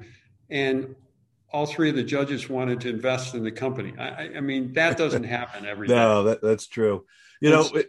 and 0.51 0.95
all 1.53 1.67
three 1.67 1.89
of 1.89 1.97
the 1.97 2.03
judges 2.03 2.49
wanted 2.49 2.81
to 2.83 2.91
invest 2.91 3.35
in 3.35 3.45
the 3.45 3.53
company. 3.53 3.95
I, 3.99 4.37
I 4.37 4.41
mean 4.41 4.73
that 4.75 4.99
doesn't 4.99 5.25
happen 5.25 5.65
every 5.65 5.89
no, 5.89 6.25
that, 6.25 6.43
that's 6.43 6.67
true. 6.67 7.05
You 7.41 7.51
know, 7.51 7.69
it, 7.75 7.89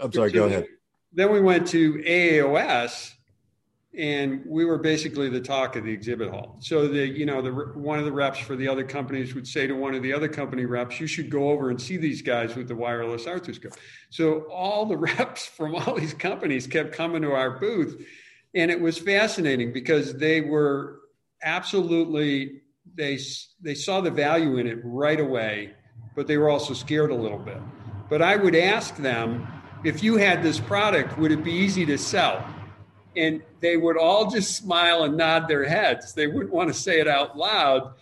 I'm 0.00 0.12
sorry. 0.12 0.32
Go 0.32 0.44
ahead. 0.44 0.66
Then 1.12 1.32
we 1.32 1.40
went 1.40 1.68
to 1.68 1.94
AAOS, 1.94 3.12
and 3.96 4.42
we 4.46 4.64
were 4.64 4.78
basically 4.78 5.28
the 5.28 5.40
talk 5.40 5.76
of 5.76 5.84
the 5.84 5.92
exhibit 5.92 6.30
hall. 6.30 6.56
So 6.60 6.88
the 6.88 7.06
you 7.06 7.26
know 7.26 7.40
the 7.40 7.52
one 7.52 7.98
of 7.98 8.04
the 8.04 8.12
reps 8.12 8.38
for 8.38 8.56
the 8.56 8.66
other 8.68 8.84
companies 8.84 9.34
would 9.34 9.46
say 9.46 9.66
to 9.66 9.74
one 9.74 9.94
of 9.94 10.02
the 10.02 10.12
other 10.12 10.28
company 10.28 10.64
reps, 10.64 10.98
"You 11.00 11.06
should 11.06 11.30
go 11.30 11.50
over 11.50 11.70
and 11.70 11.80
see 11.80 11.96
these 11.96 12.22
guys 12.22 12.56
with 12.56 12.68
the 12.68 12.74
wireless 12.74 13.24
arthroscope." 13.24 13.76
So 14.10 14.40
all 14.50 14.86
the 14.86 14.96
reps 15.18 15.46
from 15.46 15.74
all 15.74 15.94
these 15.94 16.14
companies 16.14 16.66
kept 16.66 16.92
coming 16.92 17.22
to 17.22 17.32
our 17.32 17.58
booth, 17.58 18.04
and 18.54 18.70
it 18.70 18.80
was 18.80 18.98
fascinating 18.98 19.72
because 19.72 20.14
they 20.14 20.40
were 20.40 21.00
absolutely 21.42 22.62
they 22.94 23.18
they 23.60 23.74
saw 23.74 24.00
the 24.00 24.10
value 24.10 24.58
in 24.58 24.66
it 24.66 24.78
right 24.82 25.20
away, 25.20 25.74
but 26.16 26.26
they 26.26 26.36
were 26.36 26.50
also 26.50 26.74
scared 26.74 27.10
a 27.10 27.16
little 27.16 27.38
bit. 27.38 27.60
But 28.10 28.22
I 28.22 28.36
would 28.36 28.56
ask 28.56 28.96
them, 28.96 29.46
if 29.84 30.02
you 30.02 30.16
had 30.16 30.42
this 30.42 30.60
product, 30.60 31.16
would 31.18 31.32
it 31.32 31.44
be 31.44 31.52
easy 31.52 31.86
to 31.86 31.96
sell? 31.96 32.44
And 33.16 33.42
they 33.60 33.76
would 33.76 33.96
all 33.96 34.30
just 34.30 34.56
smile 34.56 35.04
and 35.04 35.16
nod 35.16 35.48
their 35.48 35.64
heads. 35.64 36.14
They 36.14 36.26
wouldn't 36.26 36.52
want 36.52 36.68
to 36.68 36.74
say 36.74 37.00
it 37.00 37.08
out 37.08 37.36
loud, 37.36 37.94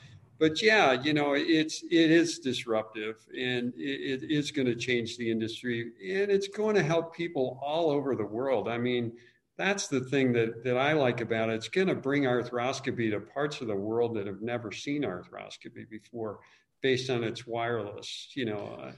but 0.42 0.60
yeah, 0.60 1.00
you 1.00 1.14
know, 1.14 1.34
it's 1.34 1.84
it 1.84 2.10
is 2.10 2.40
disruptive 2.40 3.24
and 3.30 3.72
it, 3.76 4.22
it 4.22 4.30
is 4.30 4.50
going 4.50 4.66
to 4.66 4.74
change 4.74 5.16
the 5.16 5.30
industry 5.30 5.92
and 6.02 6.30
it's 6.30 6.48
going 6.48 6.74
to 6.74 6.82
help 6.82 7.14
people 7.14 7.60
all 7.62 7.90
over 7.90 8.16
the 8.16 8.26
world. 8.26 8.68
I 8.68 8.76
mean, 8.76 9.12
that's 9.56 9.86
the 9.86 10.00
thing 10.00 10.32
that 10.32 10.64
that 10.64 10.76
I 10.76 10.94
like 10.94 11.20
about 11.20 11.50
it. 11.50 11.54
It's 11.54 11.68
going 11.68 11.86
to 11.86 11.94
bring 11.94 12.24
arthroscopy 12.24 13.12
to 13.12 13.20
parts 13.20 13.60
of 13.60 13.68
the 13.68 13.76
world 13.76 14.16
that 14.16 14.26
have 14.26 14.42
never 14.42 14.72
seen 14.72 15.02
arthroscopy 15.02 15.88
before, 15.88 16.40
based 16.80 17.08
on 17.08 17.22
its 17.22 17.46
wireless, 17.46 18.28
you 18.34 18.44
know, 18.44 18.78
uh, 18.82 18.92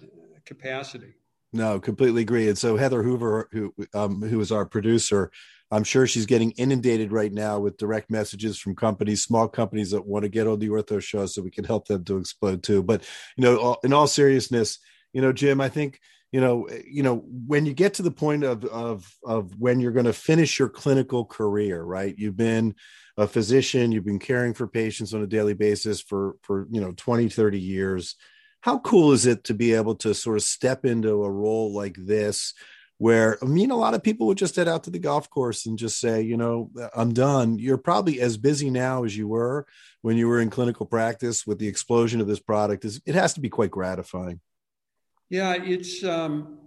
capacity. 0.46 1.14
No, 1.52 1.78
completely 1.78 2.22
agree. 2.22 2.48
And 2.48 2.58
so 2.58 2.76
Heather 2.76 3.02
Hoover, 3.02 3.48
who 3.52 3.74
um, 3.92 4.22
who 4.22 4.40
is 4.40 4.50
our 4.50 4.64
producer, 4.64 5.30
I'm 5.70 5.84
sure 5.84 6.06
she's 6.06 6.26
getting 6.26 6.52
inundated 6.52 7.10
right 7.10 7.32
now 7.32 7.58
with 7.58 7.78
direct 7.78 8.10
messages 8.10 8.58
from 8.58 8.76
companies, 8.76 9.22
small 9.24 9.48
companies 9.48 9.90
that 9.90 10.06
want 10.06 10.22
to 10.24 10.28
get 10.28 10.46
on 10.46 10.58
the 10.58 10.68
ortho 10.68 11.02
show 11.02 11.26
so 11.26 11.42
we 11.42 11.50
can 11.50 11.64
help 11.64 11.88
them 11.88 12.04
to 12.04 12.18
explode 12.18 12.62
too. 12.62 12.82
But 12.82 13.02
you 13.36 13.42
know, 13.44 13.76
in 13.82 13.92
all 13.92 14.06
seriousness, 14.06 14.78
you 15.12 15.20
know, 15.20 15.32
Jim, 15.32 15.60
I 15.60 15.68
think 15.68 16.00
you 16.34 16.40
know, 16.40 16.64
eh, 16.64 16.82
you 16.84 17.04
know, 17.04 17.24
when 17.46 17.64
you 17.64 17.72
get 17.72 17.94
to 17.94 18.02
the 18.02 18.10
point 18.10 18.42
of 18.42 18.64
of 18.64 19.08
of 19.24 19.58
when 19.58 19.78
you're 19.78 19.92
going 19.92 20.06
to 20.06 20.12
finish 20.12 20.58
your 20.58 20.68
clinical 20.68 21.24
career, 21.24 21.80
right? 21.82 22.12
You've 22.18 22.36
been 22.36 22.74
a 23.16 23.28
physician, 23.28 23.92
you've 23.92 24.04
been 24.04 24.18
caring 24.18 24.52
for 24.52 24.66
patients 24.66 25.14
on 25.14 25.22
a 25.22 25.28
daily 25.28 25.54
basis 25.54 26.00
for 26.00 26.34
for 26.42 26.66
you 26.72 26.80
know 26.80 26.92
20, 26.96 27.28
30 27.28 27.60
years. 27.60 28.16
How 28.62 28.78
cool 28.80 29.12
is 29.12 29.26
it 29.26 29.44
to 29.44 29.54
be 29.54 29.74
able 29.74 29.94
to 29.96 30.12
sort 30.12 30.36
of 30.36 30.42
step 30.42 30.84
into 30.84 31.22
a 31.22 31.30
role 31.30 31.72
like 31.72 31.96
this? 31.96 32.52
Where 32.98 33.38
I 33.42 33.46
mean, 33.46 33.70
a 33.70 33.76
lot 33.76 33.94
of 33.94 34.02
people 34.02 34.26
would 34.28 34.38
just 34.38 34.56
head 34.56 34.68
out 34.68 34.84
to 34.84 34.90
the 34.90 34.98
golf 34.98 35.28
course 35.28 35.66
and 35.66 35.78
just 35.78 35.98
say, 35.98 36.22
you 36.22 36.36
know, 36.36 36.70
I'm 36.94 37.12
done. 37.12 37.58
You're 37.58 37.78
probably 37.78 38.20
as 38.20 38.36
busy 38.36 38.70
now 38.70 39.04
as 39.04 39.16
you 39.16 39.28
were 39.28 39.66
when 40.02 40.16
you 40.16 40.28
were 40.28 40.40
in 40.40 40.50
clinical 40.50 40.86
practice 40.86 41.46
with 41.46 41.58
the 41.58 41.68
explosion 41.68 42.20
of 42.20 42.26
this 42.26 42.40
product. 42.40 42.84
It 42.84 43.14
has 43.14 43.34
to 43.34 43.40
be 43.40 43.48
quite 43.48 43.70
gratifying. 43.70 44.40
Yeah, 45.28 45.54
it's 45.54 46.04
um, 46.04 46.58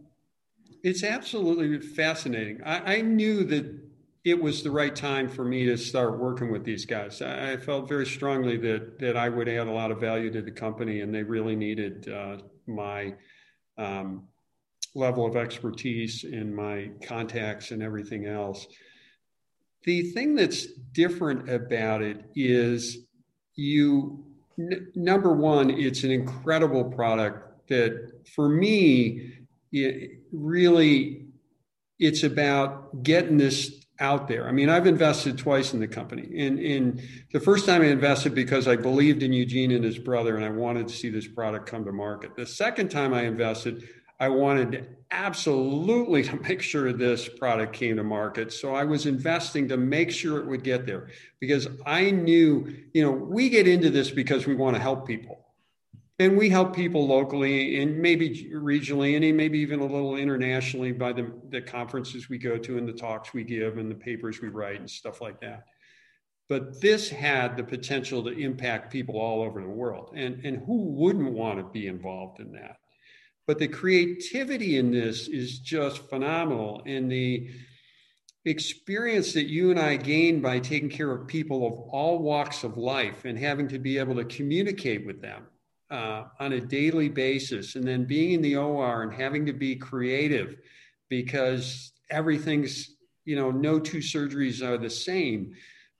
it's 0.83 1.03
absolutely 1.03 1.79
fascinating. 1.79 2.61
I, 2.63 2.97
I 2.97 3.01
knew 3.01 3.43
that 3.45 3.87
it 4.25 4.41
was 4.41 4.61
the 4.61 4.71
right 4.71 4.93
time 4.93 5.29
for 5.29 5.45
me 5.45 5.65
to 5.65 5.77
start 5.77 6.19
working 6.19 6.51
with 6.51 6.65
these 6.65 6.85
guys. 6.85 7.21
I, 7.21 7.53
I 7.53 7.57
felt 7.57 7.87
very 7.87 8.05
strongly 8.05 8.57
that 8.57 8.99
that 8.99 9.15
I 9.15 9.29
would 9.29 9.47
add 9.47 9.67
a 9.67 9.71
lot 9.71 9.91
of 9.91 10.01
value 10.01 10.31
to 10.33 10.41
the 10.41 10.51
company, 10.51 10.99
and 11.01 11.15
they 11.15 11.23
really 11.23 11.55
needed 11.55 12.09
uh, 12.09 12.37
my 12.65 13.13
um, 13.77 14.27
level 14.95 15.25
of 15.25 15.35
expertise 15.35 16.23
in 16.23 16.53
my 16.53 16.89
contacts 17.03 17.71
and 17.71 17.81
everything 17.81 18.25
else. 18.25 18.67
The 19.83 20.11
thing 20.11 20.35
that's 20.35 20.65
different 20.93 21.49
about 21.49 22.01
it 22.01 22.25
is 22.35 23.05
you, 23.55 24.25
n- 24.59 24.91
number 24.95 25.33
one, 25.33 25.69
it's 25.69 26.03
an 26.03 26.11
incredible 26.11 26.85
product 26.85 27.67
that 27.69 28.11
for 28.35 28.49
me, 28.49 29.33
it 29.71 30.19
really, 30.31 31.27
it's 31.99 32.23
about 32.23 33.03
getting 33.03 33.37
this 33.37 33.85
out 33.99 34.27
there. 34.27 34.47
I 34.47 34.51
mean, 34.51 34.69
I've 34.69 34.87
invested 34.87 35.37
twice 35.37 35.73
in 35.73 35.79
the 35.79 35.87
company. 35.87 36.29
And, 36.37 36.59
and 36.59 37.01
the 37.33 37.39
first 37.39 37.65
time 37.65 37.81
I 37.81 37.85
invested 37.85 38.35
because 38.35 38.67
I 38.67 38.75
believed 38.75 39.23
in 39.23 39.33
Eugene 39.33 39.71
and 39.71 39.83
his 39.83 39.97
brother 39.97 40.35
and 40.35 40.45
I 40.45 40.49
wanted 40.49 40.87
to 40.87 40.93
see 40.93 41.09
this 41.09 41.27
product 41.27 41.67
come 41.67 41.83
to 41.85 41.91
market. 41.91 42.35
The 42.35 42.45
second 42.45 42.89
time 42.89 43.13
I 43.13 43.23
invested 43.23 43.83
I 44.19 44.29
wanted 44.29 44.95
absolutely 45.11 46.23
to 46.23 46.35
make 46.47 46.61
sure 46.61 46.91
this 46.91 47.27
product 47.27 47.73
came 47.73 47.97
to 47.97 48.03
market. 48.03 48.51
So 48.51 48.73
I 48.73 48.83
was 48.83 49.05
investing 49.05 49.67
to 49.69 49.77
make 49.77 50.11
sure 50.11 50.39
it 50.39 50.47
would 50.47 50.63
get 50.63 50.85
there 50.85 51.09
because 51.39 51.67
I 51.85 52.11
knew, 52.11 52.75
you 52.93 53.03
know, 53.03 53.11
we 53.11 53.49
get 53.49 53.67
into 53.67 53.89
this 53.89 54.11
because 54.11 54.47
we 54.47 54.55
want 54.55 54.75
to 54.75 54.81
help 54.81 55.07
people. 55.07 55.43
And 56.19 56.35
we 56.35 56.49
help 56.49 56.75
people 56.75 57.05
locally 57.05 57.79
and 57.79 57.99
maybe 57.99 58.49
regionally 58.51 59.15
and 59.15 59.37
maybe 59.37 59.59
even 59.59 59.81
a 59.81 59.85
little 59.85 60.15
internationally 60.15 60.91
by 60.91 61.13
the, 61.13 61.31
the 61.49 61.61
conferences 61.61 62.27
we 62.27 62.39
go 62.39 62.57
to 62.57 62.79
and 62.79 62.87
the 62.87 62.93
talks 62.93 63.35
we 63.35 63.43
give 63.43 63.77
and 63.77 63.89
the 63.89 63.95
papers 63.95 64.41
we 64.41 64.47
write 64.47 64.79
and 64.79 64.89
stuff 64.89 65.21
like 65.21 65.39
that. 65.41 65.65
But 66.49 66.81
this 66.81 67.07
had 67.07 67.55
the 67.55 67.63
potential 67.63 68.23
to 68.23 68.31
impact 68.31 68.91
people 68.91 69.19
all 69.19 69.43
over 69.43 69.61
the 69.61 69.69
world. 69.69 70.13
And, 70.15 70.43
and 70.43 70.65
who 70.65 70.85
wouldn't 70.85 71.33
want 71.33 71.59
to 71.59 71.63
be 71.65 71.85
involved 71.85 72.39
in 72.39 72.51
that? 72.53 72.77
But 73.47 73.59
the 73.59 73.67
creativity 73.67 74.77
in 74.77 74.91
this 74.91 75.29
is 75.29 75.59
just 75.59 76.09
phenomenal. 76.09 76.83
And 76.85 77.09
the 77.09 77.49
experience 78.45 79.33
that 79.33 79.47
you 79.47 79.71
and 79.71 79.79
I 79.79 79.95
gain 79.95 80.41
by 80.41 80.59
taking 80.59 80.89
care 80.89 81.11
of 81.11 81.27
people 81.27 81.65
of 81.65 81.73
all 81.89 82.19
walks 82.19 82.63
of 82.63 82.77
life 82.77 83.25
and 83.25 83.37
having 83.37 83.67
to 83.69 83.79
be 83.79 83.97
able 83.97 84.15
to 84.15 84.25
communicate 84.25 85.05
with 85.05 85.21
them 85.21 85.47
uh, 85.89 86.25
on 86.39 86.53
a 86.53 86.59
daily 86.59 87.07
basis, 87.07 87.75
and 87.75 87.87
then 87.87 88.05
being 88.05 88.33
in 88.33 88.41
the 88.41 88.57
OR 88.57 89.03
and 89.03 89.13
having 89.13 89.45
to 89.45 89.53
be 89.53 89.75
creative 89.75 90.57
because 91.09 91.93
everything's, 92.09 92.97
you 93.23 93.37
know, 93.37 93.51
no 93.51 93.79
two 93.79 93.99
surgeries 93.99 94.61
are 94.61 94.77
the 94.77 94.89
same. 94.89 95.53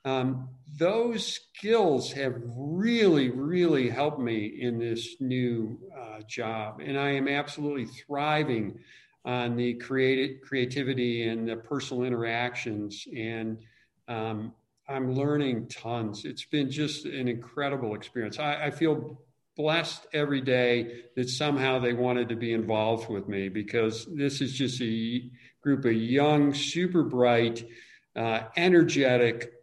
Um, 0.04 0.50
those 0.76 1.26
skills 1.26 2.12
have 2.12 2.36
really, 2.46 3.30
really 3.30 3.90
helped 3.90 4.20
me 4.20 4.46
in 4.60 4.78
this 4.78 5.16
new 5.20 5.80
uh, 5.98 6.22
job. 6.28 6.82
And 6.84 6.98
I 7.00 7.12
am 7.12 7.28
absolutely 7.28 7.86
thriving 7.86 8.80
on 9.24 9.56
the 9.56 9.76
creative 9.76 10.42
creativity 10.42 11.28
and 11.28 11.48
the 11.48 11.56
personal 11.56 12.04
interactions. 12.04 13.06
And 13.16 13.60
um, 14.08 14.54
I'm 14.88 15.14
learning 15.14 15.68
tons. 15.68 16.26
It's 16.26 16.46
been 16.46 16.70
just 16.70 17.06
an 17.06 17.28
incredible 17.28 17.96
experience. 17.96 18.40
I, 18.40 18.66
I 18.66 18.72
feel 18.72 19.22
blessed 19.56 20.06
every 20.14 20.42
day 20.42 21.04
that 21.16 21.30
somehow 21.30 21.80
they 21.80 21.94
wanted 21.94 22.30
to 22.30 22.36
be 22.36 22.54
involved 22.54 23.10
with 23.10 23.28
me 23.28 23.50
because 23.50 24.08
this 24.16 24.40
is 24.40 24.54
just 24.54 24.82
a 24.82 25.30
group 25.62 25.84
of 25.84 25.94
young, 25.94 26.54
super 26.54 27.04
bright, 27.04 27.68
uh, 28.16 28.42
energetic 28.56 29.57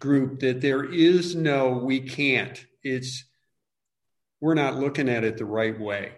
group 0.00 0.40
that 0.40 0.60
there 0.60 0.84
is 0.84 1.36
no 1.36 1.70
we 1.70 2.00
can't. 2.00 2.64
It's 2.82 3.24
we're 4.40 4.54
not 4.54 4.76
looking 4.76 5.08
at 5.08 5.22
it 5.22 5.36
the 5.36 5.44
right 5.44 5.78
way. 5.78 6.12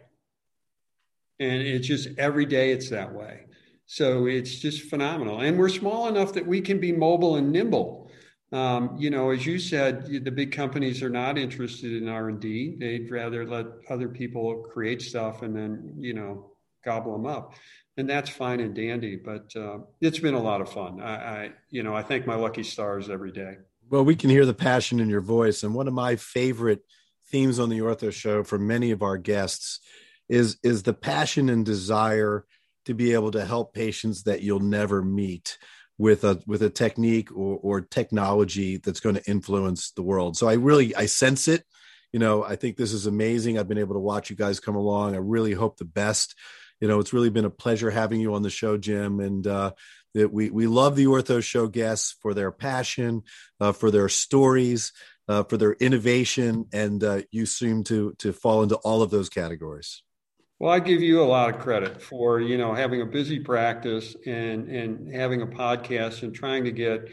And 1.40 1.60
it's 1.60 1.88
just 1.88 2.08
every 2.18 2.46
day 2.46 2.70
it's 2.70 2.90
that 2.90 3.12
way. 3.12 3.40
So 3.86 4.26
it's 4.26 4.58
just 4.60 4.88
phenomenal. 4.88 5.40
And 5.40 5.58
we're 5.58 5.68
small 5.68 6.08
enough 6.08 6.32
that 6.34 6.46
we 6.46 6.60
can 6.60 6.78
be 6.78 6.92
mobile 6.92 7.36
and 7.36 7.50
nimble. 7.50 8.10
Um, 8.52 8.96
you 8.98 9.10
know, 9.10 9.30
as 9.30 9.44
you 9.44 9.58
said, 9.58 10.06
the 10.06 10.30
big 10.30 10.52
companies 10.52 11.02
are 11.02 11.10
not 11.10 11.36
interested 11.36 12.00
in 12.00 12.08
R 12.08 12.28
and 12.28 12.38
D. 12.38 12.76
They'd 12.78 13.10
rather 13.10 13.46
let 13.46 13.66
other 13.90 14.08
people 14.08 14.66
create 14.72 15.02
stuff 15.02 15.42
and 15.42 15.56
then, 15.56 15.94
you 15.98 16.14
know, 16.14 16.52
gobble 16.84 17.12
them 17.12 17.26
up, 17.26 17.54
and 17.96 18.08
that's 18.08 18.28
fine 18.28 18.60
and 18.60 18.74
dandy. 18.74 19.16
But 19.16 19.54
uh, 19.56 19.78
it's 20.00 20.18
been 20.18 20.34
a 20.34 20.42
lot 20.42 20.60
of 20.60 20.70
fun. 20.70 21.00
I, 21.00 21.14
I, 21.14 21.50
you 21.70 21.82
know, 21.82 21.94
I 21.94 22.02
thank 22.02 22.26
my 22.26 22.34
lucky 22.34 22.62
stars 22.62 23.08
every 23.08 23.32
day. 23.32 23.56
Well, 23.92 24.06
we 24.06 24.16
can 24.16 24.30
hear 24.30 24.46
the 24.46 24.54
passion 24.54 25.00
in 25.00 25.10
your 25.10 25.20
voice, 25.20 25.62
and 25.62 25.74
one 25.74 25.86
of 25.86 25.92
my 25.92 26.16
favorite 26.16 26.80
themes 27.30 27.58
on 27.58 27.68
the 27.68 27.80
Ortho 27.80 28.10
Show 28.10 28.42
for 28.42 28.58
many 28.58 28.90
of 28.90 29.02
our 29.02 29.18
guests 29.18 29.80
is 30.30 30.56
is 30.62 30.82
the 30.82 30.94
passion 30.94 31.50
and 31.50 31.62
desire 31.62 32.46
to 32.86 32.94
be 32.94 33.12
able 33.12 33.30
to 33.32 33.44
help 33.44 33.74
patients 33.74 34.22
that 34.22 34.40
you'll 34.40 34.60
never 34.60 35.02
meet 35.02 35.58
with 35.98 36.24
a 36.24 36.40
with 36.46 36.62
a 36.62 36.70
technique 36.70 37.30
or, 37.32 37.58
or 37.62 37.82
technology 37.82 38.78
that's 38.78 39.00
going 39.00 39.16
to 39.16 39.30
influence 39.30 39.90
the 39.90 40.02
world. 40.02 40.38
So 40.38 40.48
I 40.48 40.54
really 40.54 40.96
I 40.96 41.04
sense 41.04 41.46
it. 41.46 41.62
You 42.14 42.18
know, 42.18 42.42
I 42.42 42.56
think 42.56 42.78
this 42.78 42.94
is 42.94 43.04
amazing. 43.04 43.58
I've 43.58 43.68
been 43.68 43.76
able 43.76 43.94
to 43.96 44.00
watch 44.00 44.30
you 44.30 44.36
guys 44.36 44.58
come 44.58 44.74
along. 44.74 45.14
I 45.14 45.18
really 45.18 45.52
hope 45.52 45.76
the 45.76 45.84
best. 45.84 46.34
You 46.80 46.88
know, 46.88 46.98
it's 46.98 47.12
really 47.12 47.30
been 47.30 47.44
a 47.44 47.50
pleasure 47.50 47.90
having 47.90 48.22
you 48.22 48.34
on 48.34 48.42
the 48.42 48.48
show, 48.48 48.78
Jim. 48.78 49.20
And 49.20 49.46
uh, 49.46 49.72
that 50.14 50.32
we 50.32 50.50
we 50.50 50.66
love 50.66 50.96
the 50.96 51.06
Ortho 51.06 51.42
Show 51.42 51.68
guests 51.68 52.16
for 52.20 52.34
their 52.34 52.50
passion, 52.50 53.22
uh, 53.60 53.72
for 53.72 53.90
their 53.90 54.08
stories, 54.08 54.92
uh, 55.28 55.42
for 55.44 55.56
their 55.56 55.72
innovation, 55.72 56.66
and 56.72 57.02
uh, 57.02 57.22
you 57.30 57.46
seem 57.46 57.84
to 57.84 58.14
to 58.18 58.32
fall 58.32 58.62
into 58.62 58.76
all 58.76 59.02
of 59.02 59.10
those 59.10 59.28
categories. 59.28 60.02
Well, 60.58 60.70
I 60.70 60.78
give 60.78 61.02
you 61.02 61.20
a 61.20 61.24
lot 61.24 61.52
of 61.52 61.60
credit 61.60 62.00
for 62.00 62.40
you 62.40 62.56
know 62.56 62.74
having 62.74 63.00
a 63.00 63.06
busy 63.06 63.40
practice 63.40 64.14
and 64.26 64.68
and 64.68 65.12
having 65.12 65.42
a 65.42 65.46
podcast 65.46 66.22
and 66.22 66.34
trying 66.34 66.64
to 66.64 66.72
get 66.72 67.08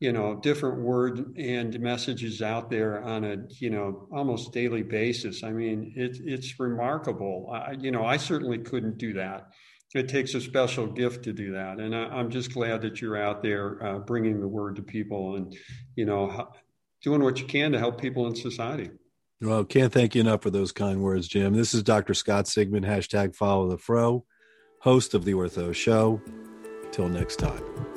you 0.00 0.12
know 0.12 0.36
different 0.36 0.80
word 0.80 1.36
and 1.36 1.80
messages 1.80 2.42
out 2.42 2.70
there 2.70 3.02
on 3.02 3.24
a 3.24 3.36
you 3.58 3.70
know 3.70 4.06
almost 4.12 4.52
daily 4.52 4.82
basis. 4.82 5.42
I 5.42 5.50
mean, 5.50 5.92
it's 5.96 6.20
it's 6.22 6.60
remarkable. 6.60 7.50
I, 7.52 7.72
you 7.72 7.90
know, 7.90 8.04
I 8.04 8.16
certainly 8.16 8.58
couldn't 8.58 8.98
do 8.98 9.14
that. 9.14 9.48
It 9.94 10.08
takes 10.08 10.34
a 10.34 10.40
special 10.40 10.88
gift 10.88 11.22
to 11.24 11.32
do 11.32 11.52
that, 11.52 11.78
and 11.78 11.94
I, 11.94 12.18
am 12.18 12.28
just 12.28 12.52
glad 12.52 12.82
that 12.82 13.00
you're 13.00 13.16
out 13.16 13.42
there 13.42 13.82
uh, 13.84 13.98
bringing 14.00 14.40
the 14.40 14.48
word 14.48 14.76
to 14.76 14.82
people 14.82 15.36
and 15.36 15.56
you 15.94 16.04
know 16.04 16.48
doing 17.02 17.22
what 17.22 17.38
you 17.38 17.46
can 17.46 17.70
to 17.72 17.78
help 17.78 18.00
people 18.00 18.26
in 18.26 18.34
society. 18.34 18.90
Well, 19.40 19.64
can't 19.64 19.92
thank 19.92 20.14
you 20.14 20.22
enough 20.22 20.42
for 20.42 20.50
those 20.50 20.72
kind 20.72 21.02
words, 21.02 21.28
Jim. 21.28 21.54
This 21.54 21.74
is 21.74 21.82
Dr. 21.82 22.14
Scott 22.14 22.46
Sigman, 22.46 22.84
hashtag 22.84 23.36
follow 23.36 23.68
the 23.68 23.78
fro, 23.78 24.24
host 24.80 25.14
of 25.14 25.24
the 25.24 25.32
Ortho 25.32 25.74
Show. 25.74 26.20
Till 26.90 27.08
next 27.08 27.36
time. 27.36 27.93